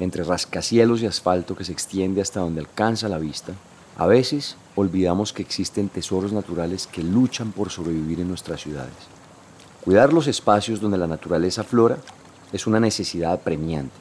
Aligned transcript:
entre 0.00 0.24
rascacielos 0.24 1.02
y 1.02 1.06
asfalto 1.06 1.56
que 1.56 1.64
se 1.64 1.72
extiende 1.72 2.20
hasta 2.20 2.40
donde 2.40 2.60
alcanza 2.60 3.08
la 3.08 3.18
vista, 3.18 3.52
a 3.96 4.06
veces 4.06 4.56
olvidamos 4.76 5.32
que 5.32 5.42
existen 5.42 5.88
tesoros 5.88 6.32
naturales 6.32 6.86
que 6.86 7.02
luchan 7.02 7.50
por 7.50 7.70
sobrevivir 7.70 8.20
en 8.20 8.28
nuestras 8.28 8.60
ciudades. 8.60 8.94
Cuidar 9.84 10.12
los 10.12 10.26
espacios 10.26 10.80
donde 10.80 10.98
la 10.98 11.06
naturaleza 11.06 11.64
flora 11.64 11.98
es 12.52 12.66
una 12.66 12.78
necesidad 12.78 13.32
apremiante. 13.32 13.94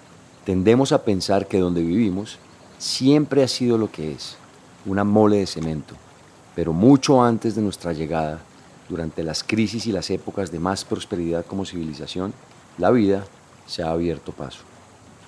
Tendemos 0.46 0.92
a 0.92 1.04
pensar 1.04 1.48
que 1.48 1.60
donde 1.60 1.82
vivimos 1.82 2.38
siempre 2.78 3.44
ha 3.44 3.48
sido 3.48 3.78
lo 3.78 3.92
que 3.92 4.12
es, 4.12 4.38
una 4.86 5.04
mole 5.04 5.38
de 5.38 5.48
cemento, 5.48 5.96
pero 6.56 6.74
mucho 6.74 7.24
antes 7.24 7.56
de 7.56 7.62
nuestra 7.62 7.94
llegada, 7.94 8.40
durante 8.90 9.24
las 9.24 9.44
crisis 9.44 9.86
y 9.88 9.92
las 9.92 10.10
épocas 10.10 10.52
de 10.52 10.60
más 10.60 10.86
prosperidad 10.86 11.46
como 11.46 11.66
civilización, 11.66 12.34
la 12.78 12.92
vida 12.92 13.26
se 13.66 13.84
ha 13.84 13.92
abierto 13.92 14.32
paso. 14.32 14.60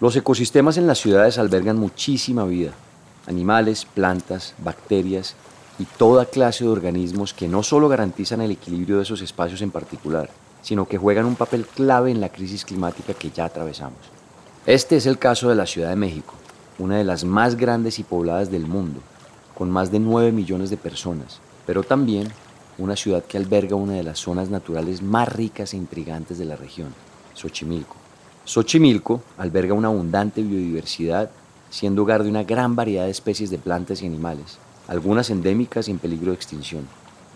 Los 0.02 0.16
ecosistemas 0.16 0.78
en 0.78 0.88
las 0.88 1.00
ciudades 1.00 1.38
albergan 1.38 1.76
muchísima 1.76 2.46
vida, 2.46 2.72
animales, 3.28 3.84
plantas, 3.84 4.54
bacterias 4.60 5.36
y 5.78 5.84
toda 5.84 6.26
clase 6.26 6.64
de 6.64 6.70
organismos 6.70 7.34
que 7.34 7.50
no 7.50 7.64
solo 7.64 7.90
garantizan 7.90 8.40
el 8.40 8.52
equilibrio 8.52 8.96
de 8.96 9.04
esos 9.04 9.22
espacios 9.22 9.62
en 9.62 9.72
particular, 9.72 10.30
sino 10.62 10.88
que 10.88 10.98
juegan 10.98 11.26
un 11.26 11.36
papel 11.36 11.66
clave 11.66 12.12
en 12.12 12.22
la 12.22 12.30
crisis 12.30 12.64
climática 12.64 13.14
que 13.14 13.30
ya 13.30 13.44
atravesamos. 13.44 14.00
Este 14.66 14.96
es 14.96 15.06
el 15.06 15.20
caso 15.20 15.50
de 15.50 15.56
la 15.56 15.66
Ciudad 15.66 15.90
de 15.90 15.98
México, 15.98 16.34
una 16.78 16.96
de 16.96 17.04
las 17.04 17.26
más 17.26 17.58
grandes 17.58 18.00
y 18.00 18.04
pobladas 18.04 18.50
del 18.50 18.68
mundo, 18.68 19.02
con 19.54 19.70
más 19.70 19.92
de 19.92 20.00
9 20.00 20.32
millones 20.32 20.70
de 20.70 20.78
personas, 20.78 21.42
pero 21.66 21.84
también 21.84 22.30
una 22.78 22.96
ciudad 22.96 23.26
que 23.26 23.36
alberga 23.36 23.76
una 23.76 23.96
de 23.96 24.04
las 24.04 24.20
zonas 24.20 24.50
naturales 24.50 25.02
más 25.02 25.28
ricas 25.28 25.74
e 25.74 25.78
intrigantes 25.78 26.38
de 26.38 26.46
la 26.46 26.56
región, 26.56 26.94
Xochimilco. 27.34 28.09
Xochimilco 28.50 29.22
alberga 29.38 29.76
una 29.76 29.90
abundante 29.90 30.42
biodiversidad, 30.42 31.30
siendo 31.70 32.02
hogar 32.02 32.24
de 32.24 32.32
una 32.32 32.42
gran 32.42 32.76
variedad 32.76 33.06
de 33.06 33.12
especies 33.12 33.52
de 33.52 33.60
plantas 33.60 34.02
y 34.02 34.08
animales, 34.08 34.58
algunas 34.88 35.30
endémicas 35.30 35.88
y 35.88 35.92
en 35.92 36.00
peligro 36.00 36.32
de 36.32 36.38
extinción. 36.38 36.88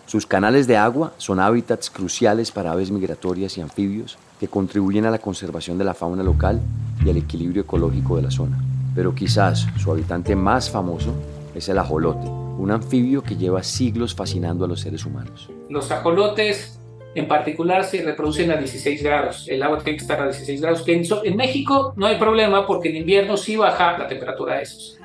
Sus 0.08 0.26
canales 0.26 0.66
de 0.66 0.76
agua 0.76 1.14
son 1.18 1.40
hábitats 1.40 1.92
cruciales 1.92 2.52
para 2.52 2.72
aves 2.72 2.90
migratorias 2.90 3.60
y 3.60 3.62
anfibios 3.62 4.18
que 4.40 4.48
contribuyen 4.48 5.06
a 5.06 5.12
la 5.12 5.20
conservación 5.20 5.78
de 5.78 5.84
la 5.84 5.94
fauna 5.94 6.24
local 6.24 6.60
y 7.06 7.12
al 7.12 7.18
equilibrio 7.18 7.62
ecológico 7.62 8.16
de 8.16 8.24
la 8.24 8.32
zona. 8.32 8.58
Pero 8.96 9.14
quizás 9.14 9.68
su 9.78 9.92
habitante 9.92 10.36
más 10.36 10.72
famoso 10.72 11.14
es 11.54 11.70
el 11.70 11.78
ajolote, 11.78 12.28
un 12.28 12.72
anfibio 12.72 13.22
que 13.22 13.38
lleva 13.38 13.62
siglos 13.62 14.16
fascinando 14.16 14.66
a 14.66 14.68
los 14.68 14.80
seres 14.80 15.06
humanos. 15.06 15.48
Los 15.70 15.92
ajolotes 15.92 16.80
en 17.16 17.28
particular 17.28 17.84
se 17.84 18.02
reproducen 18.02 18.52
a 18.52 18.58
16 18.58 19.04
grados. 19.04 19.48
El 19.48 19.62
agua 19.64 19.80
tiene 19.80 19.98
que 19.98 20.02
estar 20.02 20.20
a 20.20 20.26
16 20.26 20.62
grados. 20.62 20.82
Que 20.82 20.94
en, 20.94 21.36
México 21.36 21.94
no 21.96 22.08
hay 22.08 22.18
problema 22.18 22.66
porque 22.66 22.90
en 22.90 22.98
invierno 22.98 23.38
sí 23.38 23.56
baja 23.56 23.98
la 23.98 24.08
temperatura 24.08 24.56
de 24.56 24.64
esos. 24.64 25.00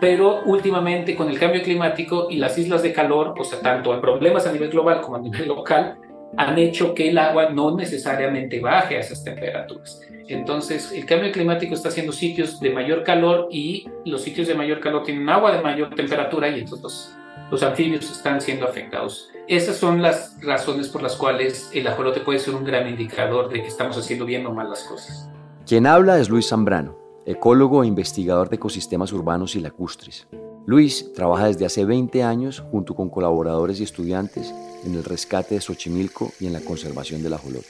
Pero 0.00 0.42
últimamente 0.44 1.16
con 1.16 1.28
el 1.28 1.38
cambio 1.38 1.62
climático 1.62 2.28
y 2.30 2.36
las 2.36 2.56
islas 2.58 2.82
de 2.82 2.92
calor, 2.92 3.34
o 3.38 3.44
sea, 3.44 3.60
tanto 3.60 3.94
en 3.94 4.00
problemas 4.00 4.46
a 4.46 4.52
nivel 4.52 4.70
global 4.70 5.00
como 5.00 5.16
a 5.16 5.20
nivel 5.20 5.48
local, 5.48 5.98
han 6.36 6.58
hecho 6.58 6.94
que 6.94 7.08
el 7.08 7.18
agua 7.18 7.50
no 7.50 7.74
necesariamente 7.74 8.60
baje 8.60 8.96
a 8.96 9.00
esas 9.00 9.24
temperaturas. 9.24 10.00
Entonces, 10.28 10.92
el 10.92 11.06
cambio 11.06 11.32
climático 11.32 11.74
está 11.74 11.88
haciendo 11.88 12.12
sitios 12.12 12.60
de 12.60 12.70
mayor 12.70 13.02
calor 13.02 13.48
y 13.50 13.88
los 14.04 14.22
sitios 14.22 14.46
de 14.46 14.54
mayor 14.54 14.78
calor 14.78 15.02
tienen 15.02 15.28
agua 15.28 15.56
de 15.56 15.62
mayor 15.62 15.94
temperatura 15.94 16.48
y 16.48 16.60
entonces 16.60 17.16
los, 17.50 17.62
anfibios 17.62 18.10
están 18.10 18.40
siendo 18.40 18.66
afectados. 18.66 19.30
Esas 19.46 19.76
son 19.76 20.02
las 20.02 20.36
razones 20.42 20.88
por 20.88 21.02
las 21.02 21.16
cuales 21.16 21.70
el 21.72 21.86
ajolote 21.86 22.20
puede 22.20 22.38
ser 22.38 22.54
un 22.54 22.64
gran 22.64 22.88
indicador 22.88 23.48
de 23.48 23.62
que 23.62 23.68
estamos 23.68 23.96
haciendo 23.96 24.24
bien 24.24 24.46
o 24.46 24.52
mal 24.52 24.68
las 24.68 24.84
cosas. 24.84 25.28
Quien 25.66 25.86
habla 25.86 26.18
es 26.18 26.28
Luis 26.28 26.48
Zambrano, 26.48 26.98
ecólogo 27.26 27.82
e 27.82 27.86
investigador 27.86 28.48
de 28.48 28.56
ecosistemas 28.56 29.12
urbanos 29.12 29.54
y 29.56 29.60
lacustres. 29.60 30.26
Luis 30.66 31.12
trabaja 31.14 31.46
desde 31.46 31.64
hace 31.64 31.86
20 31.86 32.22
años 32.22 32.62
junto 32.70 32.94
con 32.94 33.08
colaboradores 33.08 33.80
y 33.80 33.84
estudiantes 33.84 34.52
en 34.84 34.94
el 34.94 35.04
rescate 35.04 35.54
de 35.54 35.60
Xochimilco 35.62 36.32
y 36.40 36.46
en 36.46 36.52
la 36.52 36.60
conservación 36.60 37.22
del 37.22 37.32
ajolote. 37.32 37.68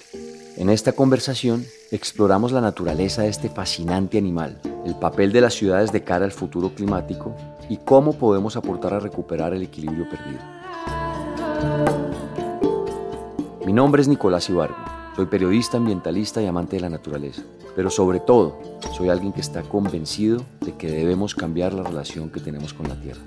En 0.56 0.70
esta 0.70 0.90
conversación 0.90 1.64
exploramos 1.92 2.50
la 2.50 2.60
naturaleza 2.60 3.22
de 3.22 3.28
este 3.28 3.48
fascinante 3.48 4.18
animal, 4.18 4.60
el 4.84 4.96
papel 4.96 5.30
de 5.30 5.40
las 5.40 5.54
ciudades 5.54 5.92
de 5.92 6.02
cara 6.02 6.24
al 6.24 6.32
futuro 6.32 6.74
climático 6.74 7.36
y 7.68 7.76
cómo 7.78 8.14
podemos 8.14 8.56
aportar 8.56 8.94
a 8.94 9.00
recuperar 9.00 9.54
el 9.54 9.62
equilibrio 9.62 10.08
perdido. 10.08 10.40
Mi 13.66 13.72
nombre 13.72 14.00
es 14.00 14.08
Nicolás 14.08 14.48
Ibargo. 14.48 14.76
Soy 15.14 15.26
periodista, 15.26 15.76
ambientalista 15.76 16.40
y 16.40 16.46
amante 16.46 16.76
de 16.76 16.82
la 16.82 16.88
naturaleza. 16.88 17.42
Pero 17.76 17.90
sobre 17.90 18.20
todo, 18.20 18.58
soy 18.96 19.08
alguien 19.08 19.32
que 19.32 19.40
está 19.40 19.62
convencido 19.62 20.42
de 20.60 20.76
que 20.76 20.90
debemos 20.90 21.34
cambiar 21.34 21.74
la 21.74 21.82
relación 21.82 22.30
que 22.30 22.40
tenemos 22.40 22.72
con 22.72 22.88
la 22.88 23.00
Tierra. 23.00 23.20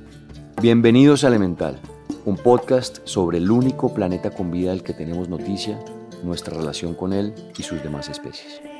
Bienvenidos 0.61 1.23
a 1.23 1.27
Elemental, 1.27 1.79
un 2.25 2.37
podcast 2.37 2.99
sobre 3.03 3.37
el 3.37 3.51
único 3.51 3.93
planeta 3.93 4.31
con 4.31 4.51
vida 4.51 4.71
del 4.71 4.83
que 4.83 4.93
tenemos 4.93 5.29
noticia, 5.29 5.79
nuestra 6.23 6.57
relación 6.57 6.95
con 6.95 7.13
él 7.13 7.33
y 7.57 7.63
sus 7.63 7.83
demás 7.83 8.09
especies. 8.09 8.70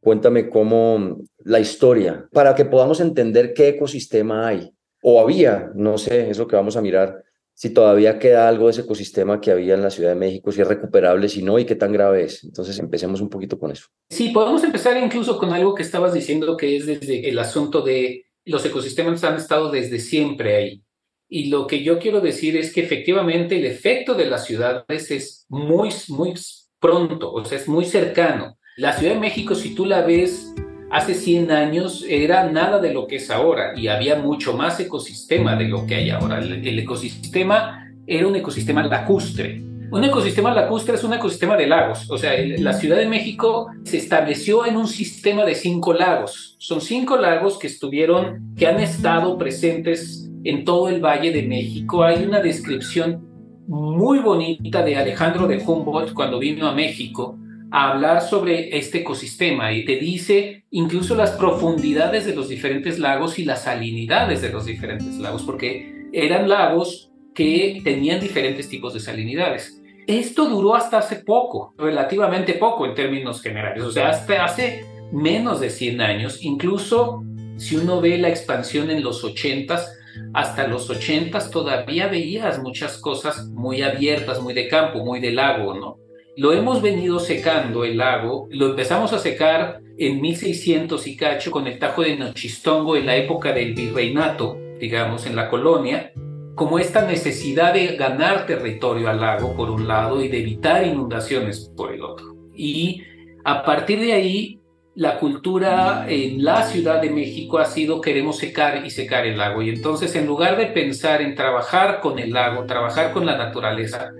Cuéntame 0.00 0.48
cómo 0.48 1.18
la 1.38 1.60
historia, 1.60 2.28
para 2.32 2.54
que 2.54 2.64
podamos 2.64 3.00
entender 3.00 3.52
qué 3.52 3.68
ecosistema 3.68 4.48
hay, 4.48 4.72
o 5.02 5.20
había, 5.20 5.70
no 5.74 5.98
sé, 5.98 6.30
es 6.30 6.38
lo 6.38 6.46
que 6.46 6.56
vamos 6.56 6.76
a 6.76 6.82
mirar, 6.82 7.22
si 7.60 7.74
todavía 7.74 8.18
queda 8.18 8.48
algo 8.48 8.66
de 8.66 8.70
ese 8.70 8.80
ecosistema 8.80 9.38
que 9.38 9.50
había 9.50 9.74
en 9.74 9.82
la 9.82 9.90
Ciudad 9.90 10.08
de 10.10 10.14
México, 10.14 10.50
si 10.50 10.62
es 10.62 10.66
recuperable, 10.66 11.28
si 11.28 11.42
no, 11.42 11.58
y 11.58 11.66
qué 11.66 11.74
tan 11.74 11.92
grave 11.92 12.24
es. 12.24 12.42
Entonces, 12.42 12.78
empecemos 12.78 13.20
un 13.20 13.28
poquito 13.28 13.58
con 13.58 13.70
eso. 13.70 13.84
Sí, 14.08 14.30
podemos 14.30 14.64
empezar 14.64 14.96
incluso 14.96 15.36
con 15.36 15.52
algo 15.52 15.74
que 15.74 15.82
estabas 15.82 16.14
diciendo, 16.14 16.56
que 16.56 16.78
es 16.78 16.86
desde 16.86 17.28
el 17.28 17.38
asunto 17.38 17.82
de 17.82 18.24
los 18.46 18.64
ecosistemas 18.64 19.22
han 19.24 19.36
estado 19.36 19.70
desde 19.70 19.98
siempre 19.98 20.56
ahí. 20.56 20.82
Y 21.28 21.50
lo 21.50 21.66
que 21.66 21.84
yo 21.84 21.98
quiero 21.98 22.20
decir 22.20 22.56
es 22.56 22.72
que 22.72 22.80
efectivamente 22.80 23.58
el 23.58 23.66
efecto 23.66 24.14
de 24.14 24.26
las 24.26 24.46
ciudades 24.46 25.10
es 25.10 25.44
muy, 25.50 25.90
muy 26.08 26.32
pronto, 26.80 27.30
o 27.30 27.44
sea, 27.44 27.58
es 27.58 27.68
muy 27.68 27.84
cercano. 27.84 28.58
La 28.76 28.92
Ciudad 28.92 29.14
de 29.14 29.20
México, 29.20 29.56
si 29.56 29.74
tú 29.74 29.84
la 29.84 30.02
ves 30.02 30.54
hace 30.90 31.14
100 31.14 31.50
años, 31.50 32.04
era 32.08 32.48
nada 32.48 32.78
de 32.78 32.94
lo 32.94 33.08
que 33.08 33.16
es 33.16 33.28
ahora 33.28 33.72
y 33.76 33.88
había 33.88 34.16
mucho 34.16 34.56
más 34.56 34.78
ecosistema 34.78 35.56
de 35.56 35.68
lo 35.68 35.86
que 35.86 35.96
hay 35.96 36.10
ahora. 36.10 36.38
El, 36.38 36.78
ecosistema 36.78 37.92
era 38.06 38.28
un 38.28 38.36
ecosistema 38.36 38.84
lacustre. 38.86 39.60
Un 39.90 40.04
ecosistema 40.04 40.54
lacustre 40.54 40.94
es 40.94 41.02
un 41.02 41.12
ecosistema 41.12 41.56
de 41.56 41.66
lagos. 41.66 42.08
O 42.10 42.16
sea, 42.16 42.32
la 42.58 42.72
Ciudad 42.72 42.96
de 42.96 43.06
México 43.06 43.70
se 43.82 43.96
estableció 43.96 44.64
en 44.64 44.76
un 44.76 44.86
sistema 44.86 45.44
de 45.44 45.56
cinco 45.56 45.92
lagos. 45.92 46.54
Son 46.58 46.80
cinco 46.80 47.16
lagos 47.16 47.58
que 47.58 47.66
estuvieron, 47.66 48.54
que 48.56 48.68
han 48.68 48.78
estado 48.78 49.36
presentes 49.36 50.30
en 50.44 50.64
todo 50.64 50.88
el 50.88 51.04
Valle 51.04 51.32
de 51.32 51.42
México. 51.42 52.04
Hay 52.04 52.22
una 52.22 52.38
descripción 52.38 53.26
muy 53.66 54.20
bonita 54.20 54.82
de 54.84 54.96
Alejandro 54.96 55.48
de 55.48 55.58
Humboldt 55.58 56.14
cuando 56.14 56.38
vino 56.38 56.68
a 56.68 56.72
México 56.72 57.36
a 57.70 57.90
hablar 57.90 58.22
sobre 58.22 58.76
este 58.76 58.98
ecosistema 58.98 59.72
y 59.72 59.84
te 59.84 59.96
dice 59.96 60.64
incluso 60.70 61.14
las 61.14 61.32
profundidades 61.32 62.26
de 62.26 62.34
los 62.34 62.48
diferentes 62.48 62.98
lagos 62.98 63.38
y 63.38 63.44
las 63.44 63.64
salinidades 63.64 64.42
de 64.42 64.50
los 64.50 64.66
diferentes 64.66 65.16
lagos, 65.18 65.42
porque 65.42 66.08
eran 66.12 66.48
lagos 66.48 67.12
que 67.34 67.80
tenían 67.84 68.20
diferentes 68.20 68.68
tipos 68.68 68.94
de 68.94 69.00
salinidades. 69.00 69.80
Esto 70.06 70.48
duró 70.48 70.74
hasta 70.74 70.98
hace 70.98 71.16
poco, 71.16 71.74
relativamente 71.78 72.54
poco 72.54 72.86
en 72.86 72.94
términos 72.94 73.40
generales, 73.40 73.84
o 73.84 73.92
sea, 73.92 74.08
hasta 74.08 74.44
hace 74.44 74.84
menos 75.12 75.60
de 75.60 75.70
100 75.70 76.00
años, 76.00 76.38
incluso 76.42 77.22
si 77.56 77.76
uno 77.76 78.00
ve 78.00 78.18
la 78.18 78.28
expansión 78.28 78.90
en 78.90 79.02
los 79.02 79.22
80s, 79.22 79.84
hasta 80.32 80.66
los 80.66 80.90
80s 80.90 81.50
todavía 81.50 82.08
veías 82.08 82.60
muchas 82.60 82.98
cosas 82.98 83.46
muy 83.48 83.82
abiertas, 83.82 84.40
muy 84.40 84.54
de 84.54 84.66
campo, 84.66 85.04
muy 85.04 85.20
de 85.20 85.32
lago, 85.32 85.74
¿no? 85.74 85.98
Lo 86.36 86.52
hemos 86.52 86.80
venido 86.80 87.18
secando 87.18 87.84
el 87.84 87.98
lago, 87.98 88.46
lo 88.50 88.70
empezamos 88.70 89.12
a 89.12 89.18
secar 89.18 89.80
en 89.98 90.20
1600 90.20 91.06
y 91.06 91.16
cacho 91.16 91.50
con 91.50 91.66
el 91.66 91.78
Tajo 91.78 92.02
de 92.02 92.16
Nochistongo 92.16 92.96
en 92.96 93.06
la 93.06 93.16
época 93.16 93.52
del 93.52 93.74
virreinato, 93.74 94.56
digamos, 94.78 95.26
en 95.26 95.36
la 95.36 95.50
colonia, 95.50 96.12
como 96.54 96.78
esta 96.78 97.02
necesidad 97.02 97.74
de 97.74 97.96
ganar 97.96 98.46
territorio 98.46 99.08
al 99.08 99.20
lago 99.20 99.54
por 99.56 99.70
un 99.70 99.88
lado 99.88 100.22
y 100.22 100.28
de 100.28 100.38
evitar 100.38 100.86
inundaciones 100.86 101.72
por 101.76 101.92
el 101.92 102.02
otro. 102.02 102.36
Y 102.54 103.02
a 103.44 103.64
partir 103.64 104.00
de 104.00 104.12
ahí, 104.12 104.60
la 104.94 105.18
cultura 105.18 106.06
en 106.08 106.44
la 106.44 106.62
Ciudad 106.62 107.00
de 107.00 107.10
México 107.10 107.58
ha 107.58 107.64
sido 107.64 108.00
queremos 108.00 108.38
secar 108.38 108.84
y 108.84 108.90
secar 108.90 109.26
el 109.26 109.38
lago. 109.38 109.62
Y 109.62 109.70
entonces, 109.70 110.14
en 110.14 110.26
lugar 110.26 110.56
de 110.56 110.66
pensar 110.66 111.22
en 111.22 111.34
trabajar 111.34 112.00
con 112.00 112.18
el 112.18 112.32
lago, 112.32 112.64
trabajar 112.66 113.12
con 113.12 113.24
la 113.24 113.36
naturaleza, 113.36 114.12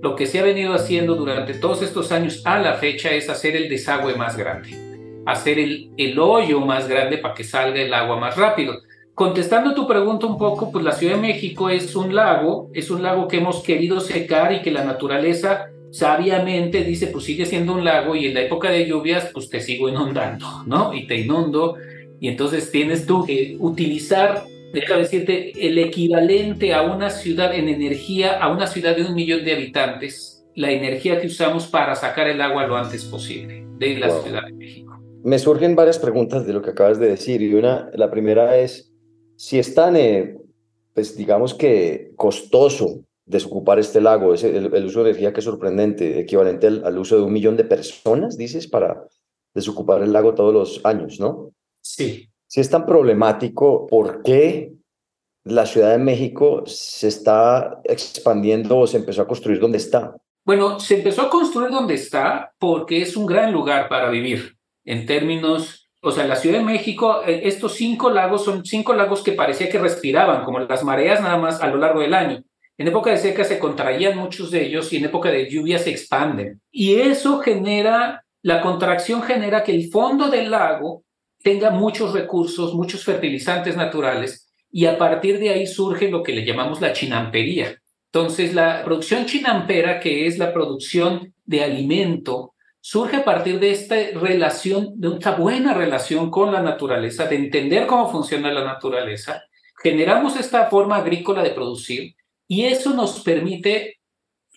lo 0.00 0.14
que 0.14 0.26
se 0.26 0.38
ha 0.38 0.42
venido 0.42 0.74
haciendo 0.74 1.14
durante 1.14 1.54
todos 1.54 1.82
estos 1.82 2.12
años 2.12 2.42
a 2.44 2.58
la 2.58 2.74
fecha 2.74 3.10
es 3.10 3.28
hacer 3.28 3.56
el 3.56 3.68
desagüe 3.68 4.14
más 4.14 4.36
grande, 4.36 4.70
hacer 5.26 5.58
el, 5.58 5.90
el 5.96 6.18
hoyo 6.18 6.60
más 6.60 6.88
grande 6.88 7.18
para 7.18 7.34
que 7.34 7.44
salga 7.44 7.80
el 7.80 7.92
agua 7.92 8.16
más 8.18 8.36
rápido. 8.36 8.74
Contestando 9.14 9.74
tu 9.74 9.88
pregunta 9.88 10.26
un 10.26 10.38
poco, 10.38 10.70
pues 10.70 10.84
la 10.84 10.92
Ciudad 10.92 11.16
de 11.16 11.20
México 11.20 11.70
es 11.70 11.96
un 11.96 12.14
lago, 12.14 12.70
es 12.72 12.90
un 12.90 13.02
lago 13.02 13.26
que 13.26 13.38
hemos 13.38 13.62
querido 13.64 14.00
secar 14.00 14.52
y 14.52 14.62
que 14.62 14.70
la 14.70 14.84
naturaleza 14.84 15.70
sabiamente 15.90 16.84
dice, 16.84 17.08
pues 17.08 17.24
sigue 17.24 17.44
siendo 17.44 17.72
un 17.72 17.84
lago 17.84 18.14
y 18.14 18.26
en 18.26 18.34
la 18.34 18.42
época 18.42 18.70
de 18.70 18.86
lluvias, 18.86 19.30
pues 19.32 19.48
te 19.48 19.60
sigo 19.60 19.88
inundando, 19.88 20.46
¿no? 20.66 20.94
Y 20.94 21.06
te 21.06 21.16
inundo 21.16 21.76
y 22.20 22.28
entonces 22.28 22.70
tienes 22.70 23.06
tú 23.06 23.24
que 23.24 23.56
utilizar 23.58 24.44
deja 24.72 24.96
decirte, 24.96 25.52
el 25.66 25.78
equivalente 25.78 26.74
a 26.74 26.82
una 26.82 27.10
ciudad 27.10 27.54
en 27.54 27.68
energía, 27.68 28.38
a 28.38 28.52
una 28.52 28.66
ciudad 28.66 28.96
de 28.96 29.04
un 29.04 29.14
millón 29.14 29.44
de 29.44 29.52
habitantes, 29.52 30.44
la 30.54 30.70
energía 30.70 31.20
que 31.20 31.28
usamos 31.28 31.66
para 31.66 31.94
sacar 31.94 32.28
el 32.28 32.40
agua 32.40 32.66
lo 32.66 32.76
antes 32.76 33.04
posible 33.04 33.64
de 33.78 33.98
la 33.98 34.10
Ciudad 34.10 34.44
de 34.44 34.52
México. 34.52 35.00
Me 35.22 35.38
surgen 35.38 35.76
varias 35.76 35.98
preguntas 35.98 36.46
de 36.46 36.52
lo 36.52 36.62
que 36.62 36.70
acabas 36.70 36.98
de 36.98 37.08
decir 37.08 37.42
y 37.42 37.54
una, 37.54 37.90
la 37.94 38.10
primera 38.10 38.56
es, 38.58 38.92
si 39.36 39.58
es 39.58 39.74
tan, 39.74 39.96
eh, 39.96 40.36
pues 40.94 41.16
digamos 41.16 41.54
que 41.54 42.12
costoso 42.16 43.04
desocupar 43.24 43.78
este 43.78 44.00
lago, 44.00 44.34
ese, 44.34 44.56
el, 44.56 44.84
uso 44.84 45.04
de 45.04 45.10
energía 45.10 45.32
que 45.32 45.40
es 45.40 45.44
sorprendente, 45.44 46.18
equivalente 46.18 46.66
al, 46.66 46.84
al 46.84 46.98
uso 46.98 47.16
de 47.16 47.22
un 47.22 47.32
millón 47.32 47.56
de 47.56 47.64
personas, 47.64 48.36
dices, 48.36 48.66
para 48.66 49.04
desocupar 49.54 50.02
el 50.02 50.12
lago 50.12 50.34
todos 50.34 50.52
los 50.52 50.80
años, 50.84 51.20
¿no? 51.20 51.52
Sí, 51.80 52.28
si 52.48 52.60
es 52.60 52.70
tan 52.70 52.86
problemático, 52.86 53.86
¿por 53.86 54.22
qué 54.22 54.72
la 55.44 55.66
Ciudad 55.66 55.92
de 55.92 55.98
México 55.98 56.64
se 56.66 57.08
está 57.08 57.80
expandiendo 57.84 58.78
o 58.78 58.86
se 58.86 58.96
empezó 58.96 59.22
a 59.22 59.28
construir 59.28 59.60
donde 59.60 59.78
está? 59.78 60.16
Bueno, 60.44 60.80
se 60.80 60.96
empezó 60.96 61.22
a 61.22 61.30
construir 61.30 61.70
donde 61.70 61.94
está 61.94 62.52
porque 62.58 63.02
es 63.02 63.16
un 63.16 63.26
gran 63.26 63.52
lugar 63.52 63.88
para 63.88 64.08
vivir 64.08 64.56
en 64.86 65.04
términos, 65.04 65.90
o 66.00 66.10
sea, 66.10 66.26
la 66.26 66.36
Ciudad 66.36 66.58
de 66.58 66.64
México, 66.64 67.20
eh, 67.26 67.42
estos 67.44 67.74
cinco 67.74 68.08
lagos 68.08 68.44
son 68.44 68.64
cinco 68.64 68.94
lagos 68.94 69.22
que 69.22 69.32
parecía 69.32 69.68
que 69.68 69.78
respiraban, 69.78 70.44
como 70.44 70.58
las 70.58 70.82
mareas 70.82 71.20
nada 71.20 71.36
más 71.36 71.60
a 71.60 71.66
lo 71.68 71.76
largo 71.76 72.00
del 72.00 72.14
año. 72.14 72.42
En 72.78 72.88
época 72.88 73.10
de 73.10 73.18
seca 73.18 73.44
se 73.44 73.58
contraían 73.58 74.16
muchos 74.16 74.50
de 74.50 74.64
ellos 74.64 74.90
y 74.92 74.96
en 74.96 75.04
época 75.04 75.30
de 75.30 75.50
lluvia 75.50 75.78
se 75.78 75.90
expanden. 75.90 76.62
Y 76.70 76.94
eso 76.94 77.40
genera, 77.40 78.24
la 78.40 78.62
contracción 78.62 79.22
genera 79.22 79.62
que 79.62 79.72
el 79.72 79.90
fondo 79.90 80.28
del 80.28 80.50
lago 80.50 81.02
tenga 81.42 81.70
muchos 81.70 82.12
recursos, 82.12 82.74
muchos 82.74 83.04
fertilizantes 83.04 83.76
naturales 83.76 84.52
y 84.70 84.86
a 84.86 84.98
partir 84.98 85.38
de 85.38 85.50
ahí 85.50 85.66
surge 85.66 86.10
lo 86.10 86.22
que 86.22 86.32
le 86.32 86.44
llamamos 86.44 86.80
la 86.80 86.92
chinampería. 86.92 87.80
Entonces, 88.12 88.54
la 88.54 88.82
producción 88.84 89.26
chinampera, 89.26 90.00
que 90.00 90.26
es 90.26 90.38
la 90.38 90.52
producción 90.52 91.34
de 91.44 91.62
alimento, 91.62 92.54
surge 92.80 93.16
a 93.16 93.24
partir 93.24 93.60
de 93.60 93.70
esta 93.70 93.96
relación, 94.14 94.92
de 94.96 95.08
una 95.08 95.32
buena 95.32 95.74
relación 95.74 96.30
con 96.30 96.52
la 96.52 96.62
naturaleza, 96.62 97.26
de 97.26 97.36
entender 97.36 97.86
cómo 97.86 98.10
funciona 98.10 98.52
la 98.52 98.64
naturaleza. 98.64 99.42
Generamos 99.82 100.38
esta 100.38 100.66
forma 100.66 100.96
agrícola 100.96 101.42
de 101.42 101.50
producir 101.50 102.14
y 102.46 102.64
eso 102.64 102.94
nos 102.94 103.20
permite 103.20 103.98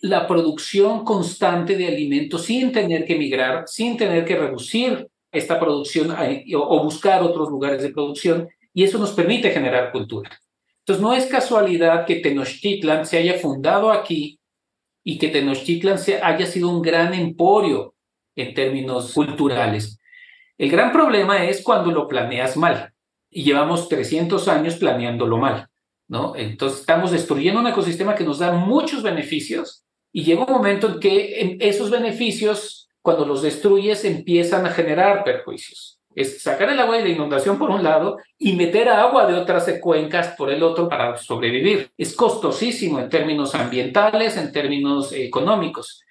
la 0.02 0.28
producción 0.28 1.04
constante 1.04 1.76
de 1.76 1.88
alimentos 1.88 2.46
sin 2.46 2.72
tener 2.72 3.06
que 3.06 3.16
migrar, 3.16 3.66
sin 3.68 3.98
tener 3.98 4.26
que 4.26 4.36
reducir 4.36 5.08
esta 5.32 5.60
producción 5.60 6.16
o 6.56 6.84
buscar 6.84 7.24
otros 7.24 7.50
lugares 7.50 7.82
de 7.82 7.92
producción 7.92 8.50
y 8.74 8.84
eso 8.84 8.98
nos 8.98 9.12
permite 9.12 9.52
generar 9.52 9.92
cultura. 9.92 10.30
Entonces 10.80 11.02
no 11.02 11.14
es 11.14 11.26
casualidad 11.28 12.06
que 12.06 12.16
Tenochtitlan 12.18 13.06
se 13.06 13.18
haya 13.18 13.40
fundado 13.40 13.92
aquí 13.92 14.40
y 15.04 15.18
que 15.18 15.30
Tenochtitlan 15.30 15.98
haya 16.22 16.46
sido 16.46 16.70
un 16.70 16.82
gran 16.82 17.14
emporio 17.14 17.96
en 18.36 18.54
términos 18.54 19.14
culturales. 19.14 20.00
El 20.58 20.70
gran 20.70 20.92
problema 20.92 21.46
es 21.46 21.64
cuando 21.64 21.92
lo 21.92 22.08
planeas 22.08 22.58
mal 22.58 22.94
y 23.30 23.44
llevamos 23.44 23.90
300 23.90 24.48
años 24.48 24.76
planeándolo 24.76 25.38
mal, 25.38 25.68
¿no? 26.08 26.36
Entonces 26.36 26.82
estamos 26.82 27.12
destruyendo 27.12 27.62
un 27.62 27.68
ecosistema 27.68 28.16
que 28.16 28.24
nos 28.24 28.40
da 28.40 28.52
muchos 28.52 29.02
beneficios 29.02 29.86
y 30.12 30.24
llega 30.24 30.46
un 30.46 30.52
momento 30.52 30.88
en 30.88 31.00
que 31.00 31.58
esos 31.62 31.90
beneficios 31.90 32.90
cuando 33.02 33.26
los 33.26 33.42
destruyes 33.42 34.06
empiezan 34.06 34.66
a 34.66 34.72
generar 34.72 35.24
perjuicios. 35.24 36.00
Es 36.14 36.44
sacar 36.44 36.70
el 36.70 36.80
agua 36.80 36.98
de 36.98 37.04
la 37.04 37.10
inundación 37.10 37.58
por 37.58 37.70
un 37.70 37.84
lado 37.84 38.18
y 38.38 38.54
meter 38.54 38.90
agua 38.90 39.26
de 39.26 39.36
otras 39.36 39.72
cuencas 39.80 40.36
por 40.38 40.52
el 40.52 40.62
otro 40.62 40.90
para 40.90 41.16
sobrevivir. 41.18 41.90
Es 41.98 42.14
costosísimo 42.16 43.00
en 43.00 43.10
términos 43.10 43.56
ambientales, 43.56 44.36
en 44.36 44.52
términos 44.52 45.14
económicos, 45.14 46.04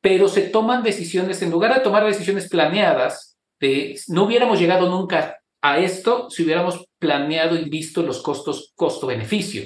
pero 0.00 0.28
se 0.28 0.42
toman 0.42 0.82
decisiones, 0.82 1.42
en 1.42 1.50
lugar 1.50 1.74
de 1.74 1.80
tomar 1.80 2.06
decisiones 2.06 2.48
planeadas, 2.48 3.36
de, 3.58 3.98
no 4.08 4.24
hubiéramos 4.24 4.58
llegado 4.58 4.88
nunca 4.88 5.38
a 5.60 5.78
esto 5.78 6.30
si 6.30 6.44
hubiéramos 6.44 6.86
planeado 6.98 7.56
y 7.56 7.68
visto 7.68 8.02
los 8.02 8.22
costos 8.22 8.72
costo-beneficio 8.76 9.64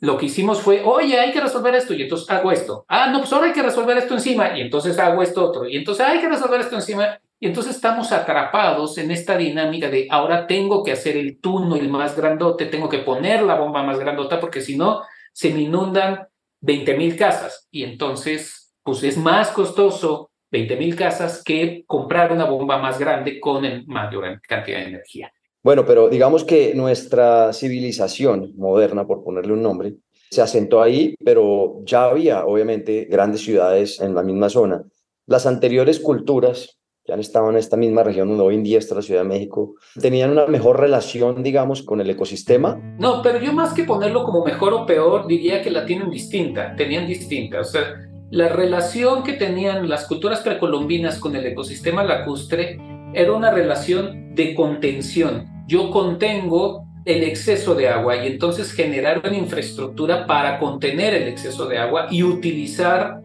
lo 0.00 0.16
que 0.16 0.26
hicimos 0.26 0.60
fue, 0.60 0.82
oye, 0.84 1.18
hay 1.18 1.32
que 1.32 1.40
resolver 1.40 1.74
esto, 1.74 1.94
y 1.94 2.02
entonces 2.02 2.30
hago 2.30 2.52
esto. 2.52 2.84
Ah, 2.88 3.10
no, 3.10 3.20
pues 3.20 3.32
ahora 3.32 3.46
hay 3.46 3.52
que 3.52 3.62
resolver 3.62 3.96
esto 3.98 4.14
encima, 4.14 4.56
y 4.56 4.60
entonces 4.60 4.98
hago 4.98 5.22
esto 5.22 5.44
otro, 5.44 5.68
y 5.68 5.76
entonces 5.76 6.06
hay 6.06 6.20
que 6.20 6.28
resolver 6.28 6.60
esto 6.60 6.76
encima, 6.76 7.18
y 7.40 7.46
entonces 7.46 7.76
estamos 7.76 8.12
atrapados 8.12 8.98
en 8.98 9.10
esta 9.10 9.36
dinámica 9.36 9.88
de 9.88 10.08
ahora 10.10 10.46
tengo 10.46 10.82
que 10.82 10.92
hacer 10.92 11.16
el 11.16 11.40
túnel 11.40 11.88
más 11.88 12.16
grandote, 12.16 12.66
tengo 12.66 12.88
que 12.88 12.98
poner 12.98 13.42
la 13.42 13.56
bomba 13.56 13.82
más 13.82 13.98
grandota, 13.98 14.40
porque 14.40 14.60
si 14.60 14.76
no, 14.76 15.02
se 15.32 15.50
me 15.50 15.62
inundan 15.62 16.28
20 16.60 16.96
mil 16.96 17.16
casas, 17.16 17.66
y 17.70 17.84
entonces, 17.84 18.74
pues 18.82 19.02
es 19.02 19.16
más 19.16 19.50
costoso 19.50 20.30
20 20.50 20.76
mil 20.76 20.96
casas 20.96 21.42
que 21.44 21.84
comprar 21.86 22.32
una 22.32 22.44
bomba 22.44 22.78
más 22.78 22.98
grande 22.98 23.38
con 23.38 23.84
mayor 23.86 24.40
cantidad 24.42 24.78
de 24.78 24.86
energía. 24.86 25.32
Bueno, 25.68 25.84
pero 25.84 26.08
digamos 26.08 26.44
que 26.44 26.72
nuestra 26.74 27.52
civilización 27.52 28.54
moderna, 28.56 29.06
por 29.06 29.22
ponerle 29.22 29.52
un 29.52 29.60
nombre, 29.60 29.96
se 30.30 30.40
asentó 30.40 30.80
ahí, 30.80 31.14
pero 31.22 31.82
ya 31.84 32.04
había 32.04 32.46
obviamente 32.46 33.04
grandes 33.04 33.42
ciudades 33.42 34.00
en 34.00 34.14
la 34.14 34.22
misma 34.22 34.48
zona. 34.48 34.82
Las 35.26 35.44
anteriores 35.44 36.00
culturas 36.00 36.78
que 37.04 37.12
han 37.12 37.20
estado 37.20 37.50
en 37.50 37.58
esta 37.58 37.76
misma 37.76 38.02
región 38.02 38.28
donde 38.28 38.44
hoy 38.44 38.54
en 38.54 38.62
día 38.62 38.78
está 38.78 38.94
la 38.94 39.02
Ciudad 39.02 39.24
de 39.24 39.28
México, 39.28 39.74
tenían 40.00 40.30
una 40.30 40.46
mejor 40.46 40.80
relación, 40.80 41.42
digamos, 41.42 41.82
con 41.82 42.00
el 42.00 42.08
ecosistema. 42.08 42.80
No, 42.98 43.20
pero 43.20 43.38
yo 43.38 43.52
más 43.52 43.74
que 43.74 43.84
ponerlo 43.84 44.24
como 44.24 44.46
mejor 44.46 44.72
o 44.72 44.86
peor, 44.86 45.26
diría 45.26 45.60
que 45.60 45.70
la 45.70 45.84
tienen 45.84 46.08
distinta, 46.08 46.74
tenían 46.76 47.06
distinta. 47.06 47.60
O 47.60 47.64
sea, 47.64 47.82
la 48.30 48.48
relación 48.48 49.22
que 49.22 49.34
tenían 49.34 49.86
las 49.86 50.06
culturas 50.06 50.40
precolombinas 50.40 51.18
con 51.18 51.36
el 51.36 51.44
ecosistema 51.44 52.04
lacustre 52.04 52.78
era 53.12 53.34
una 53.34 53.50
relación 53.50 54.34
de 54.34 54.54
contención. 54.54 55.57
Yo 55.68 55.90
contengo 55.90 56.86
el 57.04 57.22
exceso 57.24 57.74
de 57.74 57.88
agua 57.88 58.16
y 58.16 58.26
entonces 58.26 58.72
generar 58.72 59.20
una 59.22 59.36
infraestructura 59.36 60.26
para 60.26 60.58
contener 60.58 61.12
el 61.12 61.28
exceso 61.28 61.66
de 61.66 61.76
agua 61.76 62.06
y 62.10 62.22
utilizar 62.22 63.20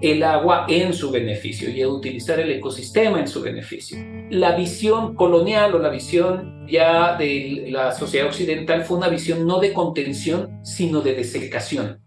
el 0.00 0.22
agua 0.22 0.64
en 0.70 0.94
su 0.94 1.10
beneficio 1.10 1.68
y 1.68 1.84
utilizar 1.84 2.40
el 2.40 2.50
ecosistema 2.50 3.20
en 3.20 3.28
su 3.28 3.42
beneficio. 3.42 3.98
La 4.30 4.56
visión 4.56 5.14
colonial 5.14 5.74
o 5.74 5.78
la 5.78 5.90
visión 5.90 6.66
ya 6.66 7.14
de 7.18 7.66
la 7.68 7.92
sociedad 7.92 8.28
occidental 8.28 8.84
fue 8.84 8.96
una 8.96 9.08
visión 9.08 9.46
no 9.46 9.60
de 9.60 9.74
contención, 9.74 10.60
sino 10.64 11.02
de 11.02 11.12
desecación. 11.14 12.00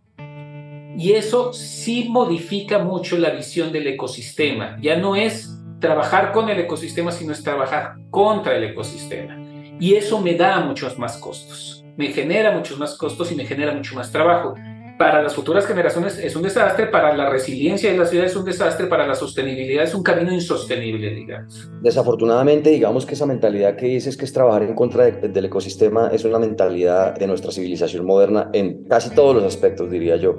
Y 0.97 1.11
eso 1.11 1.53
sí 1.53 2.07
modifica 2.09 2.79
mucho 2.79 3.19
la 3.19 3.29
visión 3.29 3.71
del 3.71 3.85
ecosistema. 3.85 4.79
Ya 4.81 4.95
no 4.95 5.15
es 5.15 5.55
trabajar 5.79 6.31
con 6.31 6.49
el 6.49 6.59
ecosistema, 6.59 7.11
sino 7.11 7.33
es 7.33 7.43
trabajar 7.43 7.97
contra 8.09 8.55
el 8.55 8.63
ecosistema. 8.63 9.44
Y 9.79 9.95
eso 9.95 10.21
me 10.21 10.35
da 10.35 10.59
muchos 10.61 10.97
más 10.97 11.17
costos. 11.17 11.83
Me 11.97 12.07
genera 12.07 12.51
muchos 12.51 12.77
más 12.77 12.97
costos 12.97 13.31
y 13.31 13.35
me 13.35 13.45
genera 13.45 13.73
mucho 13.73 13.95
más 13.95 14.11
trabajo 14.11 14.55
para 14.97 15.21
las 15.21 15.35
futuras 15.35 15.65
generaciones 15.65 16.17
es 16.19 16.35
un 16.35 16.43
desastre, 16.43 16.87
para 16.87 17.15
la 17.15 17.29
resiliencia 17.29 17.91
de 17.91 17.97
la 17.97 18.05
ciudad 18.05 18.25
es 18.25 18.35
un 18.35 18.45
desastre, 18.45 18.87
para 18.87 19.05
la 19.05 19.15
sostenibilidad 19.15 19.83
es 19.83 19.93
un 19.93 20.03
camino 20.03 20.31
insostenible, 20.31 21.09
digamos. 21.13 21.69
Desafortunadamente, 21.81 22.69
digamos 22.69 23.05
que 23.05 23.15
esa 23.15 23.25
mentalidad 23.25 23.75
que 23.75 23.87
dices 23.87 24.15
que 24.15 24.25
es 24.25 24.31
trabajar 24.31 24.63
en 24.63 24.73
contra 24.73 25.05
del 25.05 25.45
ecosistema 25.45 26.09
es 26.13 26.23
una 26.23 26.39
mentalidad 26.39 27.15
de 27.15 27.27
nuestra 27.27 27.51
civilización 27.51 28.05
moderna 28.05 28.49
en 28.53 28.85
casi 28.85 29.09
todos 29.09 29.35
los 29.35 29.43
aspectos, 29.43 29.91
diría 29.91 30.15
yo. 30.15 30.37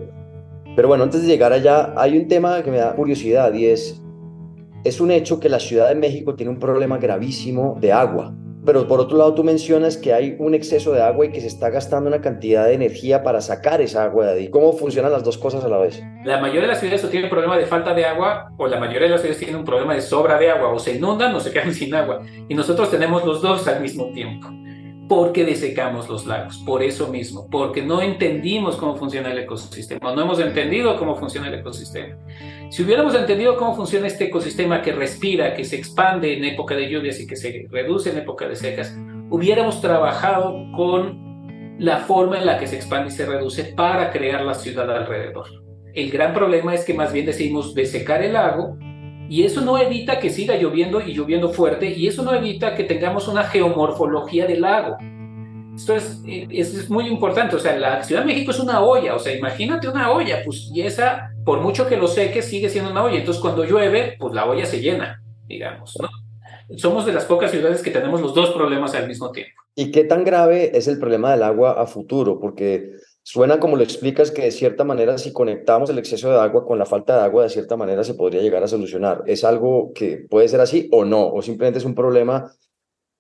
Pero 0.75 0.89
bueno, 0.89 1.05
antes 1.05 1.23
de 1.23 1.29
llegar 1.29 1.53
allá, 1.53 1.93
hay 1.97 2.17
un 2.17 2.29
tema 2.29 2.63
que 2.63 2.71
me 2.71 2.79
da 2.79 2.95
curiosidad 2.95 3.53
y 3.53 3.67
es, 3.67 4.03
es 4.85 5.01
un 5.01 5.11
hecho 5.11 5.39
que 5.39 5.49
la 5.49 5.61
Ciudad 5.61 5.89
de 5.89 5.95
México 5.95 6.35
tiene 6.35 6.53
un 6.53 6.59
problema 6.59 6.99
gravísimo 6.99 7.77
de 7.81 7.93
agua 7.93 8.35
pero 8.67 8.89
por 8.89 9.01
otro 9.01 9.17
lado 9.17 9.33
tú 9.35 9.45
mencionas 9.45 9.97
que 9.97 10.13
hay 10.13 10.37
un 10.39 10.53
exceso 10.55 10.93
de 10.93 11.01
agua 11.03 11.27
y 11.27 11.31
que 11.31 11.41
se 11.41 11.47
está 11.47 11.71
gastando 11.71 12.09
una 12.09 12.21
cantidad 12.21 12.67
de 12.67 12.75
energía 12.75 13.23
para 13.23 13.41
sacar 13.41 13.81
esa 13.81 14.03
agua 14.03 14.27
de 14.27 14.33
ahí. 14.33 14.51
¿Cómo 14.51 14.73
funcionan 14.73 15.13
las 15.13 15.23
dos 15.23 15.39
cosas 15.39 15.65
a 15.65 15.69
la 15.69 15.79
vez? 15.79 16.03
La 16.25 16.41
mayoría 16.41 16.63
de 16.63 16.67
las 16.69 16.81
ciudades 16.81 17.09
tienen 17.09 17.25
un 17.25 17.31
problema 17.31 17.57
de 17.57 17.67
falta 17.67 17.95
de 17.95 18.05
agua 18.05 18.53
o 18.59 18.67
la 18.67 18.81
mayoría 18.81 19.03
de 19.03 19.11
las 19.11 19.21
ciudades 19.21 19.39
tienen 19.39 19.57
un 19.57 19.65
problema 19.65 19.95
de 19.95 20.01
sobra 20.01 20.39
de 20.39 20.51
agua 20.51 20.71
o 20.71 20.79
se 20.79 20.97
inundan 20.97 21.35
o 21.35 21.41
se 21.41 21.53
quedan 21.53 21.73
sin 21.75 21.95
agua. 21.95 22.23
Y 22.49 22.55
nosotros 22.55 22.91
tenemos 22.91 23.25
los 23.25 23.41
dos 23.41 23.67
al 23.69 23.81
mismo 23.81 24.11
tiempo 24.13 24.49
porque 25.09 25.45
desecamos 25.45 26.09
los 26.09 26.27
lagos, 26.27 26.59
por 26.67 26.83
eso 26.83 27.09
mismo, 27.09 27.49
porque 27.51 27.83
no 27.83 28.03
entendimos 28.03 28.77
cómo 28.77 28.97
funciona 28.97 29.31
el 29.31 29.39
ecosistema, 29.39 30.15
no 30.15 30.23
hemos 30.23 30.41
entendido 30.41 30.97
cómo 30.99 31.17
funciona 31.17 31.49
el 31.49 31.55
ecosistema. 31.55 32.17
Si 32.71 32.83
hubiéramos 32.83 33.15
entendido 33.15 33.57
cómo 33.57 33.77
funciona 33.77 34.07
este 34.07 34.25
ecosistema 34.25 34.83
que 34.83 34.93
respira, 34.93 35.55
que 35.55 35.65
se 35.65 35.77
expande 35.77 36.37
en 36.37 36.45
época 36.45 36.75
de 36.75 36.91
lluvias 36.91 37.21
y 37.21 37.27
que 37.27 37.37
se 37.37 37.67
reduce 37.71 38.11
en 38.11 38.19
época 38.19 38.49
de 38.49 38.57
secas, 38.57 38.97
hubiéramos 39.31 39.81
trabajado 39.81 40.57
con 40.77 41.77
la 41.79 41.99
forma 41.99 42.39
en 42.39 42.47
la 42.47 42.59
que 42.59 42.67
se 42.67 42.77
expande 42.77 43.09
y 43.09 43.13
se 43.13 43.27
reduce 43.27 43.65
para 43.65 44.11
crear 44.11 44.43
la 44.43 44.55
ciudad 44.55 44.91
alrededor. 44.91 45.47
El 45.95 46.11
gran 46.11 46.35
problema 46.35 46.75
es 46.75 46.85
que 46.85 46.95
más 46.95 47.13
bien 47.13 47.27
decidimos 47.27 47.75
desecar 47.75 48.23
el 48.23 48.33
lago 48.33 48.77
y 49.29 49.43
eso 49.43 49.61
no 49.61 49.79
evita 49.79 50.19
que 50.19 50.31
siga 50.31 50.57
lloviendo 50.57 51.01
y 51.01 51.13
lloviendo 51.15 51.51
fuerte, 51.51 51.91
y 51.91 52.07
eso 52.07 52.23
no 52.23 52.35
evita 52.35 52.75
que 52.75 52.85
tengamos 52.85 53.29
una 53.29 53.45
geomorfología 53.45 54.47
del 54.47 54.61
lago. 54.61 54.97
Esto 55.75 55.95
es, 55.95 56.23
es, 56.27 56.89
muy 56.89 57.07
importante, 57.07 57.55
o 57.55 57.59
sea, 57.59 57.77
la 57.77 58.03
Ciudad 58.03 58.23
de 58.23 58.29
México 58.29 58.51
es 58.51 58.61
una 58.61 58.81
olla, 58.81 59.15
o 59.15 59.19
sea, 59.19 59.37
imagínate 59.37 59.89
una 59.89 60.11
olla, 60.11 60.43
pues, 60.43 60.71
y 60.73 60.81
esa, 60.81 61.33
por 61.45 61.61
mucho 61.61 61.87
que 61.87 61.99
lo 61.99 62.09
seque, 62.09 62.41
sigue 62.41 62.71
siendo 62.71 62.91
una 62.91 63.05
olla. 63.05 63.19
Entonces, 63.19 63.43
cuando 63.43 63.63
llueve, 63.63 64.17
pues 64.19 64.33
la 64.33 64.47
olla 64.47 64.65
se 64.65 64.81
llena, 64.81 65.23
digamos, 65.47 65.95
¿no? 66.01 66.09
Somos 66.79 67.05
de 67.05 67.13
las 67.13 67.27
pocas 67.27 67.51
ciudades 67.51 67.83
que 67.83 67.91
tenemos 67.91 68.23
los 68.23 68.35
dos 68.35 68.51
problemas 68.51 68.95
al 68.95 69.07
mismo 69.07 69.31
tiempo. 69.31 69.53
¿Y 69.75 69.91
qué 69.91 70.05
tan 70.05 70.25
grave 70.25 70.71
es 70.77 70.89
el 70.89 70.99
problema 70.99 71.31
del 71.33 71.43
agua 71.43 71.73
a 71.73 71.87
futuro? 71.87 72.41
Porque 72.41 72.93
Suena 73.29 73.59
como 73.59 73.77
lo 73.77 73.83
explicas 73.83 74.31
que 74.31 74.43
de 74.43 74.53
cierta 74.53 74.85
manera 74.85 75.19
si 75.19 75.33
conectamos 75.33 75.91
el 75.91 75.99
exceso 75.99 76.31
de 76.31 76.39
agua 76.39 76.65
con 76.65 76.79
la 76.79 76.87
falta 76.87 77.19
de 77.19 77.25
agua, 77.25 77.43
de 77.43 77.49
cierta 77.49 77.77
manera 77.77 78.05
se 78.05 78.15
podría 78.15 78.41
llegar 78.41 78.63
a 78.63 78.69
solucionar. 78.69 79.25
¿Es 79.27 79.43
algo 79.43 79.91
que 79.93 80.19
puede 80.31 80.47
ser 80.47 80.61
así 80.61 80.89
o 80.93 81.05
no? 81.05 81.27
¿O 81.33 81.43
simplemente 81.43 81.81
es 81.81 81.85
un 81.85 81.97
problema 81.97 82.53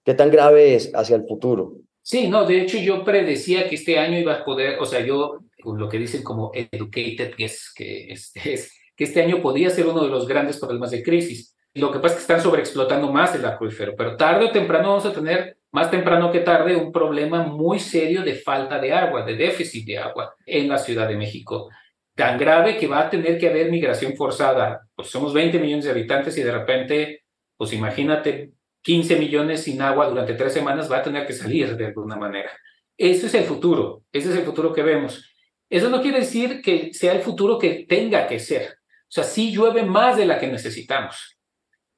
qué 0.05 0.15
tan 0.15 0.31
grave 0.31 0.77
es 0.77 0.93
hacia 0.95 1.17
el 1.17 1.27
futuro? 1.27 1.79
Sí, 2.03 2.29
no, 2.29 2.47
de 2.47 2.61
hecho 2.61 2.79
yo 2.79 3.03
predecía 3.05 3.69
que 3.69 3.75
este 3.75 3.99
año 3.99 4.17
iba 4.17 4.33
a 4.35 4.45
poder, 4.45 4.79
o 4.79 4.87
sea, 4.87 5.05
yo 5.05 5.41
lo 5.65 5.89
que 5.89 5.99
dicen 5.99 6.23
como 6.23 6.53
educated 6.55 7.35
guess, 7.37 7.73
que, 7.75 8.13
este, 8.13 8.55
es, 8.55 8.73
que 8.95 9.03
este 9.03 9.23
año 9.25 9.43
podía 9.43 9.71
ser 9.71 9.89
uno 9.89 10.05
de 10.05 10.11
los 10.11 10.29
grandes 10.29 10.59
problemas 10.59 10.93
de 10.93 11.03
crisis. 11.03 11.57
Lo 11.75 11.91
que 11.91 11.99
pasa 11.99 12.15
es 12.15 12.19
que 12.19 12.33
están 12.33 12.41
sobreexplotando 12.41 13.11
más 13.11 13.35
el 13.35 13.45
acuífero, 13.45 13.95
pero 13.97 14.17
tarde 14.17 14.45
o 14.45 14.53
temprano 14.53 14.91
vamos 14.91 15.07
a 15.07 15.13
tener 15.13 15.59
más 15.76 15.90
temprano 15.90 16.33
que 16.33 16.40
tarde 16.40 16.75
un 16.75 16.90
problema 16.90 17.42
muy 17.42 17.78
serio 17.78 18.23
de 18.23 18.35
falta 18.35 18.78
de 18.78 18.95
agua, 18.95 19.26
de 19.26 19.37
déficit 19.37 19.87
de 19.87 19.99
agua 19.99 20.35
en 20.47 20.71
la 20.71 20.78
Ciudad 20.78 21.06
de 21.06 21.18
México. 21.18 21.68
Tan 22.14 22.38
grave 22.38 22.78
que 22.78 22.87
va 22.87 23.00
a 23.00 23.11
tener 23.11 23.37
que 23.37 23.50
haber 23.50 23.71
migración 23.71 24.16
forzada. 24.16 24.88
Pues 24.95 25.11
somos 25.11 25.35
20 25.35 25.59
millones 25.59 25.85
de 25.85 25.90
habitantes 25.90 26.38
y 26.38 26.42
de 26.42 26.50
repente, 26.50 27.25
pues 27.59 27.75
imagínate, 27.75 28.52
15 28.80 29.16
millones 29.16 29.64
sin 29.64 29.83
agua 29.83 30.09
durante 30.09 30.33
tres 30.33 30.54
semanas 30.54 30.90
va 30.90 30.97
a 30.97 31.02
tener 31.02 31.26
que 31.26 31.35
salir 31.35 31.76
de 31.76 31.85
alguna 31.85 32.16
manera. 32.16 32.52
Ese 32.97 33.26
es 33.26 33.35
el 33.35 33.45
futuro, 33.45 34.02
ese 34.11 34.30
es 34.30 34.37
el 34.38 34.45
futuro 34.45 34.73
que 34.73 34.83
vemos. 34.83 35.30
Eso 35.68 35.90
no 35.90 36.00
quiere 36.00 36.21
decir 36.21 36.62
que 36.62 36.95
sea 36.95 37.12
el 37.12 37.21
futuro 37.21 37.59
que 37.59 37.85
tenga 37.87 38.26
que 38.26 38.38
ser. 38.38 38.78
O 39.02 39.11
sea, 39.11 39.25
sí 39.25 39.52
llueve 39.52 39.83
más 39.83 40.16
de 40.16 40.25
la 40.25 40.38
que 40.38 40.47
necesitamos. 40.47 41.37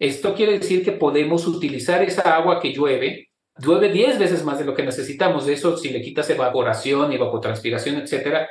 Esto 0.01 0.35
quiere 0.35 0.59
decir 0.59 0.85
que 0.85 0.91
podemos 0.91 1.47
utilizar 1.47 2.03
esa 2.03 2.35
agua 2.35 2.59
que 2.61 2.73
llueve 2.73 3.28
llueve 3.59 3.91
10 3.91 4.19
veces 4.19 4.45
más 4.45 4.59
de 4.59 4.65
lo 4.65 4.75
que 4.75 4.83
necesitamos. 4.83 5.47
De 5.47 5.53
eso, 5.53 5.77
si 5.77 5.91
le 5.91 6.01
quitas 6.01 6.31
evaporación, 6.31 7.13
evapotranspiración, 7.13 7.97
etcétera, 7.97 8.49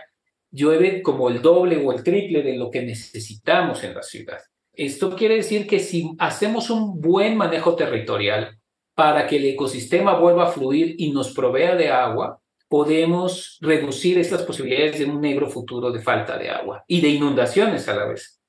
llueve 0.52 1.02
como 1.02 1.30
el 1.30 1.42
doble 1.42 1.78
o 1.78 1.92
el 1.92 2.04
triple 2.04 2.44
de 2.44 2.58
lo 2.58 2.70
que 2.72 2.82
necesitamos 2.82 3.84
en 3.84 3.96
la 3.96 4.04
ciudad. 4.04 4.40
Esto 4.74 5.16
quiere 5.16 5.36
decir 5.36 5.68
que 5.68 5.80
si 5.80 6.12
hacemos 6.20 6.70
un 6.70 7.02
buen 7.02 7.36
manejo 7.36 7.76
territorial 7.76 8.58
para 8.94 9.28
que 9.28 9.38
el 9.38 9.46
ecosistema 9.46 10.20
vuelva 10.20 10.48
a 10.48 10.52
fluir 10.52 10.96
y 10.98 11.12
nos 11.12 11.34
provea 11.34 11.76
de 11.76 11.90
agua, 11.90 12.40
podemos 12.68 13.58
reducir 13.62 14.18
estas 14.20 14.44
posibilidades 14.44 15.00
de 15.00 15.06
un 15.06 15.22
negro 15.22 15.50
futuro 15.50 15.92
de 15.92 16.02
falta 16.02 16.38
de 16.38 16.50
agua 16.50 16.84
y 16.88 17.02
de 17.02 17.10
inundaciones 17.10 17.88
a 17.88 17.96
la 17.96 18.06
vez. 18.06 18.42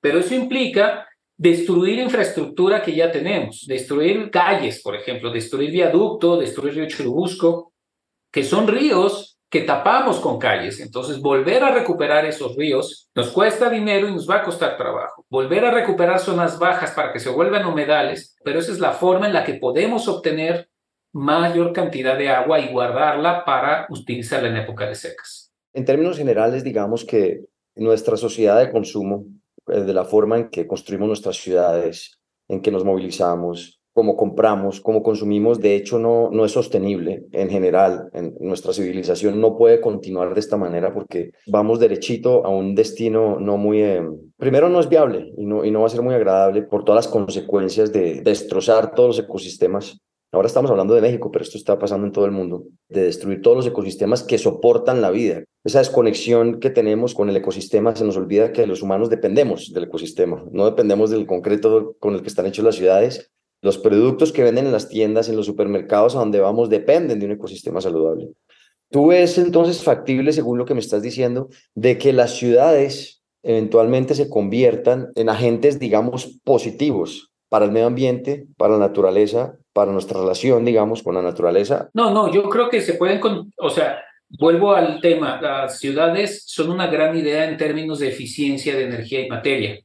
Pero 0.00 0.18
eso 0.18 0.34
implica 0.34 1.08
destruir 1.36 1.98
infraestructura 1.98 2.82
que 2.82 2.94
ya 2.94 3.10
tenemos, 3.10 3.64
destruir 3.66 4.30
calles, 4.30 4.82
por 4.82 4.94
ejemplo, 4.94 5.32
destruir 5.32 5.70
viaducto, 5.70 6.36
destruir 6.36 6.74
río 6.74 6.88
Churubusco, 6.88 7.72
que 8.30 8.44
son 8.44 8.68
ríos 8.68 9.38
que 9.50 9.60
tapamos 9.60 10.18
con 10.18 10.38
calles. 10.38 10.80
Entonces, 10.80 11.20
volver 11.20 11.62
a 11.62 11.72
recuperar 11.72 12.24
esos 12.24 12.56
ríos 12.56 13.08
nos 13.14 13.30
cuesta 13.30 13.70
dinero 13.70 14.08
y 14.08 14.12
nos 14.12 14.28
va 14.28 14.36
a 14.36 14.42
costar 14.42 14.76
trabajo. 14.76 15.24
Volver 15.28 15.64
a 15.64 15.70
recuperar 15.70 16.18
zonas 16.18 16.58
bajas 16.58 16.90
para 16.90 17.12
que 17.12 17.20
se 17.20 17.30
vuelvan 17.30 17.64
humedales, 17.64 18.36
pero 18.42 18.58
esa 18.58 18.72
es 18.72 18.80
la 18.80 18.92
forma 18.92 19.26
en 19.26 19.32
la 19.32 19.44
que 19.44 19.54
podemos 19.54 20.08
obtener 20.08 20.68
mayor 21.12 21.72
cantidad 21.72 22.18
de 22.18 22.28
agua 22.28 22.58
y 22.58 22.72
guardarla 22.72 23.44
para 23.44 23.86
utilizarla 23.88 24.48
en 24.48 24.56
época 24.56 24.86
de 24.86 24.96
secas. 24.96 25.52
En 25.72 25.84
términos 25.84 26.18
generales, 26.18 26.64
digamos 26.64 27.04
que 27.04 27.44
nuestra 27.76 28.16
sociedad 28.16 28.58
de 28.58 28.72
consumo 28.72 29.24
de 29.66 29.92
la 29.92 30.04
forma 30.04 30.38
en 30.38 30.48
que 30.48 30.66
construimos 30.66 31.08
nuestras 31.08 31.36
ciudades, 31.36 32.20
en 32.48 32.60
que 32.60 32.70
nos 32.70 32.84
movilizamos, 32.84 33.80
cómo 33.94 34.16
compramos, 34.16 34.80
cómo 34.80 35.02
consumimos, 35.02 35.60
de 35.60 35.76
hecho 35.76 36.00
no, 36.00 36.28
no 36.30 36.44
es 36.44 36.52
sostenible 36.52 37.26
en 37.32 37.48
general. 37.48 38.10
En 38.12 38.34
nuestra 38.40 38.72
civilización 38.72 39.40
no 39.40 39.56
puede 39.56 39.80
continuar 39.80 40.34
de 40.34 40.40
esta 40.40 40.56
manera 40.56 40.92
porque 40.92 41.30
vamos 41.46 41.78
derechito 41.78 42.44
a 42.44 42.48
un 42.48 42.74
destino 42.74 43.38
no 43.38 43.56
muy... 43.56 43.80
Eh, 43.80 44.02
primero 44.36 44.68
no 44.68 44.80
es 44.80 44.88
viable 44.88 45.32
y 45.38 45.46
no, 45.46 45.64
y 45.64 45.70
no 45.70 45.80
va 45.80 45.86
a 45.86 45.90
ser 45.90 46.02
muy 46.02 46.14
agradable 46.14 46.62
por 46.62 46.84
todas 46.84 47.06
las 47.06 47.12
consecuencias 47.12 47.92
de 47.92 48.20
destrozar 48.20 48.94
todos 48.94 49.16
los 49.16 49.24
ecosistemas 49.24 50.00
Ahora 50.34 50.48
estamos 50.48 50.68
hablando 50.68 50.94
de 50.94 51.00
México, 51.00 51.30
pero 51.30 51.44
esto 51.44 51.56
está 51.56 51.78
pasando 51.78 52.08
en 52.08 52.12
todo 52.12 52.24
el 52.24 52.32
mundo, 52.32 52.64
de 52.88 53.04
destruir 53.04 53.40
todos 53.40 53.56
los 53.56 53.66
ecosistemas 53.68 54.24
que 54.24 54.36
soportan 54.36 55.00
la 55.00 55.12
vida. 55.12 55.44
Esa 55.62 55.78
desconexión 55.78 56.58
que 56.58 56.70
tenemos 56.70 57.14
con 57.14 57.30
el 57.30 57.36
ecosistema, 57.36 57.94
se 57.94 58.04
nos 58.04 58.16
olvida 58.16 58.50
que 58.50 58.66
los 58.66 58.82
humanos 58.82 59.10
dependemos 59.10 59.72
del 59.72 59.84
ecosistema, 59.84 60.44
no 60.50 60.64
dependemos 60.64 61.10
del 61.10 61.26
concreto 61.26 61.94
con 62.00 62.14
el 62.14 62.22
que 62.22 62.26
están 62.26 62.46
hechas 62.46 62.64
las 62.64 62.74
ciudades. 62.74 63.30
Los 63.62 63.78
productos 63.78 64.32
que 64.32 64.42
venden 64.42 64.66
en 64.66 64.72
las 64.72 64.88
tiendas, 64.88 65.28
en 65.28 65.36
los 65.36 65.46
supermercados 65.46 66.16
a 66.16 66.18
donde 66.18 66.40
vamos, 66.40 66.68
dependen 66.68 67.20
de 67.20 67.26
un 67.26 67.32
ecosistema 67.32 67.80
saludable. 67.80 68.30
¿Tú 68.90 69.06
ves 69.06 69.38
entonces 69.38 69.84
factible, 69.84 70.32
según 70.32 70.58
lo 70.58 70.64
que 70.64 70.74
me 70.74 70.80
estás 70.80 71.00
diciendo, 71.00 71.48
de 71.76 71.96
que 71.96 72.12
las 72.12 72.32
ciudades 72.32 73.22
eventualmente 73.44 74.16
se 74.16 74.28
conviertan 74.28 75.12
en 75.14 75.28
agentes, 75.28 75.78
digamos, 75.78 76.40
positivos 76.42 77.33
para 77.48 77.64
el 77.64 77.72
medio 77.72 77.86
ambiente, 77.86 78.46
para 78.56 78.74
la 78.74 78.80
naturaleza, 78.80 79.56
para 79.72 79.92
nuestra 79.92 80.20
relación, 80.20 80.64
digamos, 80.64 81.02
con 81.02 81.14
la 81.14 81.22
naturaleza? 81.22 81.90
No, 81.94 82.10
no, 82.10 82.32
yo 82.32 82.48
creo 82.48 82.68
que 82.68 82.80
se 82.80 82.94
pueden, 82.94 83.20
o 83.58 83.70
sea, 83.70 84.02
vuelvo 84.28 84.74
al 84.74 85.00
tema, 85.00 85.40
las 85.40 85.78
ciudades 85.78 86.44
son 86.46 86.70
una 86.70 86.86
gran 86.86 87.16
idea 87.16 87.48
en 87.48 87.56
términos 87.56 87.98
de 87.98 88.08
eficiencia 88.08 88.74
de 88.74 88.84
energía 88.84 89.20
y 89.20 89.28
materia, 89.28 89.78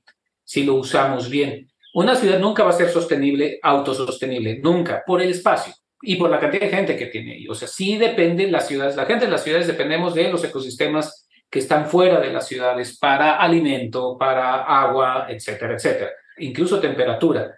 si 0.43 0.63
lo 0.63 0.75
usamos 0.75 1.29
bien. 1.29 1.67
Una 1.93 2.15
ciudad 2.15 2.39
nunca 2.39 2.63
va 2.63 2.69
a 2.69 2.73
ser 2.73 2.89
sostenible, 2.89 3.59
autosostenible, 3.61 4.59
nunca, 4.59 5.03
por 5.05 5.21
el 5.21 5.31
espacio 5.31 5.73
y 6.01 6.15
por 6.15 6.29
la 6.29 6.39
cantidad 6.39 6.63
de 6.63 6.69
gente 6.69 6.95
que 6.95 7.07
tiene 7.07 7.33
ahí. 7.33 7.47
O 7.47 7.55
sea, 7.55 7.67
sí 7.67 7.97
dependen 7.97 8.51
las 8.51 8.67
ciudades, 8.67 8.95
la 8.95 9.05
gente 9.05 9.25
de 9.25 9.31
las 9.31 9.43
ciudades 9.43 9.67
dependemos 9.67 10.13
de 10.13 10.31
los 10.31 10.43
ecosistemas 10.43 11.27
que 11.49 11.59
están 11.59 11.87
fuera 11.87 12.19
de 12.19 12.31
las 12.31 12.47
ciudades 12.47 12.97
para 12.99 13.37
alimento, 13.37 14.17
para 14.19 14.61
agua, 14.61 15.25
etcétera, 15.29 15.73
etcétera, 15.73 16.11
incluso 16.39 16.79
temperatura. 16.79 17.55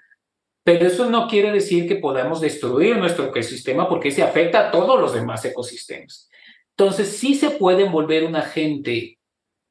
Pero 0.63 0.85
eso 0.85 1.09
no 1.09 1.27
quiere 1.27 1.51
decir 1.51 1.87
que 1.87 1.95
podamos 1.95 2.39
destruir 2.39 2.97
nuestro 2.97 3.25
ecosistema 3.25 3.89
porque 3.89 4.11
se 4.11 4.21
afecta 4.21 4.67
a 4.67 4.71
todos 4.71 4.99
los 4.99 5.13
demás 5.13 5.43
ecosistemas. 5.45 6.29
Entonces, 6.77 7.17
sí 7.17 7.35
se 7.35 7.51
pueden 7.51 7.91
volver 7.91 8.23
un 8.23 8.35
agente 8.35 9.17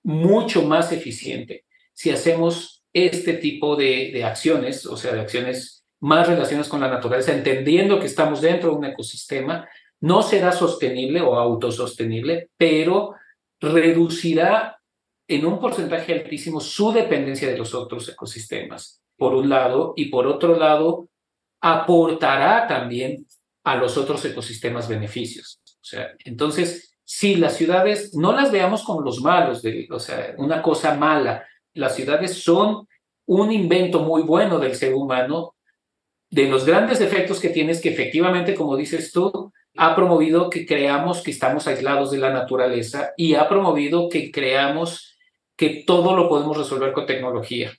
mucho 0.02 0.62
más 0.62 0.92
eficiente 0.92 1.64
si 1.92 2.10
hacemos 2.10 2.84
este 2.92 3.34
tipo 3.34 3.76
de, 3.76 4.10
de 4.12 4.24
acciones, 4.24 4.86
o 4.86 4.96
sea, 4.96 5.12
de 5.12 5.20
acciones 5.20 5.84
más 6.00 6.26
relacionadas 6.26 6.68
con 6.68 6.80
la 6.80 6.88
naturaleza, 6.88 7.32
entendiendo 7.32 8.00
que 8.00 8.06
estamos 8.06 8.40
dentro 8.40 8.70
de 8.70 8.76
un 8.76 8.84
ecosistema, 8.86 9.68
no 10.00 10.22
será 10.22 10.52
sostenible 10.52 11.20
o 11.20 11.36
autosostenible, 11.36 12.50
pero 12.56 13.14
reducirá 13.60 14.80
en 15.28 15.46
un 15.46 15.60
porcentaje 15.60 16.12
altísimo 16.12 16.60
su 16.60 16.90
dependencia 16.90 17.48
de 17.48 17.58
los 17.58 17.74
otros 17.74 18.08
ecosistemas, 18.08 18.99
por 19.20 19.34
un 19.34 19.50
lado, 19.50 19.92
y 19.96 20.06
por 20.06 20.26
otro 20.26 20.56
lado, 20.56 21.10
aportará 21.60 22.66
también 22.66 23.26
a 23.64 23.76
los 23.76 23.98
otros 23.98 24.24
ecosistemas 24.24 24.88
beneficios. 24.88 25.60
O 25.66 25.84
sea, 25.84 26.12
entonces, 26.24 26.96
si 27.04 27.36
las 27.36 27.54
ciudades 27.54 28.14
no 28.14 28.32
las 28.32 28.50
veamos 28.50 28.82
como 28.82 29.02
los 29.02 29.20
malos, 29.20 29.60
de, 29.60 29.86
o 29.90 29.98
sea, 29.98 30.34
una 30.38 30.62
cosa 30.62 30.94
mala, 30.94 31.46
las 31.74 31.94
ciudades 31.94 32.42
son 32.42 32.88
un 33.26 33.52
invento 33.52 34.00
muy 34.00 34.22
bueno 34.22 34.58
del 34.58 34.74
ser 34.74 34.94
humano. 34.94 35.54
De 36.30 36.48
los 36.48 36.64
grandes 36.64 37.02
efectos 37.02 37.40
que 37.40 37.50
tiene 37.50 37.72
es 37.72 37.82
que 37.82 37.90
efectivamente, 37.90 38.54
como 38.54 38.74
dices 38.74 39.12
tú, 39.12 39.52
ha 39.76 39.94
promovido 39.94 40.48
que 40.48 40.64
creamos 40.64 41.22
que 41.22 41.30
estamos 41.30 41.66
aislados 41.66 42.10
de 42.10 42.18
la 42.18 42.32
naturaleza 42.32 43.12
y 43.18 43.34
ha 43.34 43.46
promovido 43.50 44.08
que 44.08 44.30
creamos 44.30 45.18
que 45.56 45.84
todo 45.86 46.16
lo 46.16 46.26
podemos 46.26 46.56
resolver 46.56 46.94
con 46.94 47.04
tecnología. 47.04 47.70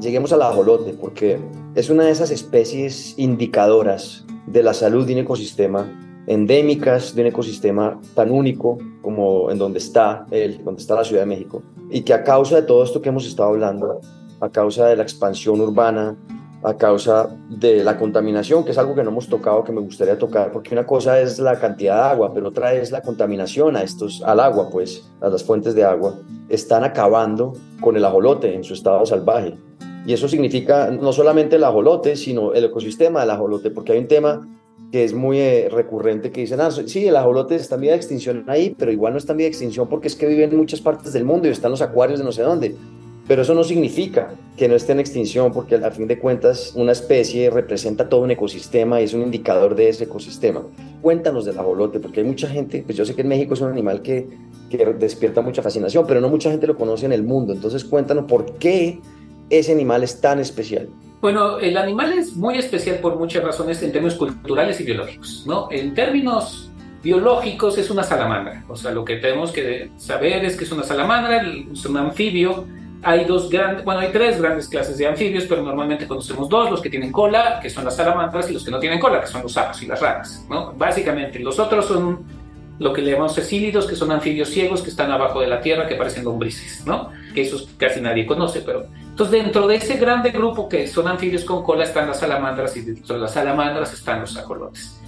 Lleguemos 0.00 0.32
al 0.32 0.40
ajolote, 0.40 0.94
porque 0.94 1.38
es 1.74 1.90
una 1.90 2.04
de 2.04 2.10
esas 2.10 2.30
especies 2.30 3.14
indicadoras 3.18 4.24
de 4.46 4.62
la 4.62 4.72
salud 4.72 5.06
de 5.06 5.12
un 5.12 5.18
ecosistema, 5.20 5.86
endémicas 6.26 7.14
de 7.14 7.20
un 7.20 7.28
ecosistema 7.28 8.00
tan 8.14 8.30
único 8.30 8.78
como 9.02 9.50
en 9.50 9.58
donde 9.58 9.78
está, 9.78 10.26
el, 10.30 10.64
donde 10.64 10.80
está 10.80 10.94
la 10.94 11.04
Ciudad 11.04 11.22
de 11.22 11.26
México, 11.26 11.62
y 11.90 12.00
que 12.00 12.14
a 12.14 12.24
causa 12.24 12.56
de 12.56 12.62
todo 12.62 12.82
esto 12.82 13.02
que 13.02 13.10
hemos 13.10 13.26
estado 13.26 13.50
hablando, 13.50 14.00
a 14.40 14.48
causa 14.48 14.86
de 14.86 14.96
la 14.96 15.02
expansión 15.02 15.60
urbana, 15.60 16.16
a 16.62 16.74
causa 16.74 17.36
de 17.50 17.84
la 17.84 17.98
contaminación, 17.98 18.64
que 18.64 18.70
es 18.70 18.78
algo 18.78 18.94
que 18.94 19.02
no 19.02 19.10
hemos 19.10 19.28
tocado, 19.28 19.64
que 19.64 19.72
me 19.72 19.82
gustaría 19.82 20.18
tocar, 20.18 20.50
porque 20.50 20.72
una 20.74 20.86
cosa 20.86 21.20
es 21.20 21.38
la 21.38 21.58
cantidad 21.58 21.96
de 21.96 22.10
agua, 22.12 22.32
pero 22.32 22.48
otra 22.48 22.72
es 22.72 22.90
la 22.90 23.02
contaminación 23.02 23.76
a 23.76 23.82
estos, 23.82 24.22
al 24.22 24.40
agua, 24.40 24.70
pues, 24.70 25.06
a 25.20 25.28
las 25.28 25.44
fuentes 25.44 25.74
de 25.74 25.84
agua, 25.84 26.14
están 26.48 26.84
acabando 26.84 27.52
con 27.82 27.98
el 27.98 28.04
ajolote 28.04 28.54
en 28.54 28.64
su 28.64 28.72
estado 28.72 29.04
salvaje. 29.04 29.58
Y 30.06 30.12
eso 30.12 30.28
significa 30.28 30.90
no 30.90 31.12
solamente 31.12 31.56
el 31.56 31.64
ajolote, 31.64 32.16
sino 32.16 32.54
el 32.54 32.64
ecosistema 32.64 33.20
del 33.20 33.30
ajolote, 33.30 33.70
porque 33.70 33.92
hay 33.92 33.98
un 33.98 34.08
tema 34.08 34.48
que 34.90 35.04
es 35.04 35.14
muy 35.14 35.38
eh, 35.38 35.68
recurrente 35.70 36.32
que 36.32 36.40
dicen, 36.40 36.60
ah, 36.60 36.70
sí, 36.70 37.06
el 37.06 37.16
ajolote 37.16 37.54
está 37.54 37.76
en 37.76 37.82
vía 37.82 37.90
de 37.92 37.98
extinción 37.98 38.44
ahí, 38.48 38.74
pero 38.76 38.90
igual 38.90 39.12
no 39.12 39.18
está 39.18 39.32
en 39.32 39.38
vía 39.38 39.44
de 39.44 39.50
extinción 39.50 39.88
porque 39.88 40.08
es 40.08 40.16
que 40.16 40.26
vive 40.26 40.44
en 40.44 40.56
muchas 40.56 40.80
partes 40.80 41.12
del 41.12 41.24
mundo 41.24 41.46
y 41.46 41.52
están 41.52 41.70
los 41.70 41.82
acuarios 41.82 42.18
de 42.18 42.24
no 42.24 42.32
sé 42.32 42.42
dónde. 42.42 42.74
Pero 43.28 43.42
eso 43.42 43.54
no 43.54 43.62
significa 43.62 44.34
que 44.56 44.66
no 44.66 44.74
esté 44.74 44.90
en 44.90 44.98
extinción, 44.98 45.52
porque 45.52 45.76
a 45.76 45.90
fin 45.92 46.08
de 46.08 46.18
cuentas 46.18 46.72
una 46.74 46.90
especie 46.90 47.48
representa 47.48 48.08
todo 48.08 48.22
un 48.22 48.32
ecosistema 48.32 49.00
y 49.00 49.04
es 49.04 49.14
un 49.14 49.22
indicador 49.22 49.76
de 49.76 49.88
ese 49.88 50.02
ecosistema. 50.02 50.64
Cuéntanos 51.00 51.44
del 51.44 51.56
ajolote, 51.56 52.00
porque 52.00 52.22
hay 52.22 52.26
mucha 52.26 52.48
gente, 52.48 52.82
pues 52.84 52.98
yo 52.98 53.04
sé 53.04 53.14
que 53.14 53.22
en 53.22 53.28
México 53.28 53.54
es 53.54 53.60
un 53.60 53.70
animal 53.70 54.02
que, 54.02 54.26
que 54.68 54.84
despierta 54.98 55.42
mucha 55.42 55.62
fascinación, 55.62 56.06
pero 56.08 56.20
no 56.20 56.28
mucha 56.28 56.50
gente 56.50 56.66
lo 56.66 56.76
conoce 56.76 57.06
en 57.06 57.12
el 57.12 57.22
mundo. 57.22 57.52
Entonces 57.52 57.84
cuéntanos 57.84 58.24
por 58.24 58.54
qué 58.54 58.98
ese 59.50 59.72
animal 59.72 60.02
es 60.02 60.20
tan 60.20 60.38
especial. 60.38 60.88
Bueno, 61.20 61.58
el 61.58 61.76
animal 61.76 62.14
es 62.14 62.34
muy 62.34 62.56
especial 62.56 62.96
por 62.96 63.16
muchas 63.16 63.44
razones 63.44 63.82
en 63.82 63.92
términos 63.92 64.16
culturales 64.16 64.80
y 64.80 64.84
biológicos, 64.84 65.44
¿no? 65.46 65.68
En 65.70 65.94
términos 65.94 66.70
biológicos 67.02 67.76
es 67.76 67.90
una 67.90 68.02
salamandra, 68.02 68.64
o 68.68 68.76
sea, 68.76 68.90
lo 68.90 69.04
que 69.04 69.16
tenemos 69.16 69.52
que 69.52 69.90
saber 69.96 70.44
es 70.44 70.56
que 70.56 70.64
es 70.64 70.72
una 70.72 70.82
salamandra, 70.82 71.42
es 71.72 71.84
un 71.84 71.96
anfibio, 71.96 72.66
hay 73.02 73.24
dos 73.24 73.48
grandes, 73.48 73.84
bueno, 73.84 74.00
hay 74.00 74.08
tres 74.12 74.40
grandes 74.40 74.68
clases 74.68 74.98
de 74.98 75.06
anfibios, 75.06 75.44
pero 75.44 75.62
normalmente 75.62 76.06
conocemos 76.06 76.48
dos, 76.48 76.70
los 76.70 76.80
que 76.80 76.90
tienen 76.90 77.10
cola, 77.10 77.58
que 77.60 77.70
son 77.70 77.84
las 77.84 77.96
salamandras, 77.96 78.50
y 78.50 78.54
los 78.54 78.64
que 78.64 78.70
no 78.70 78.78
tienen 78.78 78.98
cola, 78.98 79.20
que 79.20 79.26
son 79.26 79.42
los 79.42 79.52
sapos 79.52 79.82
y 79.82 79.86
las 79.86 80.00
ranas, 80.00 80.44
¿no? 80.48 80.72
Básicamente, 80.72 81.38
los 81.38 81.58
otros 81.58 81.86
son 81.86 82.24
lo 82.78 82.92
que 82.92 83.02
le 83.02 83.12
llamamos 83.12 83.34
cecílidos, 83.34 83.86
que 83.86 83.94
son 83.94 84.10
anfibios 84.10 84.48
ciegos 84.48 84.82
que 84.82 84.90
están 84.90 85.10
abajo 85.10 85.40
de 85.40 85.46
la 85.46 85.60
tierra, 85.60 85.86
que 85.86 85.96
parecen 85.96 86.24
lombrices, 86.24 86.86
¿no? 86.86 87.10
Que 87.34 87.42
esos 87.42 87.68
casi 87.76 88.00
nadie 88.00 88.26
conoce, 88.26 88.60
pero... 88.60 88.86
Entonces, 89.10 89.42
dentro 89.42 89.66
de 89.66 89.76
ese 89.76 89.96
grande 89.96 90.30
grupo 90.30 90.68
que 90.68 90.86
son 90.86 91.06
anfibios 91.06 91.44
con 91.44 91.62
cola 91.62 91.84
están 91.84 92.08
las 92.08 92.20
salamandras, 92.20 92.76
y 92.76 92.80
dentro 92.80 93.16
de 93.16 93.20
las 93.20 93.34
salamandras 93.34 93.92
están 93.92 94.20
los 94.20 94.36
ajolotes. 94.36 94.98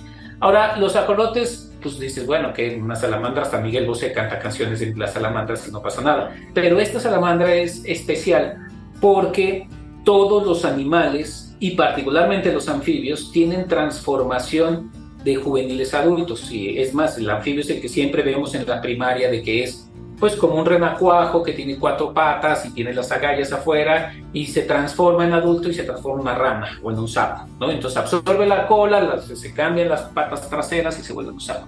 Ahora, 0.40 0.76
los 0.76 0.96
ajolotes 0.96 1.72
pues 1.82 1.98
dices, 1.98 2.26
bueno, 2.26 2.52
que 2.52 2.76
una 2.80 2.96
salamandra, 2.96 3.42
hasta 3.42 3.60
Miguel 3.60 3.86
Bosé 3.86 4.12
canta 4.12 4.38
canciones 4.38 4.80
de 4.80 4.94
las 4.94 5.12
salamandras 5.12 5.66
y 5.68 5.72
no 5.72 5.82
pasa 5.82 6.00
nada. 6.00 6.34
Pero 6.54 6.78
esta 6.78 7.00
salamandra 7.00 7.54
es 7.54 7.84
especial 7.84 8.68
porque 9.00 9.68
todos 10.04 10.46
los 10.46 10.64
animales, 10.64 11.56
y 11.58 11.72
particularmente 11.72 12.52
los 12.52 12.68
anfibios, 12.68 13.32
tienen 13.32 13.68
transformación 13.68 14.90
de 15.24 15.36
juveniles 15.36 15.92
a 15.94 16.00
adultos. 16.00 16.50
Y 16.50 16.78
es 16.78 16.94
más, 16.94 17.18
el 17.18 17.28
anfibio 17.28 17.60
es 17.60 17.70
el 17.70 17.80
que 17.80 17.88
siempre 17.88 18.22
vemos 18.22 18.54
en 18.54 18.66
la 18.66 18.80
primaria 18.80 19.30
de 19.30 19.42
que 19.42 19.64
es 19.64 19.88
pues 20.22 20.36
como 20.36 20.54
un 20.54 20.64
renacuajo 20.64 21.42
que 21.42 21.52
tiene 21.52 21.80
cuatro 21.80 22.14
patas 22.14 22.64
y 22.64 22.70
tiene 22.70 22.94
las 22.94 23.10
agallas 23.10 23.52
afuera 23.52 24.14
y 24.32 24.46
se 24.46 24.62
transforma 24.62 25.24
en 25.24 25.32
adulto 25.32 25.68
y 25.68 25.74
se 25.74 25.82
transforma 25.82 26.20
en 26.20 26.28
una 26.28 26.38
rana 26.38 26.78
o 26.80 26.92
en 26.92 26.98
un 27.00 27.08
sapo, 27.08 27.48
¿no? 27.58 27.72
Entonces 27.72 27.98
absorbe 27.98 28.46
la 28.46 28.68
cola, 28.68 29.20
se 29.20 29.52
cambian 29.52 29.88
las 29.88 30.02
patas 30.02 30.48
traseras 30.48 30.96
y 31.00 31.02
se 31.02 31.12
vuelve 31.12 31.32
un 31.32 31.40
sapo. 31.40 31.66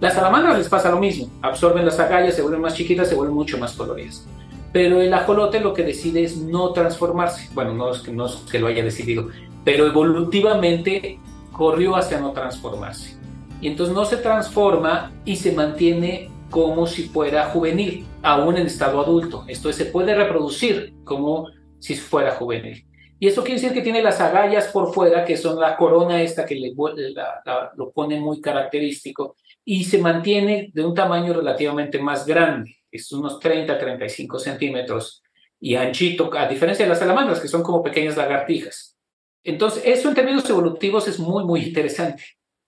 Las 0.00 0.14
salamandras 0.14 0.58
les 0.58 0.68
pasa 0.68 0.90
lo 0.90 0.98
mismo, 0.98 1.28
absorben 1.42 1.86
las 1.86 2.00
agallas, 2.00 2.34
se 2.34 2.42
vuelven 2.42 2.62
más 2.62 2.74
chiquitas, 2.74 3.08
se 3.08 3.14
vuelven 3.14 3.36
mucho 3.36 3.56
más 3.56 3.72
coloridas. 3.74 4.26
Pero 4.72 5.00
el 5.00 5.14
ajolote 5.14 5.60
lo 5.60 5.72
que 5.72 5.84
decide 5.84 6.24
es 6.24 6.36
no 6.38 6.72
transformarse. 6.72 7.50
Bueno, 7.54 7.72
no 7.72 7.92
es 7.92 8.00
que, 8.00 8.10
no 8.10 8.26
es 8.26 8.34
que 8.50 8.58
lo 8.58 8.66
haya 8.66 8.82
decidido, 8.82 9.28
pero 9.64 9.86
evolutivamente 9.86 11.20
corrió 11.52 11.94
hacia 11.94 12.18
no 12.18 12.32
transformarse. 12.32 13.16
Y 13.60 13.68
entonces 13.68 13.94
no 13.94 14.04
se 14.04 14.16
transforma 14.16 15.12
y 15.24 15.36
se 15.36 15.52
mantiene 15.52 16.31
como 16.52 16.86
si 16.86 17.04
fuera 17.04 17.46
juvenil, 17.46 18.04
aún 18.22 18.58
en 18.58 18.66
estado 18.66 19.00
adulto. 19.00 19.46
Esto 19.48 19.72
se 19.72 19.86
puede 19.86 20.14
reproducir 20.14 20.92
como 21.02 21.48
si 21.78 21.94
fuera 21.94 22.32
juvenil. 22.32 22.86
Y 23.18 23.26
eso 23.26 23.42
quiere 23.42 23.58
decir 23.58 23.72
que 23.72 23.80
tiene 23.80 24.02
las 24.02 24.20
agallas 24.20 24.66
por 24.68 24.92
fuera, 24.92 25.24
que 25.24 25.38
son 25.38 25.58
la 25.58 25.78
corona 25.78 26.20
esta 26.20 26.44
que 26.44 26.54
le, 26.56 26.74
lo 26.74 27.90
pone 27.92 28.20
muy 28.20 28.42
característico, 28.42 29.36
y 29.64 29.84
se 29.84 29.96
mantiene 29.96 30.70
de 30.74 30.84
un 30.84 30.94
tamaño 30.94 31.32
relativamente 31.32 31.98
más 31.98 32.26
grande, 32.26 32.76
es 32.90 33.10
unos 33.12 33.40
30, 33.40 33.78
35 33.78 34.38
centímetros, 34.38 35.22
y 35.58 35.76
anchito, 35.76 36.30
a 36.34 36.46
diferencia 36.46 36.84
de 36.84 36.90
las 36.90 36.98
salamandras, 36.98 37.40
que 37.40 37.48
son 37.48 37.62
como 37.62 37.82
pequeñas 37.82 38.18
lagartijas. 38.18 38.98
Entonces, 39.42 39.84
eso 39.86 40.10
en 40.10 40.14
términos 40.14 40.48
evolutivos 40.50 41.08
es 41.08 41.18
muy, 41.18 41.44
muy 41.44 41.62
interesante 41.62 42.22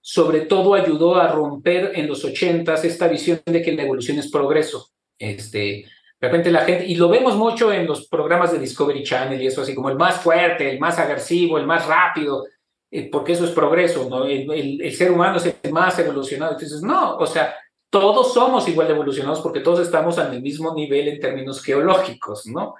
sobre 0.07 0.43
todo 0.43 0.75
ayudó 0.75 1.17
a 1.17 1.29
romper 1.29 1.93
en 1.95 2.07
los 2.07 2.27
ochentas 2.27 2.85
esta 2.85 3.09
visión 3.09 3.41
de 3.47 3.63
que 3.63 3.73
la 3.73 3.85
evolución 3.85 4.19
es 4.19 4.31
progreso. 4.31 4.91
Este, 5.19 5.59
de 5.59 5.87
repente 6.21 6.53
la 6.53 6.61
gente, 6.67 6.85
y 6.85 6.97
lo 6.97 7.09
vemos 7.09 7.37
mucho 7.37 7.73
en 7.73 7.87
los 7.87 8.07
programas 8.07 8.53
de 8.53 8.59
Discovery 8.59 9.03
Channel 9.03 9.41
y 9.41 9.47
eso 9.47 9.63
así 9.63 9.75
como 9.75 9.89
el 9.89 9.97
más 9.97 10.21
fuerte, 10.21 10.71
el 10.71 10.79
más 10.79 10.99
agresivo, 10.99 11.57
el 11.57 11.67
más 11.67 11.87
rápido, 11.87 12.45
eh, 12.91 13.09
porque 13.11 13.33
eso 13.33 13.47
es 13.47 13.53
progreso, 13.53 14.07
¿no? 14.11 14.27
El, 14.27 14.95
ser 14.95 15.11
humano 15.11 15.39
es 15.39 15.57
el 15.63 15.73
más 15.73 15.99
evolucionado. 15.99 16.53
Entonces, 16.53 16.83
no, 16.83 17.17
o 17.17 17.27
sea, 17.27 17.55
todos 17.89 18.35
somos 18.35 18.69
igual 18.69 18.89
de 18.89 18.93
evolucionados 18.93 19.41
porque 19.41 19.61
todos 19.61 19.81
estamos 19.81 20.19
al 20.19 20.39
mismo 20.43 20.75
nivel 20.75 21.09
en 21.09 21.19
términos 21.19 21.63
geológicos, 21.63 22.47
¿no? 22.47 22.75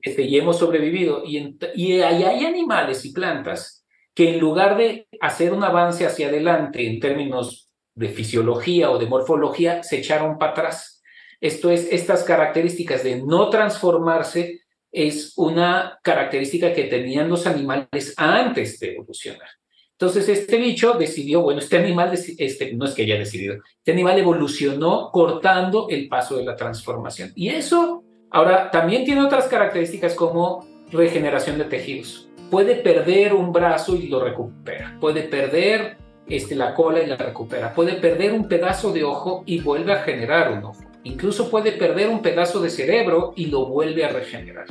Este, 0.00 0.22
y 0.22 0.38
hemos 0.38 0.58
sobrevivido. 0.58 1.22
Y, 1.22 1.54
y 1.74 2.00
ahí 2.00 2.22
hay 2.22 2.46
animales 2.46 3.04
y 3.04 3.12
plantas 3.12 3.81
que 4.14 4.30
en 4.30 4.40
lugar 4.40 4.76
de 4.76 5.08
hacer 5.20 5.52
un 5.52 5.64
avance 5.64 6.06
hacia 6.06 6.28
adelante 6.28 6.86
en 6.86 7.00
términos 7.00 7.68
de 7.94 8.08
fisiología 8.08 8.90
o 8.90 8.98
de 8.98 9.06
morfología, 9.06 9.82
se 9.82 9.98
echaron 9.98 10.38
para 10.38 10.52
atrás. 10.52 11.02
Esto 11.40 11.70
es, 11.70 11.88
estas 11.90 12.24
características 12.24 13.04
de 13.04 13.22
no 13.22 13.50
transformarse 13.50 14.60
es 14.90 15.32
una 15.36 15.98
característica 16.02 16.72
que 16.72 16.84
tenían 16.84 17.28
los 17.28 17.46
animales 17.46 18.14
antes 18.16 18.78
de 18.78 18.94
evolucionar. 18.94 19.48
Entonces 19.92 20.28
este 20.28 20.56
bicho 20.56 20.94
decidió, 20.94 21.42
bueno, 21.42 21.60
este 21.60 21.78
animal, 21.78 22.12
este, 22.12 22.72
no 22.74 22.84
es 22.84 22.92
que 22.92 23.02
haya 23.02 23.18
decidido, 23.18 23.54
este 23.78 23.92
animal 23.92 24.18
evolucionó 24.18 25.10
cortando 25.12 25.86
el 25.88 26.08
paso 26.08 26.36
de 26.36 26.44
la 26.44 26.56
transformación. 26.56 27.32
Y 27.34 27.48
eso 27.48 28.02
ahora 28.30 28.70
también 28.70 29.04
tiene 29.04 29.24
otras 29.24 29.46
características 29.46 30.14
como 30.14 30.66
regeneración 30.90 31.56
de 31.56 31.64
tejidos 31.64 32.31
puede 32.52 32.74
perder 32.74 33.32
un 33.32 33.50
brazo 33.50 33.96
y 33.96 34.08
lo 34.08 34.22
recupera, 34.22 34.98
puede 35.00 35.22
perder 35.22 35.96
este, 36.28 36.54
la 36.54 36.74
cola 36.74 37.02
y 37.02 37.06
la 37.06 37.16
recupera, 37.16 37.72
puede 37.72 37.94
perder 37.94 38.34
un 38.34 38.46
pedazo 38.46 38.92
de 38.92 39.04
ojo 39.04 39.42
y 39.46 39.62
vuelve 39.62 39.94
a 39.94 40.02
generar 40.02 40.52
un 40.52 40.66
ojo, 40.66 40.84
incluso 41.02 41.48
puede 41.48 41.72
perder 41.72 42.10
un 42.10 42.20
pedazo 42.20 42.60
de 42.60 42.68
cerebro 42.68 43.32
y 43.36 43.46
lo 43.46 43.64
vuelve 43.64 44.04
a 44.04 44.10
regenerar. 44.10 44.66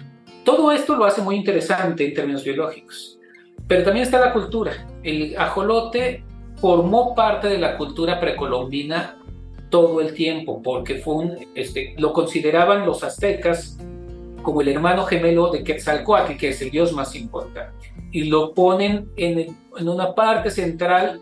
Todo 0.46 0.72
esto 0.72 0.96
lo 0.96 1.06
hace 1.06 1.24
muy 1.24 1.36
interesante 1.36 2.06
en 2.06 2.14
términos 2.14 2.44
biológicos. 2.44 3.18
Pero 3.68 3.84
también 3.84 4.06
está 4.06 4.20
la 4.20 4.32
cultura. 4.32 4.88
El 5.02 5.36
ajolote 5.36 6.24
formó 6.58 7.16
parte 7.16 7.48
de 7.48 7.58
la 7.58 7.78
cultura 7.78 8.20
precolombina 8.20 9.18
todo 9.72 10.02
el 10.02 10.14
tiempo, 10.14 10.62
porque 10.62 11.00
fue 11.00 11.16
un, 11.16 11.48
este, 11.56 11.96
lo 11.98 12.14
consideraban 12.14 12.86
los 12.86 13.04
aztecas 13.04 13.80
como 14.42 14.62
el 14.62 14.70
hermano 14.70 15.04
gemelo 15.06 15.52
de 15.52 15.64
Quetzalcoatl, 15.64 16.38
que 16.38 16.50
es 16.50 16.62
el 16.62 16.72
dios 16.72 16.94
más 16.94 17.16
importante. 17.16 17.92
Y 18.12 18.26
lo 18.26 18.54
ponen 18.54 19.10
en, 19.16 19.58
en 19.78 19.90
una 19.90 20.14
parte 20.14 20.52
central 20.52 21.20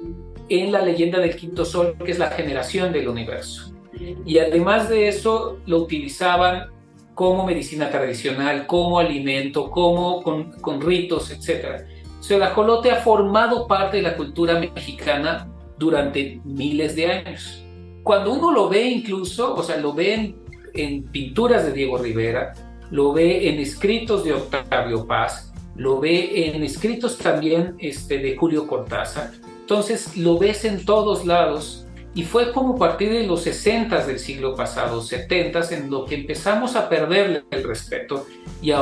en 0.49 0.71
la 0.71 0.81
leyenda 0.81 1.19
del 1.19 1.35
quinto 1.35 1.65
sol, 1.65 1.95
que 2.03 2.11
es 2.11 2.19
la 2.19 2.31
generación 2.31 2.91
del 2.91 3.07
universo. 3.07 3.73
Y 4.25 4.39
además 4.39 4.89
de 4.89 5.07
eso, 5.07 5.57
lo 5.65 5.79
utilizaban 5.79 6.69
como 7.13 7.45
medicina 7.45 7.89
tradicional, 7.89 8.65
como 8.65 8.99
alimento, 8.99 9.69
como 9.69 10.23
con, 10.23 10.53
con 10.53 10.81
ritos, 10.81 11.31
etc. 11.31 11.83
O 12.19 12.23
sea, 12.23 12.37
el 12.37 12.43
ajolote 12.43 12.91
ha 12.91 12.97
formado 12.97 13.67
parte 13.67 13.97
de 13.97 14.03
la 14.03 14.15
cultura 14.15 14.59
mexicana 14.59 15.47
durante 15.77 16.41
miles 16.45 16.95
de 16.95 17.11
años. 17.11 17.63
Cuando 18.03 18.33
uno 18.33 18.51
lo 18.51 18.69
ve 18.69 18.83
incluso, 18.83 19.53
o 19.53 19.63
sea, 19.63 19.77
lo 19.77 19.93
ve 19.93 20.13
en, 20.13 20.35
en 20.73 21.03
pinturas 21.11 21.65
de 21.65 21.73
Diego 21.73 21.97
Rivera, 21.97 22.53
lo 22.91 23.13
ve 23.13 23.49
en 23.49 23.59
escritos 23.59 24.23
de 24.23 24.33
Octavio 24.33 25.05
Paz, 25.05 25.51
lo 25.75 25.99
ve 25.99 26.47
en 26.47 26.63
escritos 26.63 27.17
también 27.17 27.75
este, 27.79 28.17
de 28.17 28.35
Julio 28.35 28.67
Cortázar. 28.67 29.31
Entonces 29.61 30.17
lo 30.17 30.37
ves 30.37 30.65
en 30.65 30.83
todos 30.83 31.25
lados 31.25 31.85
y 32.15 32.23
fue 32.23 32.51
como 32.51 32.73
a 32.73 32.77
partir 32.77 33.11
de 33.11 33.27
los 33.27 33.43
60 33.43 34.05
del 34.05 34.19
siglo 34.19 34.55
pasado, 34.55 35.01
70 35.01 35.69
en 35.71 35.89
lo 35.91 36.05
que 36.05 36.15
empezamos 36.15 36.75
a 36.75 36.89
perderle 36.89 37.43
el 37.51 37.63
respeto 37.63 38.25
y 38.61 38.71
a, 38.71 38.81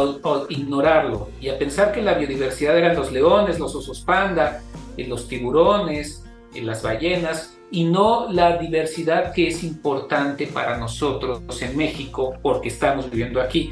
ignorarlo 0.49 1.29
y 1.41 1.49
a 1.49 1.59
pensar 1.59 1.91
que 1.91 2.01
la 2.01 2.13
biodiversidad 2.13 2.77
eran 2.77 2.95
los 2.95 3.11
leones, 3.11 3.59
los 3.59 3.75
osos 3.75 3.99
panda, 3.99 4.63
los 4.97 5.27
tiburones, 5.27 6.23
las 6.55 6.81
ballenas 6.81 7.57
y 7.69 7.83
no 7.83 8.31
la 8.31 8.57
diversidad 8.57 9.33
que 9.33 9.49
es 9.49 9.63
importante 9.63 10.47
para 10.47 10.77
nosotros 10.77 11.61
en 11.61 11.75
México 11.75 12.33
porque 12.41 12.69
estamos 12.69 13.11
viviendo 13.11 13.41
aquí. 13.41 13.71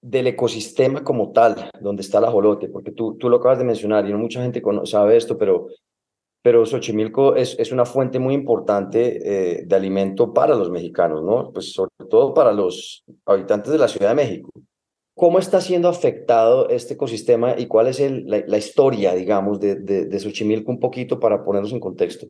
del 0.00 0.28
ecosistema 0.28 1.02
como 1.02 1.32
tal, 1.32 1.70
donde 1.80 2.02
está 2.02 2.18
el 2.18 2.26
ajolote, 2.26 2.68
porque 2.68 2.92
tú, 2.92 3.16
tú 3.16 3.28
lo 3.28 3.36
acabas 3.38 3.58
de 3.58 3.64
mencionar 3.64 4.06
y 4.06 4.12
no 4.12 4.18
mucha 4.18 4.42
gente 4.42 4.62
sabe 4.84 5.16
esto, 5.16 5.36
pero, 5.36 5.68
pero 6.42 6.64
Xochimilco 6.64 7.34
es, 7.34 7.58
es 7.58 7.72
una 7.72 7.84
fuente 7.84 8.18
muy 8.18 8.34
importante 8.34 9.18
eh, 9.22 9.64
de 9.66 9.76
alimento 9.76 10.32
para 10.32 10.54
los 10.54 10.70
mexicanos, 10.70 11.22
¿no? 11.24 11.52
Pues 11.52 11.72
sobre 11.72 11.90
todo 12.08 12.32
para 12.32 12.52
los 12.52 13.02
habitantes 13.26 13.72
de 13.72 13.78
la 13.78 13.88
Ciudad 13.88 14.10
de 14.10 14.14
México. 14.14 14.50
¿Cómo 15.16 15.40
está 15.40 15.60
siendo 15.60 15.88
afectado 15.88 16.68
este 16.68 16.94
ecosistema 16.94 17.56
y 17.58 17.66
cuál 17.66 17.88
es 17.88 17.98
el, 17.98 18.24
la, 18.26 18.56
historia, 18.56 19.14
digamos, 19.14 19.58
de, 19.58 19.74
de, 19.74 20.04
de 20.04 20.20
Xochimilco 20.20 20.70
un 20.70 20.78
poquito 20.78 21.18
para 21.18 21.44
ponernos 21.44 21.72
en 21.72 21.80
contexto? 21.80 22.28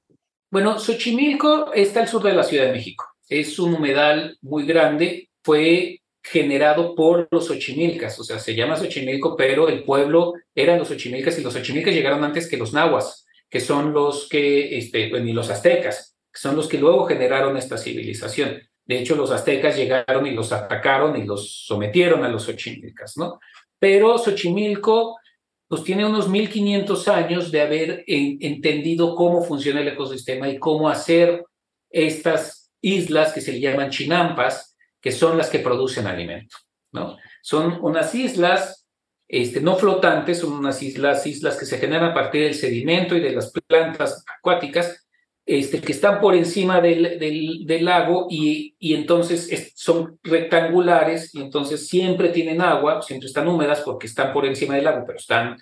Bueno, 0.50 0.78
Xochimilco 0.78 1.70
está 1.74 2.00
al 2.00 2.08
sur 2.08 2.22
de 2.22 2.32
la 2.32 2.42
Ciudad 2.42 2.64
de 2.64 2.72
México. 2.72 3.04
Es 3.28 3.58
un 3.58 3.74
humedal 3.74 4.38
muy 4.40 4.64
grande. 4.64 5.28
Fue 5.44 6.00
generado 6.30 6.94
por 6.94 7.28
los 7.30 7.46
Xochimilcas, 7.46 8.18
o 8.18 8.24
sea, 8.24 8.38
se 8.38 8.54
llama 8.54 8.76
Xochimilco, 8.76 9.36
pero 9.36 9.68
el 9.68 9.84
pueblo 9.84 10.34
eran 10.54 10.78
los 10.78 10.88
Xochimilcas 10.88 11.38
y 11.38 11.42
los 11.42 11.54
Xochimilcas 11.54 11.94
llegaron 11.94 12.22
antes 12.24 12.48
que 12.48 12.56
los 12.56 12.72
nahuas, 12.72 13.26
que 13.48 13.60
son 13.60 13.92
los 13.92 14.28
que, 14.28 14.76
este, 14.76 15.08
y 15.08 15.32
los 15.32 15.50
aztecas, 15.50 16.16
que 16.32 16.40
son 16.40 16.54
los 16.54 16.68
que 16.68 16.78
luego 16.78 17.06
generaron 17.06 17.56
esta 17.56 17.78
civilización. 17.78 18.60
De 18.84 18.98
hecho, 18.98 19.16
los 19.16 19.30
aztecas 19.30 19.76
llegaron 19.76 20.26
y 20.26 20.32
los 20.32 20.52
atacaron 20.52 21.16
y 21.16 21.24
los 21.24 21.66
sometieron 21.66 22.24
a 22.24 22.28
los 22.28 22.44
Xochimilcas, 22.44 23.16
¿no? 23.16 23.38
Pero 23.78 24.18
Xochimilco 24.18 25.16
pues 25.68 25.84
tiene 25.84 26.06
unos 26.06 26.28
1500 26.28 27.08
años 27.08 27.50
de 27.50 27.60
haber 27.60 28.04
entendido 28.06 29.14
cómo 29.14 29.42
funciona 29.42 29.82
el 29.82 29.88
ecosistema 29.88 30.48
y 30.48 30.58
cómo 30.58 30.88
hacer 30.88 31.44
estas 31.90 32.72
islas 32.80 33.34
que 33.34 33.42
se 33.42 33.60
llaman 33.60 33.90
chinampas, 33.90 34.67
que 35.00 35.12
son 35.12 35.38
las 35.38 35.50
que 35.50 35.60
producen 35.60 36.06
alimento. 36.06 36.56
¿no? 36.92 37.16
Son 37.42 37.78
unas 37.82 38.14
islas 38.14 38.78
este, 39.28 39.60
no 39.60 39.76
flotantes, 39.76 40.38
son 40.38 40.54
unas 40.54 40.82
islas, 40.82 41.26
islas 41.26 41.58
que 41.58 41.66
se 41.66 41.76
generan 41.76 42.10
a 42.10 42.14
partir 42.14 42.44
del 42.44 42.54
sedimento 42.54 43.14
y 43.14 43.20
de 43.20 43.32
las 43.32 43.52
plantas 43.66 44.24
acuáticas 44.38 45.06
este, 45.44 45.82
que 45.82 45.92
están 45.92 46.20
por 46.20 46.34
encima 46.34 46.80
del, 46.80 47.18
del, 47.18 47.84
lago 47.84 48.26
y, 48.30 48.74
y 48.78 48.94
entonces 48.94 49.72
son 49.76 50.18
rectangulares 50.22 51.34
y 51.34 51.42
entonces 51.42 51.88
siempre 51.88 52.30
tienen 52.30 52.62
agua, 52.62 53.02
siempre 53.02 53.26
están 53.26 53.48
húmedas 53.48 53.80
porque 53.82 54.06
están 54.06 54.32
por 54.32 54.46
encima 54.46 54.74
del 54.74 54.84
lago, 54.84 55.04
pero 55.06 55.18
están 55.18 55.58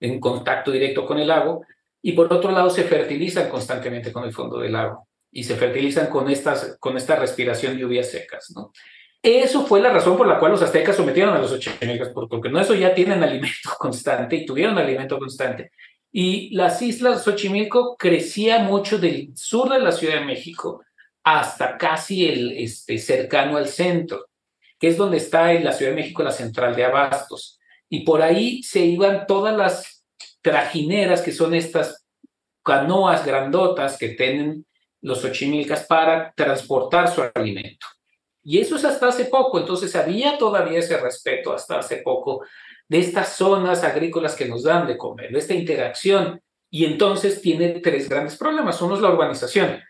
en 0.00 0.18
contacto 0.18 0.70
directo 0.70 1.04
con 1.04 1.18
el 1.18 1.28
lago 1.28 1.62
y 2.02 2.12
por 2.12 2.32
otro 2.32 2.50
lado 2.52 2.70
se 2.70 2.84
fertilizan 2.84 3.50
constantemente 3.50 4.12
con 4.12 4.24
el 4.24 4.32
fondo 4.32 4.58
del 4.58 4.72
lago 4.72 5.08
y 5.34 5.42
se 5.42 5.56
fertilizan 5.56 6.06
con, 6.06 6.30
estas, 6.30 6.76
con 6.78 6.96
esta 6.96 7.16
respiración 7.16 7.76
lluvias 7.76 8.08
secas. 8.08 8.52
¿no? 8.54 8.72
Eso 9.20 9.66
fue 9.66 9.80
la 9.80 9.92
razón 9.92 10.16
por 10.16 10.28
la 10.28 10.38
cual 10.38 10.52
los 10.52 10.62
aztecas 10.62 10.96
sometieron 10.96 11.34
a 11.34 11.40
los 11.40 11.50
ochimilcas, 11.50 12.10
porque 12.10 12.48
no 12.48 12.60
eso 12.60 12.74
ya 12.74 12.94
tienen 12.94 13.22
alimento 13.22 13.70
constante 13.78 14.36
y 14.36 14.46
tuvieron 14.46 14.78
alimento 14.78 15.18
constante. 15.18 15.72
Y 16.12 16.54
las 16.54 16.80
islas 16.80 17.24
Xochimilco 17.24 17.96
crecía 17.96 18.60
mucho 18.60 18.98
del 18.98 19.36
sur 19.36 19.68
de 19.72 19.80
la 19.80 19.90
Ciudad 19.90 20.20
de 20.20 20.24
México 20.24 20.84
hasta 21.24 21.76
casi 21.76 22.28
el 22.28 22.52
este, 22.52 22.98
cercano 22.98 23.56
al 23.56 23.66
centro, 23.66 24.26
que 24.78 24.86
es 24.86 24.96
donde 24.96 25.16
está 25.16 25.52
en 25.52 25.64
la 25.64 25.72
Ciudad 25.72 25.90
de 25.90 25.96
México 25.96 26.22
la 26.22 26.30
central 26.30 26.76
de 26.76 26.84
Abastos. 26.84 27.58
Y 27.88 28.04
por 28.04 28.22
ahí 28.22 28.62
se 28.62 28.84
iban 28.84 29.26
todas 29.26 29.56
las 29.56 30.04
trajineras, 30.42 31.22
que 31.22 31.32
son 31.32 31.54
estas 31.54 32.06
canoas 32.62 33.26
grandotas 33.26 33.98
que 33.98 34.10
tienen 34.10 34.64
los 35.04 35.22
ochimilcas 35.22 35.84
para 35.84 36.32
transportar 36.34 37.12
su 37.14 37.22
alimento. 37.34 37.86
Y 38.42 38.58
eso 38.58 38.76
es 38.76 38.84
hasta 38.84 39.08
hace 39.08 39.26
poco, 39.26 39.60
entonces 39.60 39.94
había 39.94 40.38
todavía 40.38 40.78
ese 40.78 40.96
respeto 40.96 41.52
hasta 41.52 41.78
hace 41.78 41.98
poco 41.98 42.42
de 42.88 42.98
estas 42.98 43.36
zonas 43.36 43.84
agrícolas 43.84 44.34
que 44.34 44.46
nos 44.46 44.62
dan 44.62 44.86
de 44.86 44.96
comer, 44.96 45.30
de 45.30 45.38
esta 45.38 45.54
interacción. 45.54 46.40
Y 46.70 46.86
entonces 46.86 47.40
tiene 47.40 47.80
tres 47.80 48.08
grandes 48.08 48.36
problemas. 48.36 48.80
Uno 48.82 48.96
es 48.96 49.00
la 49.00 49.10
urbanización. 49.10 49.80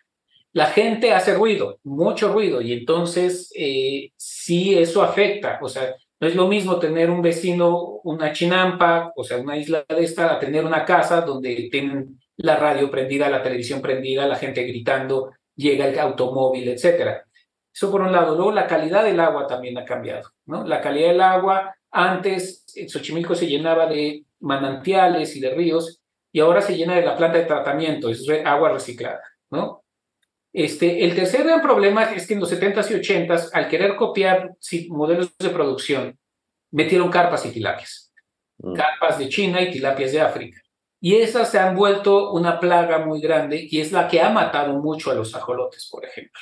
La 0.52 0.66
gente 0.66 1.12
hace 1.12 1.34
ruido, 1.34 1.78
mucho 1.84 2.32
ruido, 2.32 2.60
y 2.60 2.72
entonces 2.72 3.50
eh, 3.56 4.12
sí 4.16 4.76
eso 4.76 5.02
afecta. 5.02 5.58
O 5.62 5.68
sea, 5.68 5.94
No 6.20 6.28
es 6.28 6.36
lo 6.36 6.48
mismo 6.48 6.78
tener 6.78 7.10
un 7.10 7.22
vecino, 7.22 8.00
una 8.04 8.32
chinampa, 8.32 9.12
o 9.16 9.24
sea, 9.24 9.38
una 9.38 9.56
isla 9.56 9.84
de 9.88 10.04
esta, 10.04 10.32
a 10.34 10.38
tener 10.38 10.64
una 10.64 10.84
casa 10.84 11.20
donde 11.20 11.68
tienen 11.70 12.20
la 12.36 12.56
radio 12.56 12.90
prendida, 12.90 13.28
la 13.28 13.42
televisión 13.42 13.80
prendida, 13.80 14.26
la 14.26 14.36
gente 14.36 14.62
gritando, 14.64 15.32
llega 15.54 15.86
el 15.86 15.98
automóvil, 15.98 16.68
etcétera. 16.68 17.24
Eso 17.72 17.90
por 17.90 18.02
un 18.02 18.12
lado. 18.12 18.34
Luego 18.36 18.52
la 18.52 18.66
calidad 18.66 19.04
del 19.04 19.20
agua 19.20 19.46
también 19.46 19.76
ha 19.78 19.84
cambiado, 19.84 20.30
¿no? 20.46 20.64
La 20.64 20.80
calidad 20.80 21.08
del 21.08 21.20
agua, 21.20 21.74
antes 21.90 22.64
Xochimilco 22.88 23.34
se 23.34 23.46
llenaba 23.46 23.86
de 23.86 24.24
manantiales 24.40 25.34
y 25.36 25.40
de 25.40 25.50
ríos 25.50 26.00
y 26.32 26.40
ahora 26.40 26.60
se 26.60 26.76
llena 26.76 26.96
de 26.96 27.04
la 27.04 27.16
planta 27.16 27.38
de 27.38 27.44
tratamiento, 27.44 28.08
es 28.08 28.26
agua 28.44 28.72
reciclada, 28.72 29.22
¿no? 29.50 29.84
Este, 30.52 31.04
el 31.04 31.16
tercer 31.16 31.42
gran 31.42 31.60
problema 31.60 32.04
es 32.12 32.28
que 32.28 32.34
en 32.34 32.40
los 32.40 32.52
70s 32.52 32.90
y 32.90 32.94
80s, 32.94 33.50
al 33.52 33.68
querer 33.68 33.96
copiar 33.96 34.52
modelos 34.88 35.36
de 35.36 35.50
producción, 35.50 36.18
metieron 36.70 37.10
carpas 37.10 37.44
y 37.46 37.50
tilapias. 37.50 38.12
Mm. 38.58 38.74
Carpas 38.74 39.18
de 39.18 39.28
China 39.28 39.60
y 39.62 39.72
tilapias 39.72 40.12
de 40.12 40.20
África. 40.20 40.60
Y 41.04 41.16
esas 41.16 41.50
se 41.50 41.58
han 41.58 41.76
vuelto 41.76 42.32
una 42.32 42.58
plaga 42.58 43.04
muy 43.04 43.20
grande 43.20 43.68
y 43.70 43.78
es 43.78 43.92
la 43.92 44.08
que 44.08 44.22
ha 44.22 44.30
matado 44.30 44.72
mucho 44.80 45.10
a 45.10 45.14
los 45.14 45.34
ajolotes, 45.34 45.86
por 45.90 46.02
ejemplo. 46.02 46.40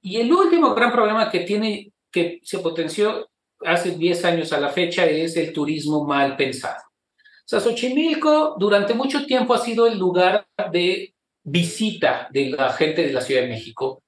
Y 0.00 0.16
el 0.16 0.32
último 0.32 0.74
gran 0.74 0.90
problema 0.90 1.30
que 1.30 1.40
tiene, 1.40 1.92
que 2.10 2.40
se 2.42 2.60
potenció 2.60 3.28
hace 3.66 3.90
10 3.90 4.24
años 4.24 4.50
a 4.54 4.60
la 4.60 4.70
fecha, 4.70 5.04
es 5.04 5.36
el 5.36 5.52
turismo 5.52 6.06
mal 6.06 6.36
pensado. 6.36 6.80
O 7.18 7.44
sea, 7.44 7.60
Xochimilco 7.60 8.56
durante 8.58 8.94
mucho 8.94 9.26
tiempo 9.26 9.52
ha 9.52 9.58
sido 9.58 9.86
el 9.86 9.98
lugar 9.98 10.46
de 10.72 11.14
visita 11.42 12.28
de 12.30 12.48
la 12.48 12.72
gente 12.72 13.06
de 13.06 13.12
la 13.12 13.20
Ciudad 13.20 13.42
de 13.42 13.48
México. 13.48 14.04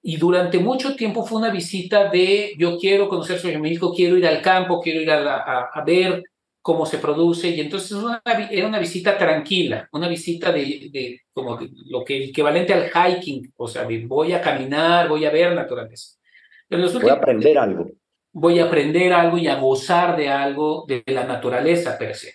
Y 0.00 0.16
durante 0.16 0.58
mucho 0.58 0.96
tiempo 0.96 1.26
fue 1.26 1.40
una 1.40 1.50
visita 1.50 2.08
de 2.08 2.54
yo 2.56 2.78
quiero 2.78 3.06
conocer 3.06 3.38
Xochimilco, 3.38 3.92
quiero 3.92 4.16
ir 4.16 4.26
al 4.26 4.40
campo, 4.40 4.80
quiero 4.80 5.02
ir 5.02 5.10
a, 5.10 5.68
a, 5.74 5.84
ver 5.84 6.24
cómo 6.66 6.84
se 6.84 6.98
produce. 6.98 7.50
Y 7.50 7.60
entonces 7.60 7.96
era 8.50 8.66
una 8.66 8.80
visita 8.80 9.16
tranquila, 9.16 9.88
una 9.92 10.08
visita 10.08 10.50
de, 10.50 10.88
de 10.90 11.20
como 11.32 11.60
lo 11.86 12.04
que 12.04 12.24
equivalente 12.24 12.74
al 12.74 12.90
hiking, 12.90 13.52
o 13.56 13.68
sea, 13.68 13.86
voy 14.06 14.32
a 14.32 14.40
caminar, 14.40 15.08
voy 15.08 15.24
a 15.24 15.30
ver 15.30 15.54
naturaleza. 15.54 16.16
voy 16.68 17.08
a 17.08 17.12
aprender 17.12 17.56
algo. 17.56 17.86
Voy 18.32 18.58
a 18.58 18.64
aprender 18.64 19.12
algo 19.12 19.38
y 19.38 19.46
a 19.46 19.60
gozar 19.60 20.16
de 20.16 20.28
algo 20.28 20.84
de 20.88 21.04
la 21.06 21.24
naturaleza 21.24 21.96
per 21.96 22.16
se. 22.16 22.34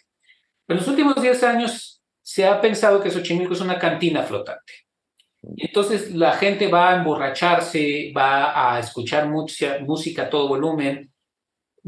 En 0.65 0.77
los 0.77 0.87
últimos 0.87 1.21
10 1.21 1.43
años 1.43 2.01
se 2.21 2.45
ha 2.45 2.61
pensado 2.61 3.01
que 3.01 3.11
Xochimilco 3.11 3.53
es 3.53 3.59
una 3.59 3.77
cantina 3.77 4.23
flotante. 4.23 4.73
Entonces 5.57 6.15
la 6.15 6.31
gente 6.33 6.69
va 6.69 6.91
a 6.91 6.95
emborracharse, 6.95 8.13
va 8.15 8.75
a 8.75 8.79
escuchar 8.79 9.27
mucha, 9.27 9.79
música 9.79 10.23
a 10.23 10.29
todo 10.29 10.47
volumen, 10.47 11.10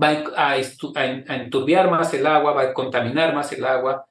va 0.01 0.23
a, 0.35 0.53
a, 0.53 1.35
enturbiar 1.35 1.89
más 1.89 2.13
el 2.13 2.25
agua, 2.25 2.53
va 2.53 2.61
a 2.63 2.73
contaminar 2.73 3.33
más 3.33 3.51
el 3.51 3.63
agua. 3.65 4.05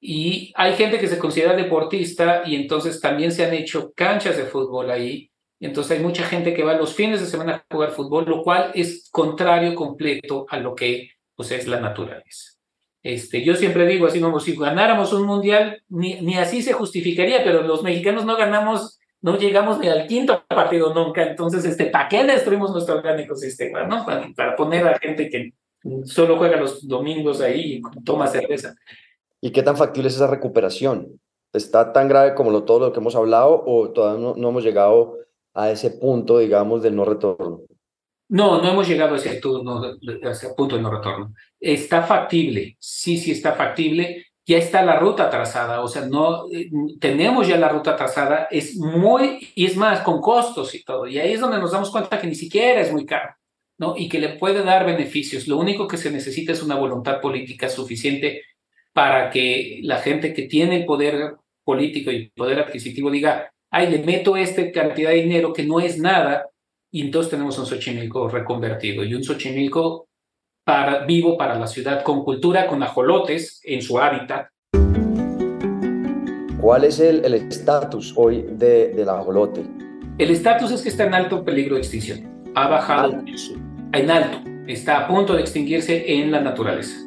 Y 0.00 0.52
hay 0.56 0.74
gente 0.74 0.98
que 0.98 1.08
se 1.08 1.18
considera 1.18 1.54
deportista 1.54 2.42
y 2.46 2.56
entonces 2.56 3.00
también 3.00 3.32
se 3.32 3.44
han 3.44 3.54
hecho 3.54 3.92
canchas 3.94 4.36
de 4.36 4.44
fútbol 4.44 4.90
ahí. 4.90 5.30
Entonces 5.60 5.98
hay 5.98 6.04
mucha 6.04 6.22
gente 6.24 6.54
que 6.54 6.62
va 6.62 6.74
los 6.74 6.94
fines 6.94 7.20
de 7.20 7.26
semana 7.26 7.56
a 7.56 7.74
jugar 7.74 7.90
fútbol, 7.90 8.24
lo 8.26 8.42
cual 8.42 8.70
es 8.74 9.08
contrario 9.10 9.74
completo 9.74 10.46
a 10.48 10.58
lo 10.58 10.74
que 10.74 11.10
pues, 11.34 11.50
es 11.50 11.66
la 11.66 11.80
naturaleza. 11.80 12.58
Este, 13.02 13.44
yo 13.44 13.54
siempre 13.54 13.86
digo 13.86 14.06
así 14.06 14.20
como 14.20 14.40
si 14.40 14.56
ganáramos 14.56 15.12
un 15.12 15.26
mundial, 15.26 15.82
ni, 15.88 16.20
ni 16.20 16.36
así 16.36 16.62
se 16.62 16.72
justificaría, 16.72 17.42
pero 17.44 17.62
los 17.62 17.82
mexicanos 17.82 18.24
no 18.24 18.36
ganamos, 18.36 18.98
no 19.20 19.36
llegamos 19.36 19.78
ni 19.78 19.88
al 19.88 20.06
quinto 20.06 20.44
partido 20.46 20.94
nunca. 20.94 21.22
Entonces, 21.22 21.64
este, 21.64 21.86
¿para 21.86 22.08
qué 22.08 22.24
destruimos 22.24 22.70
nuestro 22.70 22.96
orgánico 22.96 23.34
sistema? 23.34 23.84
¿no? 23.84 24.04
Para, 24.36 24.56
poner 24.56 24.86
a 24.86 24.98
gente 24.98 25.28
que 25.28 25.52
solo 26.04 26.36
juega 26.36 26.56
los 26.56 26.86
domingos 26.86 27.40
ahí 27.40 27.76
y 27.76 28.02
toma 28.04 28.26
cerveza. 28.26 28.74
¿Y 29.40 29.50
qué 29.50 29.62
tan 29.62 29.76
factible 29.76 30.08
es 30.08 30.16
esa 30.16 30.26
recuperación? 30.26 31.20
¿Está 31.52 31.92
tan 31.92 32.08
grave 32.08 32.34
como 32.34 32.50
lo, 32.50 32.64
todo 32.64 32.80
lo 32.80 32.92
que 32.92 33.00
hemos 33.00 33.16
hablado 33.16 33.62
o 33.66 33.90
todavía 33.90 34.20
no, 34.22 34.34
no 34.36 34.48
hemos 34.50 34.64
llegado 34.64 35.16
a 35.54 35.70
ese 35.70 35.90
punto, 35.90 36.38
digamos, 36.38 36.82
del 36.82 36.94
no 36.94 37.04
retorno? 37.04 37.62
No, 38.28 38.60
no 38.60 38.68
hemos 38.68 38.86
llegado 38.86 39.14
a 39.14 39.16
ese, 39.16 39.40
punto 39.40 40.76
de 40.76 40.82
no 40.82 40.90
retorno. 40.90 41.32
Está 41.58 42.02
factible, 42.02 42.76
sí, 42.78 43.16
sí 43.16 43.30
está 43.30 43.54
factible. 43.54 44.26
Ya 44.48 44.56
está 44.56 44.82
la 44.82 44.98
ruta 44.98 45.28
trazada, 45.28 45.82
o 45.82 45.88
sea, 45.88 46.06
no 46.06 46.50
eh, 46.50 46.70
tenemos 46.98 47.46
ya 47.46 47.58
la 47.58 47.68
ruta 47.68 47.94
trazada, 47.96 48.48
es 48.50 48.76
muy, 48.76 49.46
y 49.54 49.66
es 49.66 49.76
más, 49.76 50.00
con 50.00 50.22
costos 50.22 50.74
y 50.74 50.82
todo. 50.82 51.06
Y 51.06 51.18
ahí 51.18 51.34
es 51.34 51.40
donde 51.40 51.58
nos 51.58 51.72
damos 51.72 51.90
cuenta 51.90 52.18
que 52.18 52.26
ni 52.26 52.34
siquiera 52.34 52.80
es 52.80 52.90
muy 52.90 53.04
caro, 53.04 53.34
¿no? 53.76 53.94
Y 53.94 54.08
que 54.08 54.18
le 54.18 54.30
puede 54.30 54.64
dar 54.64 54.86
beneficios. 54.86 55.46
Lo 55.48 55.58
único 55.58 55.86
que 55.86 55.98
se 55.98 56.10
necesita 56.10 56.52
es 56.52 56.62
una 56.62 56.76
voluntad 56.76 57.20
política 57.20 57.68
suficiente 57.68 58.42
para 58.94 59.28
que 59.28 59.80
la 59.82 59.98
gente 59.98 60.32
que 60.32 60.44
tiene 60.44 60.76
el 60.78 60.86
poder 60.86 61.36
político 61.62 62.10
y 62.10 62.30
poder 62.30 62.60
adquisitivo 62.60 63.10
diga, 63.10 63.52
ay, 63.70 63.90
le 63.90 63.98
meto 63.98 64.34
esta 64.34 64.72
cantidad 64.72 65.10
de 65.10 65.16
dinero 65.16 65.52
que 65.52 65.64
no 65.64 65.78
es 65.78 65.98
nada 65.98 66.48
y 66.90 67.02
entonces 67.02 67.30
tenemos 67.30 67.58
un 67.58 67.66
Xochimilco 67.66 68.28
reconvertido 68.28 69.04
y 69.04 69.14
un 69.14 69.22
Xochimilco 69.22 70.07
para, 70.68 71.06
vivo 71.06 71.38
para 71.38 71.58
la 71.58 71.66
ciudad, 71.66 72.02
con 72.02 72.22
cultura, 72.24 72.66
con 72.66 72.82
ajolotes 72.82 73.62
en 73.64 73.80
su 73.80 73.98
hábitat. 73.98 74.48
¿Cuál 76.60 76.84
es 76.84 77.00
el 77.00 77.32
estatus 77.32 78.12
hoy 78.14 78.44
de, 78.50 78.88
del 78.88 79.08
ajolote? 79.08 79.62
El 80.18 80.30
estatus 80.30 80.70
es 80.72 80.82
que 80.82 80.90
está 80.90 81.04
en 81.04 81.14
alto 81.14 81.42
peligro 81.42 81.76
de 81.76 81.80
extinción. 81.80 82.28
Ha 82.54 82.68
bajado 82.68 83.24
en 83.94 84.10
alto. 84.10 84.40
Está 84.66 84.98
a 84.98 85.08
punto 85.08 85.32
de 85.32 85.40
extinguirse 85.40 86.04
en 86.06 86.30
la 86.30 86.42
naturaleza. 86.42 86.98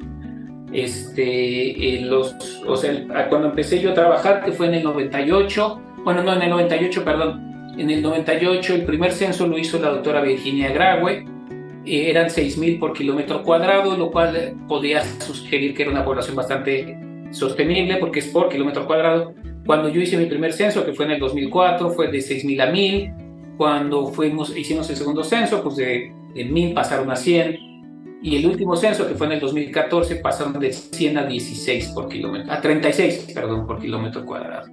Este, 0.74 1.98
en 1.98 2.10
los, 2.10 2.36
o 2.66 2.76
sea, 2.76 3.30
cuando 3.30 3.50
empecé 3.50 3.80
yo 3.80 3.92
a 3.92 3.94
trabajar, 3.94 4.44
que 4.44 4.54
fue 4.54 4.70
en 4.70 4.74
el 4.74 4.84
98, 4.84 5.82
bueno, 6.04 6.24
no, 6.24 6.34
en 6.34 6.42
el 6.42 6.50
98, 6.50 7.06
perdón, 7.06 7.76
en 7.78 7.92
el 7.92 8.02
98 8.02 8.74
el 8.74 8.86
primer 8.86 9.12
censo 9.12 9.46
lo 9.46 9.60
hizo 9.60 9.78
la 9.78 9.90
doctora 9.90 10.22
Virginia 10.22 10.72
Graue, 10.72 11.26
eh, 11.86 12.10
eran 12.10 12.28
6.000 12.28 12.80
por 12.80 12.94
kilómetro 12.94 13.44
cuadrado, 13.44 13.98
lo 13.98 14.12
cual 14.12 14.56
podía 14.68 15.04
sugerir 15.20 15.74
que 15.74 15.84
era 15.84 15.92
una 15.92 16.06
población 16.06 16.36
bastante 16.36 16.98
sostenible 17.32 17.98
porque 17.98 18.20
es 18.20 18.28
por 18.28 18.50
kilómetro 18.50 18.86
cuadrado. 18.86 19.34
Cuando 19.66 19.90
yo 19.90 20.02
hice 20.02 20.18
mi 20.18 20.26
primer 20.26 20.54
censo, 20.54 20.86
que 20.86 20.94
fue 20.94 21.06
en 21.06 21.12
el 21.12 21.20
2004, 21.20 21.92
fue 21.92 22.12
de 22.12 22.20
6.000 22.20 22.62
a 22.62 22.72
1.000. 22.72 23.58
Cuando 23.58 24.08
fuimos, 24.08 24.56
hicimos 24.56 24.90
el 24.90 24.96
segundo 24.96 25.24
censo, 25.24 25.62
pues 25.64 25.76
de, 25.76 26.12
de 26.34 26.46
1.000 26.46 26.74
pasaron 26.74 27.12
a 27.12 27.16
100. 27.16 27.72
Y 28.24 28.38
el 28.38 28.46
último 28.46 28.76
censo, 28.76 29.08
que 29.08 29.16
fue 29.16 29.28
en 29.28 29.34
el 29.34 29.40
2014, 29.40 30.18
pasaron 30.18 30.60
de 30.60 30.72
100 30.72 31.18
a 31.18 31.26
16 31.26 31.88
por 31.90 32.08
kilómetro, 32.08 32.52
a 32.52 32.62
36, 32.62 33.32
perdón, 33.34 33.66
por 33.66 33.80
kilómetro 33.80 34.26
cuadrado. 34.26 34.68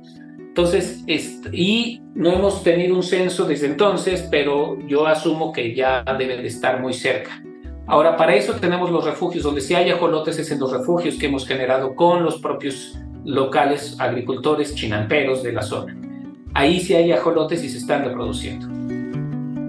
Entonces, 0.59 1.05
y 1.53 2.03
no 2.17 2.33
hemos 2.33 2.65
tenido 2.65 2.97
un 2.97 3.05
censo 3.05 3.45
desde 3.45 3.67
entonces, 3.67 4.27
pero 4.29 4.77
yo 4.89 5.07
asumo 5.07 5.53
que 5.53 5.73
ya 5.73 6.03
deben 6.19 6.43
de 6.43 6.49
estar 6.49 6.81
muy 6.81 6.95
cerca. 6.95 7.41
Ahora, 7.87 8.17
para 8.17 8.35
eso 8.35 8.55
tenemos 8.55 8.91
los 8.91 9.05
refugios, 9.05 9.45
donde 9.45 9.61
si 9.61 9.77
hay 9.77 9.89
ajolotes 9.91 10.37
es 10.37 10.51
en 10.51 10.59
los 10.59 10.73
refugios 10.73 11.15
que 11.15 11.27
hemos 11.27 11.47
generado 11.47 11.95
con 11.95 12.25
los 12.25 12.41
propios 12.41 12.99
locales 13.25 13.95
agricultores 14.01 14.75
chinamperos 14.75 15.45
de 15.45 15.53
la 15.53 15.63
zona. 15.63 15.97
Ahí 16.55 16.81
sí 16.81 16.93
hay 16.93 17.13
ajolotes 17.13 17.63
y 17.63 17.69
se 17.69 17.79
están 17.79 18.05
reproduciendo. 18.05 18.67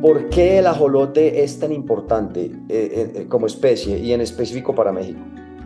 ¿Por 0.02 0.28
qué 0.30 0.58
el 0.58 0.65
ajolote 0.65 1.43
es 1.43 1.60
tan 1.60 1.71
importante 1.71 2.45
eh, 2.67 3.13
eh, 3.15 3.25
como 3.30 3.45
especie 3.45 3.99
y 3.99 4.12
en 4.12 4.21
específico 4.21 4.73
para 4.73 4.91
México? 4.91 5.19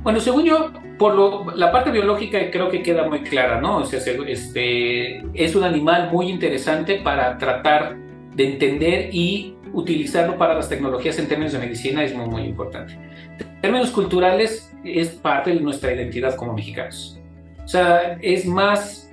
Bueno, 0.04 0.20
según 0.20 0.44
yo, 0.44 0.74
por 0.98 1.16
lo, 1.16 1.56
la 1.56 1.72
parte 1.72 1.90
biológica 1.90 2.52
creo 2.52 2.70
que 2.70 2.84
queda 2.84 3.08
muy 3.08 3.22
clara, 3.22 3.62
¿no? 3.62 3.78
O 3.78 3.86
sea, 3.86 4.00
este, 4.28 5.24
es 5.34 5.56
un 5.56 5.64
animal 5.64 6.12
muy 6.12 6.30
interesante 6.30 6.98
para 6.98 7.38
tratar 7.38 7.98
de 8.36 8.52
entender 8.52 9.10
y 9.14 9.56
utilizarlo 9.72 10.38
para 10.38 10.56
las 10.56 10.68
tecnologías 10.68 11.18
en 11.20 11.28
términos 11.28 11.54
de 11.54 11.60
medicina 11.60 12.04
es 12.04 12.14
muy, 12.14 12.28
muy 12.28 12.42
importante. 12.44 12.94
En 13.40 13.62
términos 13.62 13.92
culturales, 13.92 14.74
es 14.84 15.10
parte 15.10 15.52
de 15.52 15.62
nuestra 15.62 15.94
identidad 15.94 16.36
como 16.36 16.54
mexicanos. 16.54 17.18
O 17.64 17.68
sea, 17.68 18.18
es 18.22 18.46
más, 18.46 19.10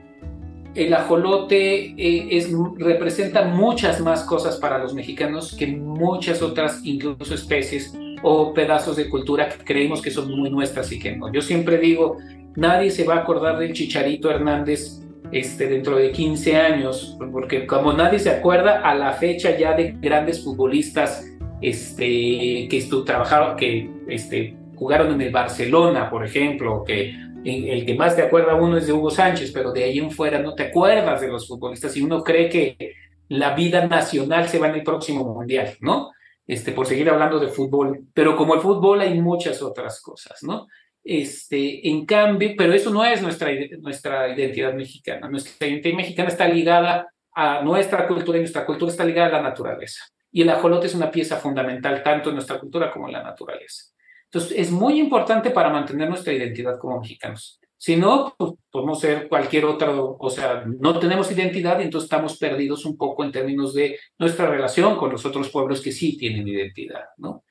el 0.75 0.93
ajolote 0.93 1.93
eh, 1.97 2.37
es, 2.37 2.51
representa 2.79 3.45
muchas 3.45 4.01
más 4.01 4.25
cosas 4.25 4.57
para 4.57 4.79
los 4.79 4.93
mexicanos 4.93 5.55
que 5.57 5.69
muchas 5.69 6.43
otras, 6.43 6.81
incluso 6.85 7.33
especies 7.33 7.97
o 8.23 8.53
pedazos 8.53 8.97
de 8.97 9.09
cultura 9.09 9.49
que 9.49 9.65
creemos 9.65 10.03
que 10.03 10.11
son 10.11 10.31
muy 10.31 10.51
nuestras 10.51 10.91
y 10.93 10.99
que 10.99 11.17
no. 11.17 11.33
Yo 11.33 11.41
siempre 11.43 11.79
digo, 11.79 12.19
nadie 12.57 12.91
se 12.91 13.05
va 13.05 13.15
a 13.15 13.19
acordar 13.21 13.59
del 13.59 13.73
Chicharito 13.73 14.31
Hernández 14.31 15.01
este, 15.33 15.69
dentro 15.69 15.97
de 15.97 16.11
15 16.11 16.57
años, 16.57 17.17
porque 17.33 17.67
como 17.67 17.93
nadie 17.93 18.19
se 18.19 18.31
acuerda 18.31 18.81
a 18.81 18.95
la 18.95 19.13
fecha 19.13 19.57
ya 19.57 19.75
de 19.75 19.95
grandes 20.01 20.43
futbolistas 20.43 21.27
este, 21.61 22.69
que 22.69 22.89
trabajaron, 23.05 23.57
que 23.57 23.91
este, 24.09 24.57
jugaron 24.75 25.13
en 25.13 25.21
el 25.21 25.31
Barcelona, 25.31 26.11
por 26.11 26.25
ejemplo, 26.25 26.85
que 26.85 27.15
el 27.45 27.87
que 27.87 27.95
más 27.95 28.17
te 28.17 28.23
acuerda 28.23 28.55
uno 28.55 28.77
es 28.77 28.87
de 28.87 28.93
Hugo 28.93 29.11
Sánchez, 29.11 29.51
pero 29.53 29.73
de 29.73 29.85
ahí 29.85 29.99
en 29.99 30.11
fuera 30.11 30.41
no 30.41 30.55
te 30.55 30.65
acuerdas 30.65 31.21
de 31.21 31.29
los 31.29 31.49
futbolistas 31.49 31.97
y 31.97 32.03
uno 32.03 32.23
cree 32.23 32.49
que 32.49 32.95
la 33.29 33.55
vida 33.55 33.87
nacional 33.87 34.49
se 34.49 34.59
va 34.59 34.69
en 34.69 34.75
el 34.75 34.83
próximo 34.83 35.25
mundial, 35.25 35.75
¿no? 35.81 36.11
Este, 36.51 36.73
por 36.73 36.85
seguir 36.85 37.09
hablando 37.09 37.39
de 37.39 37.47
fútbol, 37.47 38.09
pero 38.13 38.37
como 38.37 38.55
el 38.55 38.61
fútbol 38.61 39.01
hay 39.03 39.21
muchas 39.21 39.63
otras 39.63 40.01
cosas, 40.03 40.43
¿no? 40.43 40.67
Este, 41.05 41.89
en 41.89 42.05
cambio, 42.05 42.55
pero 42.59 42.73
eso 42.73 42.91
no 42.91 43.05
es 43.05 43.23
nuestra, 43.23 43.51
nuestra 43.79 44.35
identidad 44.35 44.75
mexicana. 44.75 45.29
Nuestra 45.29 45.69
identidad 45.69 45.97
mexicana 45.97 46.29
está 46.29 46.49
ligada 46.49 47.09
a 47.33 47.63
nuestra 47.63 48.09
cultura 48.09 48.37
y 48.37 48.41
nuestra 48.41 48.67
cultura 48.67 48.91
está 48.91 49.05
ligada 49.05 49.29
a 49.29 49.41
la 49.41 49.49
naturaleza. 49.49 50.03
Y 50.33 50.43
el 50.43 50.51
ajolote 50.51 50.89
es 50.89 50.95
una 50.97 51.13
pieza 51.13 51.37
fundamental 51.37 52.03
tanto 52.03 52.31
en 52.31 52.35
nuestra 52.35 52.59
cultura 52.59 52.91
como 52.91 53.07
en 53.07 53.13
la 53.13 53.23
naturaleza. 53.23 53.85
Entonces, 54.25 54.59
es 54.59 54.73
muy 54.73 54.99
importante 54.99 55.51
para 55.51 55.71
mantener 55.71 56.09
nuestra 56.09 56.33
identidad 56.33 56.81
como 56.81 57.01
mexicanos. 57.01 57.61
Si 57.83 57.97
no, 57.97 58.35
pues, 58.37 58.53
podemos 58.71 59.01
ser 59.01 59.27
cualquier 59.27 59.65
otro, 59.65 60.15
o 60.21 60.29
sea, 60.29 60.65
no 60.67 60.99
tenemos 60.99 61.33
identidad 61.33 61.81
y 61.81 61.85
entonces 61.85 62.05
estamos 62.05 62.37
perdidos 62.37 62.85
un 62.85 62.99
poco 62.99 63.25
en 63.25 63.33
términos 63.33 63.73
de 63.73 63.99
nuestra 64.19 64.51
relación 64.51 64.99
con 64.99 65.11
los 65.11 65.25
otros 65.25 65.49
pueblos 65.49 65.81
que 65.81 65.91
sí 65.91 66.19
tienen 66.19 66.47
identidad, 66.47 67.05
¿no? 67.17 67.43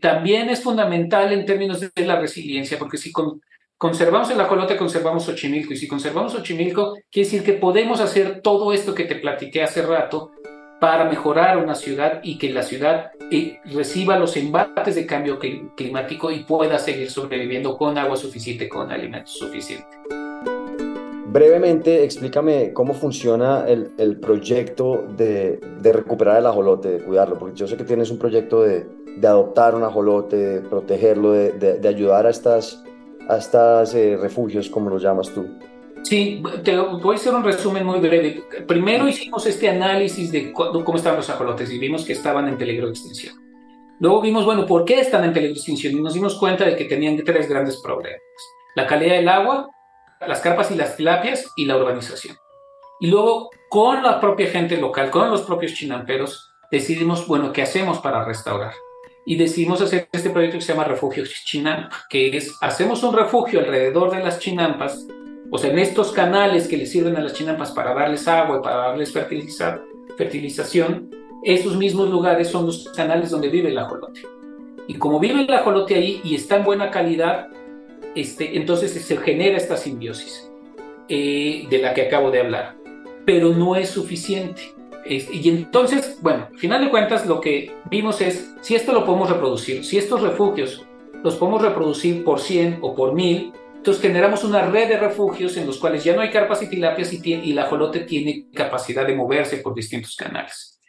También 0.00 0.50
es 0.50 0.64
fundamental 0.64 1.32
en 1.32 1.46
términos 1.46 1.78
de 1.78 2.04
la 2.04 2.18
resiliencia, 2.18 2.76
porque 2.76 2.98
si 2.98 3.12
conservamos 3.76 4.32
el 4.32 4.40
ajolote, 4.40 4.76
conservamos 4.76 5.26
Xochimilco, 5.26 5.74
y 5.74 5.76
si 5.76 5.86
conservamos 5.86 6.32
Xochimilco, 6.32 6.96
quiere 7.08 7.30
decir 7.30 7.44
que 7.44 7.52
podemos 7.52 8.00
hacer 8.00 8.40
todo 8.42 8.72
esto 8.72 8.96
que 8.96 9.04
te 9.04 9.14
platiqué 9.14 9.62
hace 9.62 9.82
rato 9.82 10.31
para 10.82 11.04
mejorar 11.04 11.58
una 11.58 11.76
ciudad 11.76 12.18
y 12.24 12.38
que 12.38 12.52
la 12.52 12.64
ciudad 12.64 13.12
eh, 13.30 13.60
reciba 13.66 14.18
los 14.18 14.36
embates 14.36 14.96
de 14.96 15.06
cambio 15.06 15.38
climático 15.76 16.32
y 16.32 16.40
pueda 16.40 16.76
seguir 16.80 17.08
sobreviviendo 17.08 17.78
con 17.78 17.96
agua 17.96 18.16
suficiente, 18.16 18.68
con 18.68 18.90
alimentos 18.90 19.38
suficientes. 19.38 19.96
Brevemente, 21.28 22.02
explícame 22.02 22.72
cómo 22.72 22.94
funciona 22.94 23.64
el, 23.68 24.18
proyecto 24.18 25.06
de, 25.16 25.60
recuperar 25.84 26.40
el 26.40 26.46
ajolote, 26.46 26.88
de 26.88 26.98
cuidarlo, 26.98 27.38
porque 27.38 27.54
yo 27.54 27.68
sé 27.68 27.76
que 27.76 27.84
tienes 27.84 28.10
un 28.10 28.18
proyecto 28.18 28.64
de, 28.64 28.84
adoptar 29.22 29.76
un 29.76 29.84
ajolote, 29.84 30.36
de 30.36 30.60
protegerlo, 30.62 31.30
de, 31.30 31.88
ayudar 31.88 32.26
a 32.26 32.30
estas, 32.30 32.82
a 33.28 33.36
estas 33.36 33.94
eh, 33.94 34.18
refugios, 34.20 34.68
como 34.68 34.90
los 34.90 35.00
llamas 35.00 35.28
tú. 35.28 35.46
Sí, 36.02 36.42
te 36.64 36.76
voy 36.76 37.14
a 37.14 37.18
hacer 37.18 37.34
un 37.34 37.44
resumen 37.44 37.86
muy 37.86 38.00
breve. 38.00 38.44
Primero 38.66 39.08
hicimos 39.08 39.46
este 39.46 39.68
análisis 39.68 40.32
de 40.32 40.52
cómo 40.52 40.96
estaban 40.96 41.18
los 41.18 41.30
ajolotes 41.30 41.70
y 41.70 41.78
vimos 41.78 42.04
que 42.04 42.12
estaban 42.12 42.48
en 42.48 42.58
peligro 42.58 42.86
de 42.86 42.92
extinción. 42.92 43.36
Luego 44.00 44.20
vimos, 44.20 44.44
bueno, 44.44 44.66
¿por 44.66 44.84
qué 44.84 45.00
están 45.00 45.24
en 45.24 45.32
peligro 45.32 45.54
de 45.54 45.58
extinción? 45.58 45.92
Y 45.92 46.00
nos 46.00 46.14
dimos 46.14 46.34
cuenta 46.34 46.64
de 46.64 46.74
que 46.74 46.86
tenían 46.86 47.22
tres 47.24 47.48
grandes 47.48 47.80
problemas. 47.80 48.20
La 48.74 48.86
calidad 48.86 49.14
del 49.14 49.28
agua, 49.28 49.68
las 50.26 50.40
carpas 50.40 50.70
y 50.72 50.74
las 50.74 50.96
tilapias 50.96 51.46
y 51.56 51.66
la 51.66 51.76
urbanización. 51.76 52.36
Y 52.98 53.06
luego, 53.06 53.50
con 53.68 54.02
la 54.02 54.20
propia 54.20 54.48
gente 54.48 54.76
local, 54.76 55.10
con 55.10 55.30
los 55.30 55.42
propios 55.42 55.74
chinamperos, 55.74 56.52
decidimos, 56.70 57.26
bueno, 57.28 57.52
¿qué 57.52 57.62
hacemos 57.62 57.98
para 57.98 58.24
restaurar? 58.24 58.74
Y 59.24 59.36
decidimos 59.36 59.80
hacer 59.80 60.08
este 60.10 60.30
proyecto 60.30 60.58
que 60.58 60.64
se 60.64 60.72
llama 60.72 60.84
Refugio 60.84 61.24
Chinampa, 61.44 62.04
que 62.10 62.36
es, 62.36 62.52
hacemos 62.60 63.04
un 63.04 63.14
refugio 63.14 63.60
alrededor 63.60 64.10
de 64.10 64.24
las 64.24 64.40
chinampas 64.40 65.06
o 65.54 65.58
sea, 65.58 65.70
en 65.70 65.78
estos 65.78 66.12
canales 66.12 66.66
que 66.66 66.78
le 66.78 66.86
sirven 66.86 67.14
a 67.14 67.20
las 67.20 67.34
chinampas 67.34 67.72
para 67.72 67.92
darles 67.92 68.26
agua 68.26 68.56
y 68.58 68.62
para 68.62 68.76
darles 68.76 69.12
fertilizar, 69.12 69.84
fertilización, 70.16 71.10
esos 71.44 71.76
mismos 71.76 72.08
lugares 72.08 72.48
son 72.48 72.64
los 72.64 72.88
canales 72.96 73.28
donde 73.28 73.50
vive 73.50 73.68
el 73.68 73.76
ajolote. 73.76 74.22
Y 74.86 74.94
como 74.94 75.20
vive 75.20 75.42
el 75.42 75.52
ajolote 75.52 75.94
ahí 75.94 76.22
y 76.24 76.36
está 76.36 76.56
en 76.56 76.64
buena 76.64 76.90
calidad, 76.90 77.48
este, 78.14 78.56
entonces 78.56 78.92
se 78.92 79.16
genera 79.18 79.58
esta 79.58 79.76
simbiosis 79.76 80.50
eh, 81.10 81.66
de 81.68 81.78
la 81.82 81.92
que 81.92 82.06
acabo 82.06 82.30
de 82.30 82.40
hablar. 82.40 82.76
Pero 83.26 83.50
no 83.50 83.76
es 83.76 83.90
suficiente. 83.90 84.62
y 85.04 85.50
entonces, 85.50 86.16
bueno, 86.22 86.48
al 86.50 86.58
final 86.58 86.82
de 86.82 86.90
cuentas, 86.90 87.26
lo 87.26 87.42
que 87.42 87.74
vimos 87.90 88.22
es, 88.22 88.54
si 88.62 88.74
esto 88.74 88.94
lo 88.94 89.04
podemos 89.04 89.28
reproducir, 89.28 89.84
si 89.84 89.98
estos 89.98 90.22
refugios 90.22 90.82
los 91.22 91.34
podemos 91.34 91.60
reproducir 91.60 92.24
por 92.24 92.40
100 92.40 92.78
o 92.80 92.94
por 92.94 93.12
1000, 93.12 93.52
entonces 93.82 94.00
generamos 94.00 94.44
una 94.44 94.64
red 94.64 94.90
de 94.90 94.96
refugios 94.96 95.56
en 95.56 95.66
los 95.66 95.78
cuales 95.78 96.04
ya 96.04 96.14
no 96.14 96.20
hay 96.20 96.30
carpas 96.30 96.62
y 96.62 96.70
tilapias 96.70 97.12
y, 97.12 97.20
y 97.20 97.50
el 97.50 97.58
ajolote 97.58 97.98
tiene 98.00 98.46
capacidad 98.54 99.04
de 99.04 99.16
moverse 99.16 99.56
por 99.56 99.74
distintos 99.74 100.14
canales. 100.14 100.80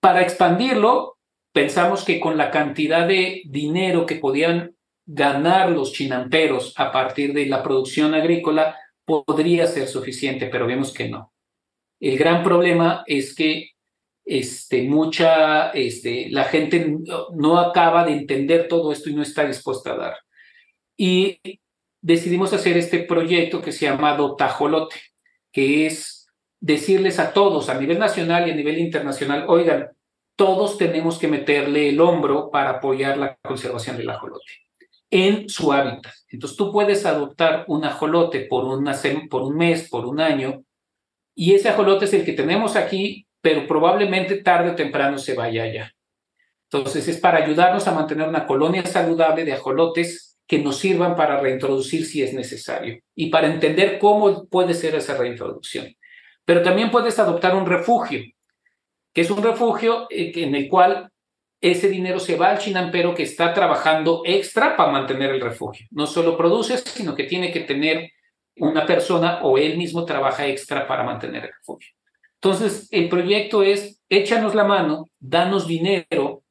Para 0.00 0.20
expandirlo, 0.20 1.16
pensamos 1.54 2.04
que 2.04 2.20
con 2.20 2.36
la 2.36 2.50
cantidad 2.50 3.08
de 3.08 3.40
dinero 3.46 4.04
que 4.04 4.16
podían 4.16 4.76
ganar 5.06 5.70
los 5.70 5.94
chinamperos 5.94 6.74
a 6.76 6.92
partir 6.92 7.32
de 7.32 7.46
la 7.46 7.62
producción 7.62 8.12
agrícola 8.12 8.76
podría 9.06 9.66
ser 9.66 9.88
suficiente, 9.88 10.48
pero 10.48 10.66
vemos 10.66 10.92
que 10.92 11.08
no. 11.08 11.32
El 11.98 12.18
gran 12.18 12.44
problema 12.44 13.02
es 13.06 13.34
que 13.34 13.70
este, 14.26 14.82
mucha, 14.82 15.70
este, 15.70 16.28
la 16.28 16.44
gente 16.44 16.98
no 17.32 17.58
acaba 17.58 18.04
de 18.04 18.12
entender 18.12 18.68
todo 18.68 18.92
esto 18.92 19.08
y 19.08 19.14
no 19.14 19.22
está 19.22 19.46
dispuesta 19.46 19.92
a 19.92 19.96
dar. 19.96 20.16
Y 20.98 21.40
decidimos 22.06 22.52
hacer 22.52 22.76
este 22.76 23.00
proyecto 23.00 23.60
que 23.60 23.72
se 23.72 23.86
llama 23.86 24.16
Tajolote, 24.38 24.94
que 25.50 25.86
es 25.86 26.28
decirles 26.60 27.18
a 27.18 27.32
todos, 27.32 27.68
a 27.68 27.74
nivel 27.74 27.98
nacional 27.98 28.46
y 28.46 28.52
a 28.52 28.54
nivel 28.54 28.78
internacional, 28.78 29.46
oigan, 29.48 29.90
todos 30.36 30.78
tenemos 30.78 31.18
que 31.18 31.26
meterle 31.26 31.88
el 31.88 32.00
hombro 32.00 32.48
para 32.52 32.70
apoyar 32.70 33.18
la 33.18 33.36
conservación 33.42 33.96
del 33.96 34.08
ajolote 34.08 34.52
en 35.10 35.48
su 35.48 35.72
hábitat. 35.72 36.12
Entonces 36.28 36.56
tú 36.56 36.70
puedes 36.70 37.04
adoptar 37.06 37.64
un 37.66 37.84
ajolote 37.84 38.42
por, 38.42 38.62
por 39.28 39.42
un 39.42 39.56
mes, 39.56 39.88
por 39.88 40.06
un 40.06 40.20
año, 40.20 40.62
y 41.34 41.54
ese 41.54 41.70
ajolote 41.70 42.04
es 42.04 42.14
el 42.14 42.24
que 42.24 42.34
tenemos 42.34 42.76
aquí, 42.76 43.26
pero 43.40 43.66
probablemente 43.66 44.42
tarde 44.42 44.70
o 44.70 44.74
temprano 44.76 45.18
se 45.18 45.34
vaya 45.34 45.64
allá. 45.64 45.92
Entonces 46.70 47.08
es 47.08 47.18
para 47.18 47.38
ayudarnos 47.38 47.88
a 47.88 47.92
mantener 47.92 48.28
una 48.28 48.46
colonia 48.46 48.86
saludable 48.86 49.44
de 49.44 49.54
ajolotes 49.54 50.35
que 50.46 50.58
nos 50.58 50.78
sirvan 50.78 51.16
para 51.16 51.40
reintroducir 51.40 52.06
si 52.06 52.22
es 52.22 52.32
necesario 52.32 53.00
y 53.14 53.30
para 53.30 53.48
entender 53.48 53.98
cómo 53.98 54.46
puede 54.46 54.74
ser 54.74 54.94
esa 54.94 55.16
reintroducción. 55.16 55.94
Pero 56.44 56.62
también 56.62 56.90
puedes 56.90 57.18
adoptar 57.18 57.56
un 57.56 57.66
refugio, 57.66 58.22
que 59.12 59.20
es 59.20 59.30
un 59.30 59.42
refugio 59.42 60.06
eh, 60.10 60.32
en 60.36 60.54
el 60.54 60.68
cual 60.68 61.10
ese 61.60 61.88
dinero 61.88 62.20
se 62.20 62.36
va 62.36 62.50
al 62.50 62.58
chinampero 62.58 63.14
que 63.14 63.24
está 63.24 63.52
trabajando 63.52 64.22
extra 64.24 64.76
para 64.76 64.92
mantener 64.92 65.30
el 65.30 65.40
refugio. 65.40 65.86
No 65.90 66.06
solo 66.06 66.36
produce, 66.36 66.78
sino 66.78 67.14
que 67.14 67.24
tiene 67.24 67.50
que 67.50 67.60
tener 67.60 68.10
una 68.58 68.86
persona 68.86 69.40
o 69.42 69.58
él 69.58 69.76
mismo 69.76 70.04
trabaja 70.04 70.46
extra 70.46 70.86
para 70.86 71.02
mantener 71.02 71.44
el 71.44 71.52
refugio. 71.52 71.92
Entonces, 72.40 72.88
el 72.92 73.08
proyecto 73.08 73.62
es, 73.62 74.00
échanos 74.08 74.54
la 74.54 74.64
mano, 74.64 75.06
danos 75.18 75.66
dinero 75.66 76.44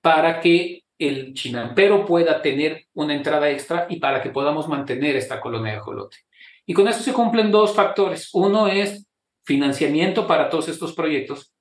para 0.00 0.40
que 0.40 0.81
el 1.08 1.34
chinampero 1.34 2.04
pueda 2.06 2.42
tener 2.42 2.86
una 2.94 3.14
entrada 3.14 3.50
extra 3.50 3.86
y 3.88 3.96
para 3.96 4.22
que 4.22 4.30
podamos 4.30 4.68
mantener 4.68 5.16
esta 5.16 5.40
colonia 5.40 5.72
de 5.72 5.78
ajolote. 5.78 6.18
Y 6.66 6.74
con 6.74 6.88
eso 6.88 7.02
se 7.02 7.12
cumplen 7.12 7.50
dos 7.50 7.74
factores. 7.74 8.30
Uno 8.32 8.68
es 8.68 9.06
financiamiento 9.44 10.26
para 10.26 10.48
todos 10.48 10.68
estos 10.68 10.92
proyectos, 10.92 11.52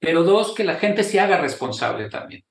pero 0.00 0.22
dos, 0.22 0.54
que 0.54 0.64
la 0.64 0.74
gente 0.74 1.02
se 1.02 1.20
haga 1.20 1.38
responsable 1.38 2.08
también. 2.08 2.44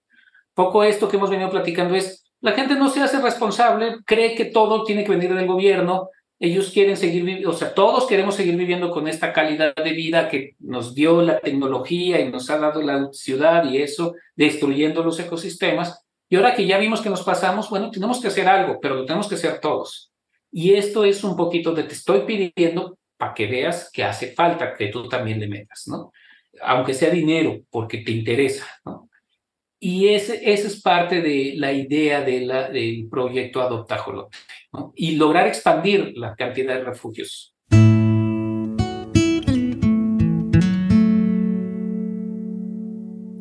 Poco 0.54 0.84
esto 0.84 1.10
que 1.10 1.17
hemos 1.17 1.30
venido 1.30 1.49
platicando 1.49 1.95
es, 1.95 2.23
la 2.41 2.52
gente 2.52 2.76
no 2.76 2.89
se 2.89 3.02
hace 3.02 3.19
responsable, 3.21 3.97
cree 4.06 4.36
que 4.36 4.45
todo 4.45 4.84
tiene 4.84 5.04
que 5.04 5.12
venir 5.12 5.34
del 5.34 5.47
gobierno, 5.47 6.10
ellos 6.43 6.71
quieren 6.71 6.97
seguir 6.97 7.23
viviendo, 7.23 7.51
o 7.51 7.53
sea, 7.53 7.73
todos 7.73 8.06
queremos 8.06 8.36
seguir 8.36 8.58
viviendo 8.58 8.91
con 8.91 9.08
esta 9.08 9.32
calidad 9.32 9.73
de 9.75 9.93
vida 9.93 10.27
que 10.27 10.58
nos 10.60 10.93
dio 10.93 11.21
la 11.21 11.39
tecnología 11.39 12.19
y 12.19 12.29
nos 12.29 12.49
ha 12.49 12.58
dado 12.58 12.82
la 12.82 13.08
ciudad 13.13 13.63
y 13.71 13.77
eso, 13.77 14.13
destruyendo 14.36 15.06
los 15.06 15.17
ecosistemas, 15.21 16.06
y 16.27 16.36
ahora 16.36 16.53
que 16.53 16.65
ya 16.65 16.77
vimos 16.79 16.99
que 16.99 17.10
nos 17.10 17.23
pasamos, 17.23 17.69
bueno, 17.69 17.89
tenemos 17.91 18.19
que 18.19 18.27
hacer 18.27 18.49
algo, 18.49 18.77
pero 18.82 18.95
lo 18.95 19.06
tenemos 19.06 19.29
que 19.29 19.36
hacer 19.36 19.62
todos. 19.62 20.12
Y 20.51 20.73
esto 20.73 21.06
es 21.06 21.23
un 21.23 21.38
poquito 21.38 21.73
de 21.73 21.84
te 21.84 21.93
estoy 21.93 22.23
pidiendo 22.25 22.97
para 23.15 23.34
que 23.34 23.47
veas 23.47 23.89
que 23.89 24.03
hace 24.03 24.34
falta 24.34 24.73
que 24.73 24.88
tú 24.88 25.08
también 25.08 25.39
le 25.39 25.48
metas, 25.48 25.83
¿no? 25.87 26.12
Aunque 26.62 26.94
sea 26.94 27.10
dinero, 27.10 27.62
porque 27.69 28.00
te 28.00 28.12
interesa, 28.12 28.67
¿no? 28.83 29.10
Y 29.79 30.10
ese, 30.10 30.41
esa 30.52 30.67
es 30.67 30.81
parte 30.81 31.21
de 31.21 31.54
la 31.56 31.71
idea 31.71 32.19
del 32.19 33.08
proyecto 33.10 33.62
Adoptajolote, 33.62 34.37
¿no? 34.74 34.94
Y 34.96 35.15
lograr 35.15 35.48
expandir 35.48 36.13
la 36.15 36.36
cantidad 36.36 36.76
de 36.76 36.84
refugios. 36.84 37.56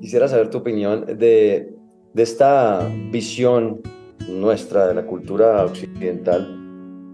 Quisiera 0.01 0.29
saber 0.29 0.51
tu 0.51 0.59
opinión 0.59 1.07
de 1.19 1.73
de 2.15 2.23
esta 2.23 2.89
visión 3.11 3.81
nuestra 4.29 4.89
de 4.89 4.95
la 4.95 5.07
cultura 5.07 5.65
occidental, 5.65 6.59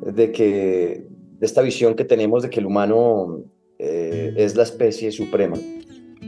de 0.02 0.32
que 0.32 1.04
de 1.38 1.46
esta 1.46 1.62
visión 1.62 1.94
que 1.94 2.04
tenemos 2.04 2.42
de 2.42 2.50
que 2.50 2.60
el 2.60 2.66
humano 2.66 3.44
eh, 3.78 4.34
es 4.36 4.56
la 4.56 4.64
especie 4.64 5.12
suprema. 5.12 5.56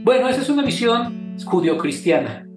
Bueno, 0.03 0.29
esa 0.29 0.41
es 0.41 0.49
una 0.49 0.63
visión 0.63 1.35
judio-cristiana. 1.43 2.47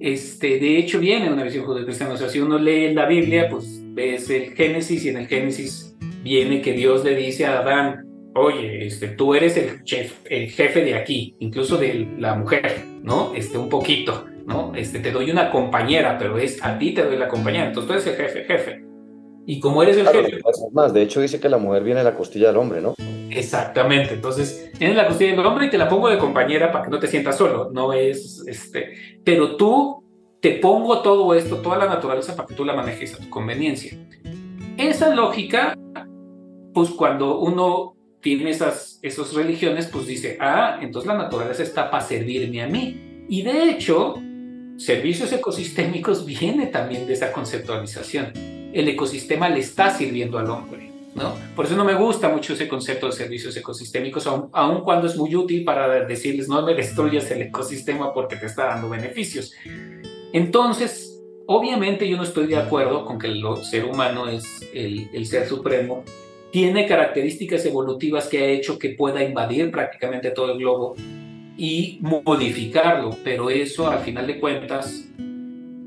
Este, 0.00 0.58
de 0.58 0.78
hecho, 0.78 0.98
viene 0.98 1.32
una 1.32 1.44
visión 1.44 1.64
judio-cristiana. 1.64 2.14
O 2.14 2.16
sea, 2.16 2.28
si 2.28 2.40
uno 2.40 2.58
lee 2.58 2.92
la 2.92 3.06
Biblia, 3.06 3.48
pues 3.48 3.81
ves 3.92 4.30
el 4.30 4.54
Génesis 4.54 5.04
y 5.04 5.08
en 5.10 5.18
el 5.18 5.26
Génesis 5.26 5.96
viene 6.22 6.60
que 6.62 6.72
Dios 6.72 7.04
le 7.04 7.14
dice 7.14 7.46
a 7.46 7.60
Adán, 7.60 8.06
oye, 8.34 8.86
este, 8.86 9.08
tú 9.08 9.34
eres 9.34 9.56
el, 9.56 9.84
chef, 9.84 10.20
el 10.28 10.50
jefe 10.50 10.84
de 10.84 10.94
aquí, 10.94 11.36
incluso 11.40 11.76
de 11.76 12.08
la 12.18 12.34
mujer, 12.34 12.84
¿no? 13.02 13.32
Este, 13.34 13.58
un 13.58 13.68
poquito. 13.68 14.26
¿no? 14.46 14.72
Este, 14.74 14.98
te 14.98 15.12
doy 15.12 15.30
una 15.30 15.50
compañera, 15.50 16.18
pero 16.18 16.38
es 16.38 16.62
a 16.64 16.78
ti 16.78 16.92
te 16.92 17.04
doy 17.04 17.16
la 17.16 17.28
compañera, 17.28 17.66
entonces 17.66 17.86
tú 17.86 17.92
eres 17.92 18.06
el 18.06 18.16
jefe, 18.16 18.44
jefe. 18.44 18.84
Y 19.46 19.60
como 19.60 19.82
eres 19.82 19.96
el 19.96 20.06
jefe... 20.06 20.40
Más, 20.72 20.92
de 20.92 21.02
hecho 21.02 21.20
dice 21.20 21.40
que 21.40 21.48
la 21.48 21.58
mujer 21.58 21.82
viene 21.82 22.00
de 22.00 22.04
la 22.04 22.14
costilla 22.14 22.48
del 22.48 22.56
hombre, 22.56 22.80
¿no? 22.80 22.94
Exactamente, 23.30 24.14
entonces 24.14 24.70
tienes 24.78 24.96
la 24.96 25.06
costilla 25.06 25.30
del 25.30 25.46
hombre 25.46 25.66
y 25.66 25.70
te 25.70 25.78
la 25.78 25.88
pongo 25.88 26.08
de 26.08 26.18
compañera 26.18 26.70
para 26.70 26.84
que 26.84 26.90
no 26.90 26.98
te 26.98 27.06
sientas 27.06 27.36
solo, 27.36 27.70
no 27.72 27.92
es, 27.92 28.44
este, 28.46 28.94
pero 29.24 29.56
tú 29.56 30.01
te 30.42 30.54
pongo 30.54 31.02
todo 31.02 31.34
esto, 31.34 31.58
toda 31.58 31.78
la 31.78 31.86
naturaleza 31.86 32.34
para 32.34 32.48
que 32.48 32.54
tú 32.54 32.64
la 32.64 32.74
manejes 32.74 33.14
a 33.14 33.18
tu 33.18 33.30
conveniencia. 33.30 33.96
Esa 34.76 35.14
lógica, 35.14 35.78
pues 36.74 36.90
cuando 36.90 37.38
uno 37.38 37.94
tiene 38.20 38.50
esas, 38.50 38.98
esas 39.02 39.32
religiones, 39.34 39.86
pues 39.86 40.08
dice, 40.08 40.36
ah, 40.40 40.80
entonces 40.82 41.06
la 41.06 41.16
naturaleza 41.16 41.62
está 41.62 41.88
para 41.92 42.02
servirme 42.02 42.60
a 42.60 42.66
mí. 42.66 43.24
Y 43.28 43.42
de 43.42 43.70
hecho, 43.70 44.16
servicios 44.78 45.32
ecosistémicos 45.32 46.26
viene 46.26 46.66
también 46.66 47.06
de 47.06 47.12
esa 47.12 47.30
conceptualización. 47.30 48.32
El 48.72 48.88
ecosistema 48.88 49.48
le 49.48 49.60
está 49.60 49.96
sirviendo 49.96 50.40
al 50.40 50.50
hombre. 50.50 50.90
¿no? 51.14 51.36
Por 51.54 51.66
eso 51.66 51.76
no 51.76 51.84
me 51.84 51.94
gusta 51.94 52.28
mucho 52.28 52.54
ese 52.54 52.66
concepto 52.66 53.06
de 53.06 53.12
servicios 53.12 53.56
ecosistémicos, 53.56 54.26
aun, 54.26 54.80
cuando 54.80 55.06
es 55.06 55.16
muy 55.16 55.36
útil 55.36 55.62
para 55.62 56.04
decirles 56.04 56.48
no 56.48 56.66
me 56.66 56.74
destruyas 56.74 57.30
el 57.30 57.42
ecosistema 57.42 58.12
porque 58.12 58.34
te 58.34 58.46
está 58.46 58.64
dando 58.66 58.88
beneficios. 58.88 59.52
Entonces, 60.32 61.22
obviamente 61.46 62.08
yo 62.08 62.16
no 62.16 62.22
estoy 62.22 62.46
de 62.46 62.56
acuerdo 62.56 63.04
con 63.04 63.18
que 63.18 63.28
el 63.28 63.42
ser 63.62 63.84
humano 63.84 64.28
es 64.28 64.68
el, 64.72 65.08
el 65.12 65.26
ser 65.26 65.46
supremo 65.46 66.04
tiene 66.52 66.86
características 66.86 67.64
evolutivas 67.64 68.28
que 68.28 68.38
ha 68.38 68.46
hecho 68.46 68.78
que 68.78 68.90
pueda 68.90 69.24
invadir 69.24 69.70
prácticamente 69.70 70.30
todo 70.30 70.52
el 70.52 70.58
globo 70.58 70.94
y 71.56 71.98
modificarlo, 72.02 73.16
pero 73.24 73.48
eso 73.48 73.90
al 73.90 74.00
final 74.00 74.26
de 74.26 74.38
cuentas, 74.38 75.08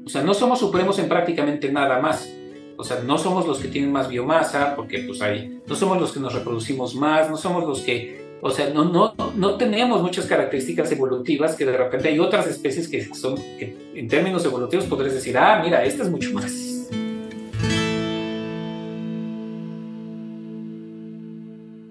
o 0.03 0.09
sea, 0.09 0.23
no 0.23 0.33
somos 0.33 0.59
supremos 0.59 0.97
en 0.97 1.07
prácticamente 1.07 1.71
nada 1.71 1.99
más. 1.99 2.33
O 2.77 2.83
sea, 2.83 2.99
no 3.05 3.17
somos 3.17 3.47
los 3.47 3.59
que 3.59 3.69
tienen 3.69 3.91
más 3.91 4.09
biomasa, 4.09 4.75
porque 4.75 4.99
pues 4.99 5.21
hay, 5.21 5.61
no 5.65 5.75
somos 5.75 6.01
los 6.01 6.11
que 6.11 6.19
nos 6.19 6.33
reproducimos 6.33 6.95
más, 6.95 7.29
no 7.29 7.37
somos 7.37 7.63
los 7.63 7.81
que, 7.81 8.24
o 8.47 8.51
sea, 8.51 8.69
no, 8.69 8.85
no, 8.85 9.15
no 9.35 9.57
tenemos 9.57 10.03
muchas 10.03 10.27
características 10.27 10.91
evolutivas 10.91 11.55
que 11.55 11.65
de 11.65 11.75
repente 11.75 12.09
hay 12.09 12.19
otras 12.19 12.45
especies 12.45 12.87
que 12.87 13.03
son, 13.15 13.37
que 13.57 13.75
en 13.95 14.07
términos 14.07 14.45
evolutivos 14.45 14.85
podrías 14.85 15.15
decir, 15.15 15.35
ah, 15.35 15.59
mira, 15.63 15.83
esta 15.83 16.03
es 16.03 16.11
mucho 16.11 16.31
más 16.31 16.53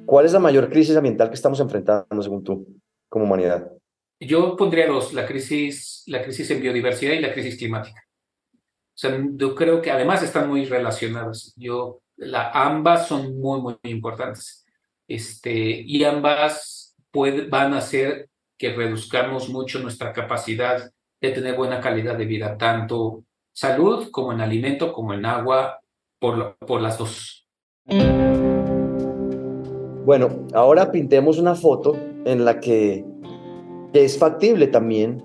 ¿Cuál 0.06 0.26
es 0.26 0.32
la 0.32 0.38
mayor 0.38 0.70
crisis 0.70 0.96
ambiental 0.96 1.28
que 1.28 1.34
estamos 1.34 1.58
enfrentando, 1.58 2.22
según 2.22 2.44
tú, 2.44 2.64
como 3.08 3.24
humanidad? 3.24 3.72
Yo 4.20 4.56
pondría 4.56 4.86
dos, 4.86 5.12
la 5.12 5.26
crisis, 5.26 6.04
la 6.06 6.22
crisis 6.22 6.48
en 6.52 6.60
biodiversidad 6.60 7.14
y 7.14 7.20
la 7.20 7.32
crisis 7.32 7.56
climática. 7.56 8.00
O 8.54 8.96
sea, 8.96 9.20
yo 9.32 9.56
creo 9.56 9.82
que 9.82 9.90
además 9.90 10.22
están 10.22 10.48
muy 10.48 10.66
relacionadas. 10.66 11.52
Yo, 11.56 11.98
la, 12.16 12.52
ambas 12.52 13.08
son 13.08 13.40
muy, 13.40 13.60
muy, 13.60 13.76
importantes. 13.82 14.63
Este, 15.08 15.52
y 15.52 16.04
ambas 16.04 16.96
van 17.48 17.74
a 17.74 17.78
hacer 17.78 18.28
que 18.58 18.74
reduzcamos 18.74 19.48
mucho 19.48 19.78
nuestra 19.80 20.12
capacidad 20.12 20.90
de 21.20 21.30
tener 21.30 21.56
buena 21.56 21.80
calidad 21.80 22.16
de 22.16 22.24
vida, 22.24 22.56
tanto 22.56 23.24
salud 23.52 24.10
como 24.10 24.32
en 24.32 24.40
alimento, 24.40 24.92
como 24.92 25.14
en 25.14 25.24
agua, 25.24 25.80
por, 26.18 26.56
por 26.58 26.80
las 26.80 26.98
dos. 26.98 27.46
Bueno, 30.04 30.46
ahora 30.52 30.92
pintemos 30.92 31.38
una 31.38 31.54
foto 31.54 31.96
en 32.24 32.44
la 32.44 32.60
que, 32.60 33.04
es 33.94 34.18
factible 34.18 34.66
también 34.66 35.22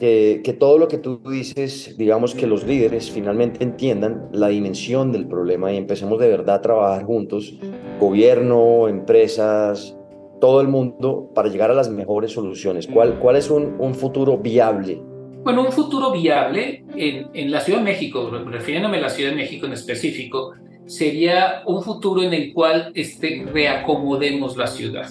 que, 0.00 0.56
todo 0.58 0.78
lo 0.78 0.88
que 0.88 0.98
tú 0.98 1.20
dices, 1.30 1.94
digamos 1.98 2.34
que 2.34 2.46
los 2.46 2.64
líderes 2.64 3.10
finalmente 3.10 3.62
entiendan 3.62 4.28
la 4.32 4.48
dimensión 4.48 5.12
del 5.12 5.28
problema 5.28 5.72
y 5.72 5.76
empecemos 5.76 6.18
de 6.18 6.28
verdad 6.28 6.56
a 6.56 6.62
trabajar 6.62 7.04
juntos, 7.04 7.54
gobierno, 8.00 8.88
empresas, 8.88 9.96
todo 10.40 10.62
el 10.62 10.68
mundo, 10.68 11.30
para 11.34 11.50
llegar 11.50 11.70
a 11.70 11.74
las 11.74 11.90
mejores 11.90 12.32
soluciones. 12.32 12.86
¿Cuál, 12.86 13.18
cuál 13.18 13.36
es 13.36 13.50
un, 13.50 13.94
futuro 13.94 14.38
viable? 14.38 15.02
Bueno, 15.44 15.62
un 15.62 15.72
futuro 15.72 16.12
viable 16.12 16.82
en, 16.96 17.28
en 17.34 17.50
la 17.50 17.60
Ciudad 17.60 17.80
de 17.80 17.84
México, 17.84 18.30
refiriéndome 18.46 18.96
a 18.96 19.02
la 19.02 19.10
Ciudad 19.10 19.30
de 19.30 19.36
México 19.36 19.66
en 19.66 19.74
específico, 19.74 20.54
sería 20.86 21.62
un 21.66 21.82
futuro 21.82 22.22
en 22.22 22.32
el 22.32 22.52
cual 22.54 22.90
este, 22.94 23.46
reacomodemos 23.52 24.56
la 24.56 24.66
ciudad. 24.66 25.08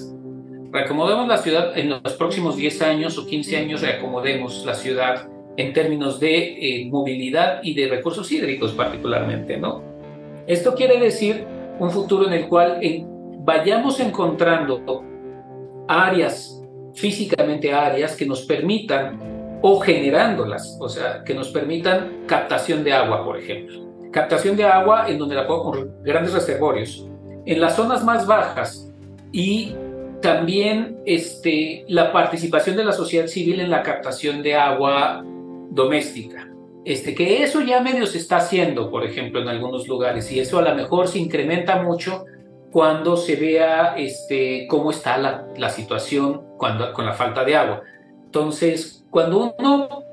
Reacomodemos 0.72 1.28
la 1.28 1.38
ciudad 1.38 1.78
en 1.78 1.90
los 1.90 2.14
próximos 2.14 2.56
10 2.56 2.82
años 2.82 3.18
o 3.18 3.26
15 3.26 3.58
años, 3.58 3.82
reacomodemos 3.82 4.66
la 4.66 4.76
ciudad 4.76 5.28
en 5.58 5.74
términos 5.74 6.20
de 6.20 6.38
eh, 6.38 6.90
movilidad 6.90 7.60
y 7.64 7.74
de 7.74 7.88
recursos 7.88 8.32
hídricos 8.32 8.72
particularmente, 8.74 9.58
¿no? 9.58 9.82
Esto 10.48 10.74
quiere 10.76 11.00
decir 11.00 11.46
un 11.80 11.92
futuro 11.92 12.28
en 12.28 12.34
el 12.34 12.48
cual 12.48 12.80
vayamos 13.40 14.00
encontrando 14.00 15.04
áreas, 15.88 16.64
físicamente 16.94 17.74
áreas 17.74 18.16
que 18.16 18.26
nos 18.26 18.42
permitan, 18.44 19.60
o 19.62 19.80
generándolas, 19.80 20.78
o 20.80 20.88
sea, 20.88 21.24
que 21.24 21.34
nos 21.34 21.50
permitan 21.50 22.24
captación 22.26 22.84
de 22.84 22.94
agua, 22.94 23.26
por 23.26 23.38
ejemplo 23.38 23.90
captación 24.12 24.56
de 24.56 24.66
agua 24.66 25.10
en 25.10 25.18
donde 25.18 25.36
la 25.36 25.48
con 25.48 26.04
grandes 26.04 26.34
reservorios, 26.34 27.08
en 27.46 27.62
las 27.62 27.76
zonas 27.76 28.04
más 28.04 28.26
bajas 28.26 28.92
y 29.32 29.76
también 30.22 31.00
este, 31.06 31.86
la 31.88 32.12
participación 32.12 32.76
de 32.76 32.84
la 32.84 32.92
sociedad 32.92 33.28
civil 33.28 33.60
en 33.60 33.70
la 33.70 33.84
captación 33.84 34.44
de 34.44 34.56
agua 34.56 35.24
doméstica. 35.72 36.50
Este, 36.86 37.14
que 37.14 37.44
eso 37.44 37.62
ya 37.62 37.82
medio 37.82 38.06
se 38.06 38.18
está 38.18 38.38
haciendo, 38.38 38.90
por 38.90 39.06
ejemplo, 39.06 39.42
en 39.42 39.48
algunos 39.48 39.88
lugares, 39.88 40.32
y 40.32 40.40
eso 40.40 40.60
a 40.60 40.62
lo 40.62 40.76
mejor 40.76 41.08
se 41.08 41.20
incrementa 41.20 41.82
mucho 41.84 42.26
cuando 42.72 43.18
se 43.18 43.36
vea 43.36 43.96
este, 43.98 44.68
cómo 44.68 44.92
está 44.92 45.18
la, 45.18 45.48
la 45.58 45.70
situación 45.70 46.42
cuando, 46.58 46.94
con 46.94 47.06
la 47.06 47.14
falta 47.14 47.44
de 47.44 47.56
agua. 47.56 47.82
Entonces, 48.26 49.06
cuando 49.10 49.56
uno 49.58 50.04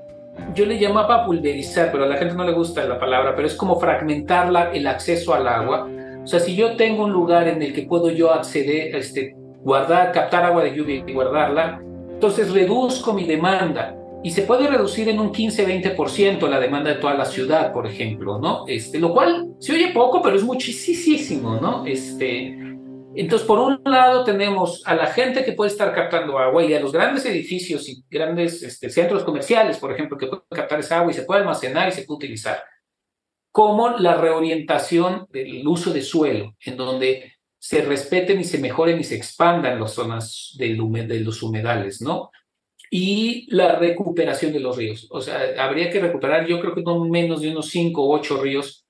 yo 0.54 0.66
le 0.66 0.78
llamaba 0.78 1.24
pulverizar, 1.24 1.90
pero 1.90 2.04
a 2.04 2.08
la 2.08 2.16
gente 2.16 2.34
no 2.34 2.44
le 2.44 2.52
gusta 2.52 2.84
la 2.84 2.98
palabra, 2.98 3.34
pero 3.34 3.46
es 3.46 3.54
como 3.54 3.78
fragmentar 3.78 4.70
el 4.74 4.86
acceso 4.86 5.34
al 5.34 5.48
agua. 5.48 5.88
O 6.22 6.26
sea, 6.26 6.40
si 6.40 6.56
yo 6.56 6.76
tengo 6.76 7.04
un 7.04 7.12
lugar 7.12 7.48
en 7.48 7.62
el 7.62 7.72
que 7.72 7.82
puedo 7.82 8.10
yo 8.10 8.32
acceder, 8.32 8.94
este, 8.96 9.36
guardar, 9.66 10.12
captar 10.12 10.44
agua 10.44 10.62
de 10.62 10.76
lluvia 10.76 11.02
y 11.04 11.12
guardarla, 11.12 11.82
entonces 12.08 12.52
reduzco 12.52 13.12
mi 13.12 13.24
demanda 13.24 13.96
y 14.22 14.30
se 14.30 14.42
puede 14.42 14.68
reducir 14.68 15.08
en 15.08 15.18
un 15.18 15.32
15-20% 15.32 16.48
la 16.48 16.60
demanda 16.60 16.90
de 16.90 17.00
toda 17.00 17.14
la 17.14 17.24
ciudad, 17.24 17.72
por 17.72 17.84
ejemplo, 17.84 18.38
¿no? 18.38 18.64
Este, 18.68 19.00
lo 19.00 19.12
cual 19.12 19.56
se 19.58 19.72
oye 19.72 19.88
poco, 19.88 20.22
pero 20.22 20.36
es 20.36 20.44
muchísimo, 20.44 21.58
¿no? 21.60 21.84
Este, 21.84 22.56
entonces, 23.16 23.44
por 23.44 23.58
un 23.58 23.80
lado 23.84 24.22
tenemos 24.22 24.86
a 24.86 24.94
la 24.94 25.08
gente 25.08 25.44
que 25.44 25.52
puede 25.52 25.72
estar 25.72 25.92
captando 25.92 26.38
agua 26.38 26.62
y 26.62 26.72
a 26.72 26.78
los 26.78 26.92
grandes 26.92 27.26
edificios 27.26 27.88
y 27.88 28.04
grandes 28.08 28.62
este, 28.62 28.88
centros 28.88 29.24
comerciales, 29.24 29.78
por 29.78 29.90
ejemplo, 29.90 30.16
que 30.16 30.28
pueden 30.28 30.44
captar 30.48 30.78
esa 30.78 31.00
agua 31.00 31.10
y 31.10 31.14
se 31.14 31.22
puede 31.22 31.40
almacenar 31.40 31.88
y 31.88 31.92
se 31.92 32.02
puede 32.02 32.18
utilizar, 32.18 32.62
como 33.50 33.98
la 33.98 34.14
reorientación 34.14 35.26
del 35.30 35.66
uso 35.66 35.92
de 35.92 36.02
suelo, 36.02 36.54
en 36.64 36.76
donde 36.76 37.35
se 37.66 37.82
respeten 37.82 38.38
y 38.38 38.44
se 38.44 38.58
mejoren 38.58 39.00
y 39.00 39.02
se 39.02 39.16
expandan 39.16 39.80
las 39.80 39.92
zonas 39.92 40.54
de 40.56 40.68
los 40.68 41.42
humedales, 41.42 42.00
¿no? 42.00 42.30
Y 42.92 43.52
la 43.52 43.76
recuperación 43.76 44.52
de 44.52 44.60
los 44.60 44.76
ríos. 44.76 45.08
O 45.10 45.20
sea, 45.20 45.40
habría 45.58 45.90
que 45.90 45.98
recuperar, 45.98 46.46
yo 46.46 46.60
creo 46.60 46.76
que 46.76 46.82
no 46.82 47.04
menos 47.06 47.40
de 47.40 47.50
unos 47.50 47.68
5 47.70 48.00
o 48.00 48.14
8 48.14 48.40
ríos 48.40 48.86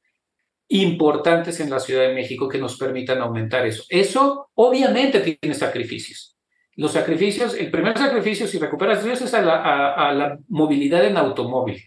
importantes 0.68 1.58
en 1.60 1.70
la 1.70 1.80
Ciudad 1.80 2.02
de 2.02 2.12
México 2.12 2.50
que 2.50 2.58
nos 2.58 2.76
permitan 2.76 3.22
aumentar 3.22 3.64
eso. 3.64 3.82
Eso 3.88 4.50
obviamente 4.52 5.20
tiene 5.20 5.54
sacrificios. 5.54 6.36
Los 6.74 6.92
sacrificios, 6.92 7.54
el 7.54 7.70
primer 7.70 7.96
sacrificio, 7.96 8.46
si 8.46 8.58
recuperas 8.58 9.02
ríos, 9.02 9.22
es 9.22 9.32
a 9.32 9.40
la, 9.40 9.94
a 9.94 10.12
la 10.12 10.38
movilidad 10.48 11.02
en 11.06 11.16
automóvil, 11.16 11.82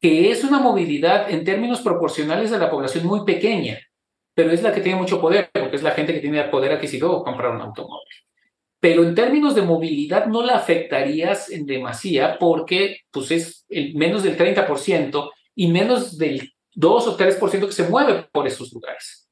que 0.00 0.30
es 0.30 0.42
una 0.42 0.58
movilidad 0.58 1.30
en 1.30 1.44
términos 1.44 1.82
proporcionales 1.82 2.50
de 2.50 2.58
la 2.58 2.70
población 2.70 3.04
muy 3.04 3.26
pequeña, 3.26 3.78
pero 4.38 4.52
es 4.52 4.62
la 4.62 4.72
que 4.72 4.80
tiene 4.80 4.96
mucho 4.96 5.20
poder, 5.20 5.50
porque 5.52 5.74
es 5.74 5.82
la 5.82 5.90
gente 5.90 6.14
que 6.14 6.20
tiene 6.20 6.44
poder 6.44 6.70
adquisitivo 6.70 7.24
comprar 7.24 7.50
un 7.50 7.60
automóvil. 7.60 8.14
Pero 8.78 9.02
en 9.02 9.12
términos 9.12 9.56
de 9.56 9.62
movilidad 9.62 10.26
no 10.26 10.44
la 10.44 10.54
afectarías 10.54 11.50
en 11.50 11.66
demasía 11.66 12.38
porque 12.38 13.00
pues 13.10 13.32
es 13.32 13.66
el 13.68 13.96
menos 13.96 14.22
del 14.22 14.38
30% 14.38 15.30
y 15.56 15.66
menos 15.66 16.18
del 16.18 16.52
2 16.72 17.06
o 17.08 17.18
3% 17.18 17.66
que 17.66 17.72
se 17.72 17.88
mueve 17.88 18.28
por 18.30 18.46
esos 18.46 18.72
lugares. 18.72 19.28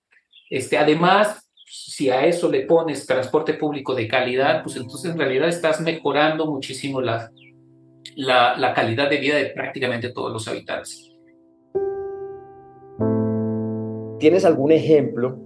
Este, 0.51 0.77
además, 0.77 1.53
si 1.65 2.11
a 2.11 2.27
eso 2.27 2.51
le 2.51 2.63
pones 2.63 3.07
transporte 3.07 3.55
público 3.55 3.95
de 3.95 4.09
calidad, 4.09 4.65
pues 4.65 4.75
entonces 4.75 5.13
en 5.13 5.19
realidad 5.19 5.49
estás 5.49 5.81
mejorando 5.83 6.47
muchísimo 6.47 7.01
la, 7.01 7.31
la, 8.17 8.57
la 8.57 8.75
calidad 8.75 9.09
de 9.09 9.19
vida 9.19 9.37
de 9.37 9.51
prácticamente 9.51 10.11
todos 10.11 10.33
los 10.33 10.49
habitantes. 10.49 11.06
¿Tienes 14.19 14.45
algún 14.45 14.73
ejemplo 14.73 15.39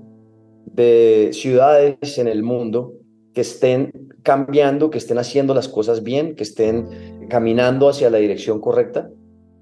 de 0.66 1.30
ciudades 1.32 2.18
en 2.18 2.28
el 2.28 2.42
mundo 2.42 2.94
que 3.34 3.40
estén 3.40 3.92
cambiando, 4.22 4.90
que 4.90 4.98
estén 4.98 5.18
haciendo 5.18 5.54
las 5.54 5.68
cosas 5.68 6.02
bien, 6.02 6.36
que 6.36 6.44
estén 6.44 7.26
caminando 7.28 7.88
hacia 7.88 8.10
la 8.10 8.18
dirección 8.18 8.60
correcta? 8.60 9.10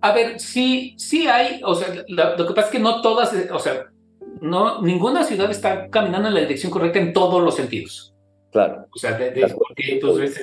A 0.01 0.13
ver, 0.13 0.39
sí, 0.39 0.95
sí 0.99 1.27
hay, 1.27 1.61
o 1.65 1.75
sea, 1.75 1.89
lo, 2.07 2.47
que 2.47 2.55
pasa 2.55 2.67
es 2.67 2.73
que 2.73 2.79
no 2.79 3.01
todas, 3.01 3.35
o 3.51 3.59
sea, 3.59 3.87
no, 4.41 4.83
ninguna 4.83 5.25
ciudad 5.25 5.51
está 5.51 5.89
caminando 5.89 6.29
en 6.29 6.35
la 6.35 6.41
dirección 6.41 6.71
correcta 6.71 6.99
en 6.99 7.13
todos 7.13 7.43
los 7.43 7.57
sentidos. 7.57 8.15
Claro. 8.53 8.87
O 8.95 8.99
sea, 8.99 9.13
de, 9.13 9.31
porque, 9.49 9.99
pues, 10.01 10.41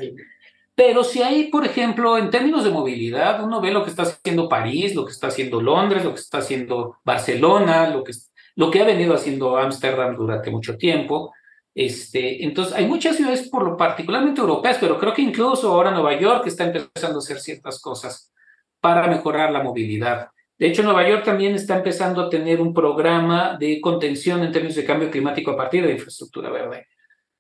pero 0.75 1.05
si 1.05 1.21
hay, 1.21 1.45
por 1.45 1.65
ejemplo, 1.65 2.17
en 2.17 2.29
términos 2.29 2.65
de 2.65 2.69
movilidad, 2.69 3.41
uno 3.41 3.61
ve 3.61 3.71
lo 3.71 3.83
que 3.83 3.89
está 3.89 4.03
haciendo 4.03 4.49
París, 4.49 4.93
lo 4.93 5.05
que 5.05 5.11
está 5.11 5.27
haciendo 5.27 5.61
Londres, 5.61 6.03
lo 6.03 6.13
que 6.13 6.19
está 6.19 6.39
haciendo 6.39 6.97
Barcelona, 7.05 7.89
lo 7.89 8.03
que, 8.03 8.11
lo 8.55 8.71
que 8.71 8.81
ha 8.81 8.85
venido 8.85 9.13
haciendo 9.13 9.57
Ámsterdam 9.57 10.15
durante 10.15 10.49
mucho 10.49 10.77
tiempo. 10.77 11.33
Este, 11.73 12.43
entonces, 12.43 12.73
hay 12.73 12.87
muchas 12.87 13.17
ciudades, 13.17 13.49
por 13.49 13.63
lo 13.63 13.75
particularmente 13.75 14.41
europeas, 14.41 14.77
pero 14.79 14.97
creo 14.97 15.13
que 15.13 15.21
incluso 15.21 15.71
ahora 15.71 15.91
Nueva 15.91 16.17
York 16.17 16.47
está 16.47 16.63
empezando 16.63 17.19
a 17.19 17.21
hacer 17.21 17.39
ciertas 17.39 17.81
cosas 17.81 18.31
para 18.79 19.07
mejorar 19.07 19.51
la 19.51 19.61
movilidad. 19.61 20.29
De 20.57 20.67
hecho, 20.67 20.83
Nueva 20.83 21.07
York 21.07 21.25
también 21.25 21.53
está 21.53 21.75
empezando 21.75 22.21
a 22.21 22.29
tener 22.29 22.61
un 22.61 22.73
programa 22.73 23.57
de 23.59 23.81
contención 23.81 24.41
en 24.43 24.53
términos 24.53 24.75
de 24.75 24.85
cambio 24.85 25.11
climático 25.11 25.51
a 25.51 25.57
partir 25.57 25.85
de 25.85 25.91
infraestructura 25.91 26.49
verde. 26.49 26.87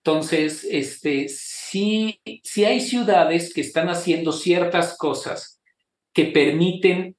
Entonces, 0.03 0.67
este, 0.69 1.29
sí, 1.29 2.19
sí 2.43 2.65
hay 2.65 2.81
ciudades 2.81 3.53
que 3.53 3.61
están 3.61 3.87
haciendo 3.87 4.33
ciertas 4.33 4.97
cosas 4.97 5.61
que 6.13 6.25
permiten 6.25 7.15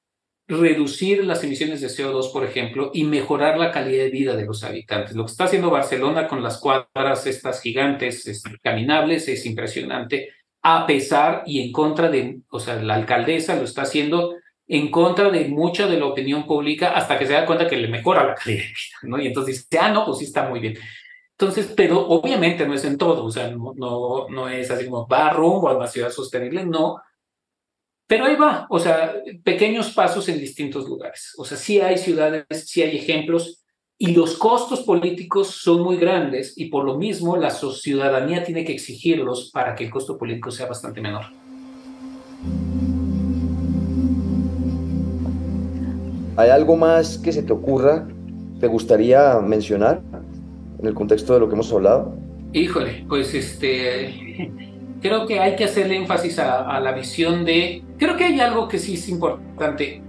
reducir 0.47 1.25
las 1.25 1.43
emisiones 1.43 1.81
de 1.81 1.87
CO2, 1.87 2.31
por 2.31 2.45
ejemplo, 2.45 2.91
y 2.93 3.03
mejorar 3.03 3.57
la 3.57 3.71
calidad 3.71 4.05
de 4.05 4.09
vida 4.09 4.35
de 4.35 4.45
los 4.45 4.63
habitantes. 4.63 5.15
Lo 5.15 5.25
que 5.25 5.31
está 5.31 5.45
haciendo 5.45 5.69
Barcelona 5.69 6.27
con 6.27 6.41
las 6.41 6.57
cuadras 6.59 7.27
estas 7.27 7.61
gigantes 7.61 8.25
este, 8.27 8.57
caminables 8.59 9.27
es 9.27 9.45
impresionante, 9.45 10.29
a 10.61 10.87
pesar 10.87 11.43
y 11.45 11.61
en 11.61 11.71
contra 11.71 12.09
de, 12.09 12.39
o 12.49 12.59
sea, 12.59 12.81
la 12.81 12.95
alcaldesa 12.95 13.55
lo 13.55 13.63
está 13.63 13.83
haciendo 13.83 14.35
en 14.67 14.89
contra 14.91 15.29
de 15.29 15.47
mucha 15.47 15.87
de 15.87 15.99
la 15.99 16.05
opinión 16.05 16.45
pública 16.45 16.91
hasta 16.91 17.17
que 17.17 17.25
se 17.25 17.33
da 17.33 17.45
cuenta 17.45 17.67
que 17.67 17.77
le 17.77 17.87
mejora 17.87 18.25
la 18.25 18.35
calidad 18.35 18.63
de 18.63 18.67
vida, 18.67 18.97
¿no? 19.03 19.21
Y 19.21 19.27
entonces 19.27 19.67
dice, 19.69 19.79
ah, 19.81 19.89
no, 19.89 20.05
pues 20.05 20.19
sí 20.19 20.25
está 20.25 20.47
muy 20.47 20.59
bien. 20.59 20.77
Entonces, 21.31 21.71
pero 21.75 22.05
obviamente 22.07 22.67
no 22.67 22.73
es 22.73 22.83
en 22.83 22.97
todo, 22.97 23.25
o 23.25 23.31
sea, 23.31 23.49
no, 23.51 23.73
no, 23.75 24.27
no 24.29 24.49
es 24.49 24.71
así 24.71 24.85
como 24.85 25.07
va 25.07 25.29
rumbo 25.29 25.69
a 25.69 25.77
una 25.77 25.87
ciudad 25.87 26.09
sostenible, 26.09 26.65
no, 26.65 26.97
pero 28.07 28.25
ahí 28.25 28.37
va, 28.37 28.65
o 28.69 28.79
sea, 28.79 29.13
pequeños 29.43 29.91
pasos 29.91 30.29
en 30.29 30.39
distintos 30.39 30.87
lugares. 30.87 31.33
O 31.37 31.43
sea, 31.43 31.57
sí 31.57 31.81
hay 31.81 31.97
ciudades, 31.97 32.45
sí 32.65 32.81
hay 32.81 32.95
ejemplos, 32.95 33.65
y 33.97 34.13
los 34.13 34.37
costos 34.37 34.81
políticos 34.81 35.47
son 35.49 35.81
muy 35.81 35.97
grandes, 35.97 36.53
y 36.57 36.67
por 36.69 36.85
lo 36.85 36.97
mismo 36.97 37.35
la 37.35 37.51
ciudadanía 37.51 38.45
tiene 38.45 38.63
que 38.63 38.71
exigirlos 38.71 39.51
para 39.51 39.75
que 39.75 39.83
el 39.83 39.89
costo 39.89 40.17
político 40.17 40.51
sea 40.51 40.67
bastante 40.67 41.01
menor. 41.01 41.25
¿Hay 46.37 46.49
algo 46.49 46.77
más 46.77 47.17
que 47.17 47.33
se 47.33 47.43
te 47.43 47.51
ocurra, 47.51 48.07
te 48.59 48.67
gustaría 48.67 49.39
mencionar 49.39 50.01
en 50.79 50.87
el 50.87 50.93
contexto 50.93 51.33
de 51.33 51.41
lo 51.41 51.49
que 51.49 51.55
hemos 51.55 51.73
hablado? 51.73 52.15
Híjole, 52.53 53.03
pues 53.09 53.33
este 53.33 54.51
creo 55.01 55.25
que 55.25 55.39
hay 55.39 55.55
que 55.55 55.65
hacerle 55.65 55.95
énfasis 55.95 56.39
a, 56.39 56.79
la 56.79 56.91
visión 56.91 57.45
de, 57.45 57.83
creo 57.97 58.17
que 58.17 58.25
hay 58.25 58.39
algo 58.39 58.67
que 58.67 58.79
sí 58.79 58.95
es 58.95 59.07
importante. 59.09 60.01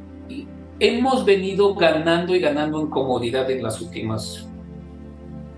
Hemos 0.80 1.24
venido 1.24 1.74
ganando 1.74 2.34
y 2.34 2.40
ganando 2.40 2.80
en 2.80 2.86
comodidad 2.88 3.50
en 3.50 3.62
las 3.62 3.80
últimas 3.80 4.48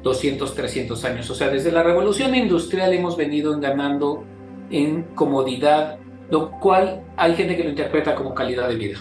200, 0.03 0.55
300 0.55 1.05
años. 1.05 1.31
O 1.31 1.35
sea, 1.35 1.49
desde 1.49 1.70
la 1.70 1.83
revolución 1.83 2.35
industrial 2.35 2.93
hemos 2.95 3.16
venido 3.16 3.59
ganando 3.61 4.24
en 4.70 5.03
comodidad, 5.14 5.99
lo 6.31 6.53
cual 6.53 7.03
hay 7.16 7.35
gente 7.35 7.57
que 7.57 7.64
lo 7.64 7.70
interpreta 7.70 8.14
como 8.14 8.35
calidad 8.35 8.68
de 8.68 8.76
vida. 8.76 8.99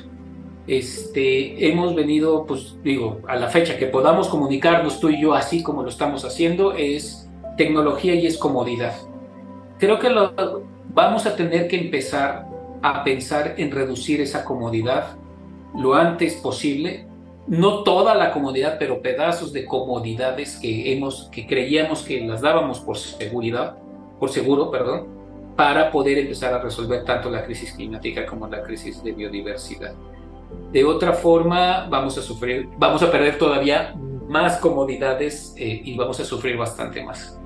Este, 0.68 1.68
hemos 1.68 1.96
venido, 1.96 2.46
pues 2.46 2.78
digo, 2.84 3.22
a 3.28 3.38
la 3.38 3.48
fecha 3.48 3.78
que 3.78 3.88
podamos 3.88 4.28
comunicarnos 4.28 5.00
tú 5.00 5.10
y 5.10 5.22
yo 5.22 5.34
así 5.34 5.64
como 5.64 5.84
lo 5.84 5.90
estamos 5.90 6.26
haciendo, 6.26 6.74
es 6.74 7.28
tecnología 7.58 8.14
y 8.14 8.28
es 8.28 8.38
comodidad 8.38 8.94
creo 9.80 9.98
que 9.98 10.10
lo, 10.10 10.34
vamos 10.94 11.26
a 11.26 11.36
tener 11.36 11.68
que 11.68 11.80
empezar 11.80 12.48
a 12.82 13.04
pensar 13.04 13.56
en 13.58 13.72
reducir 13.72 14.22
esa 14.22 14.46
comodidad 14.46 15.18
lo 15.76 15.96
antes 15.96 16.36
posible. 16.36 17.08
No 17.48 17.84
toda 17.84 18.14
la 18.14 18.32
comodidad, 18.32 18.78
pero 18.78 19.02
pedazos 19.02 19.52
de 19.54 19.66
comodidades 19.66 20.58
que 20.62 20.94
hemos, 20.94 21.30
que 21.32 21.48
creíamos 21.48 22.04
que 22.04 22.22
las 22.22 22.42
dábamos 22.42 22.80
por 22.80 22.98
seguridad, 22.98 23.76
por 24.20 24.30
seguro, 24.30 24.70
perdón, 24.70 25.08
para 25.56 25.90
poder 25.90 26.20
empezar 26.20 26.54
a 26.54 26.62
resolver 26.62 27.04
tanto 27.06 27.30
la 27.30 27.44
crisis 27.44 27.74
climática 27.74 28.26
como 28.26 28.48
la 28.48 28.62
crisis 28.62 29.04
de 29.04 29.14
biodiversidad. 29.14 29.94
De 30.72 30.86
otra 30.86 31.14
forma, 31.14 31.88
vamos 31.90 32.18
a 32.20 32.22
sufrir, 32.22 32.70
vamos 32.78 33.02
a 33.02 33.12
perder 33.12 33.40
todavía 33.40 33.96
más 34.28 34.58
comodidades 34.58 35.56
eh, 35.58 35.82
y 35.84 35.98
vamos 35.98 36.20
a 36.20 36.26
sufrir 36.26 36.56
bastante 36.56 37.04
más. 37.04 37.39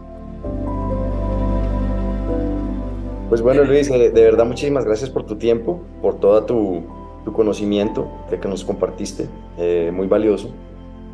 Pues 3.33 3.41
bueno, 3.41 3.63
Luis, 3.63 3.89
eh, 3.89 4.11
de 4.11 4.23
verdad 4.25 4.45
muchísimas 4.45 4.85
gracias 4.85 5.09
por 5.09 5.25
tu 5.25 5.37
tiempo, 5.39 5.83
por 6.03 6.19
todo 6.19 6.43
tu, 6.45 6.83
conocimiento 7.33 8.07
que 8.29 8.47
nos 8.47 8.63
compartiste, 8.63 9.27
eh, 9.57 9.89
muy 9.91 10.05
valioso. 10.05 10.53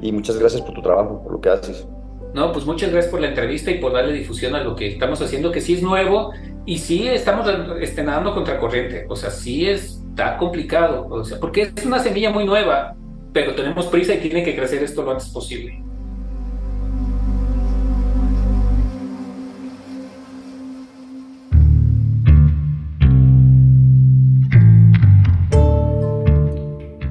Y 0.02 0.12
muchas 0.12 0.38
gracias 0.38 0.62
por 0.62 0.74
tu 0.76 0.82
trabajo, 0.82 1.24
por 1.24 1.32
lo 1.32 1.40
que 1.40 1.48
haces. 1.48 1.88
No, 2.34 2.52
pues 2.52 2.66
muchas 2.66 2.92
gracias 2.92 3.10
por 3.10 3.22
la 3.22 3.30
entrevista 3.30 3.72
y 3.72 3.80
por 3.80 3.94
darle 3.94 4.12
difusión 4.12 4.54
a 4.54 4.62
lo 4.62 4.76
que 4.76 4.88
estamos 4.88 5.22
haciendo, 5.22 5.50
que 5.54 5.62
sí 5.62 5.76
es 5.76 5.82
nuevo 5.82 6.34
y 6.66 6.80
sí 6.80 7.08
estamos 7.08 7.50
este, 7.80 8.04
nadando 8.04 8.34
contracorriente. 8.34 9.06
O 9.08 9.16
sea, 9.16 9.30
sí 9.30 9.70
está 9.70 10.36
complicado, 10.36 11.08
o 11.10 11.24
sea, 11.24 11.40
porque 11.40 11.72
es 11.74 11.86
una 11.86 12.00
semilla 12.00 12.32
muy 12.32 12.44
nueva, 12.44 12.98
pero 13.32 13.56
tenemos 13.56 13.86
prisa 13.86 14.14
y 14.16 14.18
tiene 14.18 14.44
que 14.44 14.58
crecer 14.58 14.84
esto 14.84 15.04
lo 15.04 15.12
antes 15.12 15.30
posible. 15.30 15.82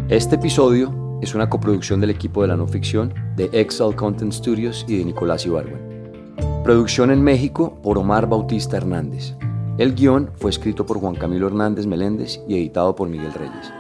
Este 0.09 0.37
episodio 0.37 1.19
es 1.21 1.35
una 1.35 1.51
coproducción 1.51 2.01
del 2.01 2.09
equipo 2.09 2.41
de 2.41 2.49
la 2.49 2.57
no 2.57 2.67
ficción 2.67 3.13
de 3.37 3.51
Excel 3.53 3.95
Content 3.95 4.33
Studios 4.33 4.87
y 4.89 4.97
de 4.97 5.05
Nicolás 5.05 5.45
Ibargüen. 5.45 6.35
Producción 6.65 7.11
en 7.11 7.23
México 7.23 7.79
por 7.83 7.99
Omar 7.99 8.27
Bautista 8.27 8.79
Hernández. 8.79 9.35
El 9.77 9.95
guion 9.95 10.31
fue 10.37 10.51
escrito 10.51 10.87
por 10.87 10.99
Juan 10.99 11.15
Camilo 11.15 11.47
Hernández 11.47 11.85
Meléndez 11.85 12.41
y 12.49 12.55
editado 12.55 12.95
por 12.95 13.11
Miguel 13.11 13.35
Reyes. 13.35 13.71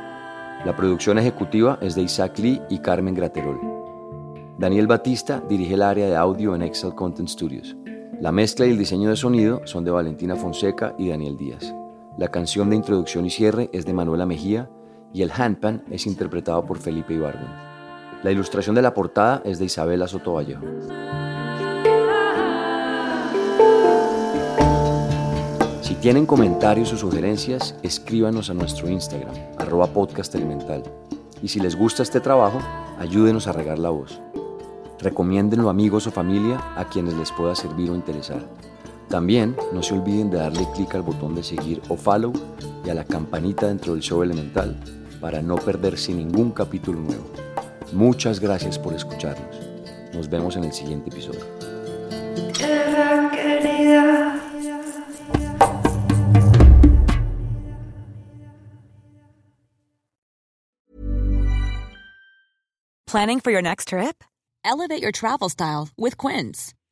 La 0.66 0.76
producción 0.76 1.18
ejecutiva 1.18 1.79
es 1.81 1.95
de 1.95 2.03
Isaac 2.03 2.39
Lee 2.41 2.61
y 2.68 2.81
Carmen 2.81 3.14
Graterol. 3.14 3.59
Daniel 4.59 4.87
Batista 4.87 5.43
dirige 5.49 5.74
el 5.74 5.83
área 5.83 6.09
de 6.09 6.16
audio 6.16 6.55
en 6.55 6.61
Excel 6.61 6.95
Content 6.95 7.31
Studios. 7.31 7.74
La 8.20 8.33
mezcla 8.33 8.66
y 8.66 8.70
el 8.70 8.79
diseño 8.79 9.09
de 9.09 9.16
sonido 9.16 9.62
son 9.64 9.83
de 9.83 9.93
Valentina 9.93 10.37
Fonseca 10.37 10.95
y 10.99 11.09
Daniel 11.09 11.39
Díaz. 11.39 11.74
La 12.18 12.29
canción 12.29 12.68
de 12.68 12.76
introducción 12.76 13.24
y 13.24 13.31
cierre 13.31 13.70
es 13.72 13.87
de 13.87 13.95
Manuela 13.95 14.26
Mejía 14.26 14.68
y 15.12 15.22
el 15.22 15.30
handpan 15.30 15.82
es 15.90 16.06
interpretado 16.06 16.64
por 16.64 16.78
Felipe 16.78 17.14
Ibargüen. 17.14 17.68
La 18.22 18.30
ilustración 18.30 18.74
de 18.74 18.82
la 18.82 18.94
portada 18.94 19.42
es 19.44 19.59
de 19.59 19.66
Isabela 19.66 20.09
Sotovallejo. 20.09 20.64
Si 25.82 25.94
tienen 25.94 26.26
comentarios 26.26 26.92
o 26.92 26.96
sugerencias, 26.96 27.76
escríbanos 27.82 28.50
a 28.50 28.54
nuestro 28.54 28.88
Instagram, 28.88 29.34
arroba 29.56 29.86
podcast 29.86 30.34
elemental. 30.34 30.82
Y 31.42 31.48
si 31.48 31.61
les 31.61 31.76
gusta 31.76 32.02
este 32.02 32.20
trabajo, 32.20 32.59
ayúdenos 32.98 33.46
a 33.46 33.52
regar 33.52 33.78
la 33.78 33.90
voz. 33.90 34.20
Recomiéndenlo 35.00 35.70
amigos 35.70 36.06
o 36.09 36.11
familia 36.11 36.61
a 36.76 36.84
quienes 36.88 37.14
les 37.14 37.30
pueda 37.30 37.54
servir 37.54 37.90
o 37.90 37.94
interesar. 37.94 38.44
También 39.09 39.56
no 39.72 39.82
se 39.82 39.94
olviden 39.94 40.30
de 40.30 40.36
darle 40.38 40.66
clic 40.74 40.94
al 40.94 41.02
botón 41.02 41.34
de 41.34 41.42
seguir 41.42 41.80
o 41.88 41.96
follow 41.96 42.32
y 42.84 42.90
a 42.90 42.94
la 42.94 43.04
campanita 43.04 43.66
dentro 43.66 43.94
del 43.94 44.02
show 44.02 44.22
elemental 44.22 44.76
para 45.20 45.40
no 45.40 45.56
perderse 45.56 46.12
ningún 46.12 46.50
capítulo 46.50 47.00
nuevo. 47.00 47.24
Muchas 47.92 48.38
gracias 48.38 48.78
por 48.78 48.94
escucharnos. 48.94 49.56
Nos 50.12 50.28
vemos 50.28 50.56
en 50.56 50.64
el 50.64 50.72
siguiente 50.72 51.11
episodio. 51.11 51.40
Planning 63.06 63.40
for 63.40 63.50
your 63.50 63.62
next 63.62 63.88
trip? 63.88 64.22
Elevate 64.66 65.00
your 65.00 65.12
travel 65.12 65.48
style 65.48 65.88
with 65.96 66.18
Quince. 66.18 66.74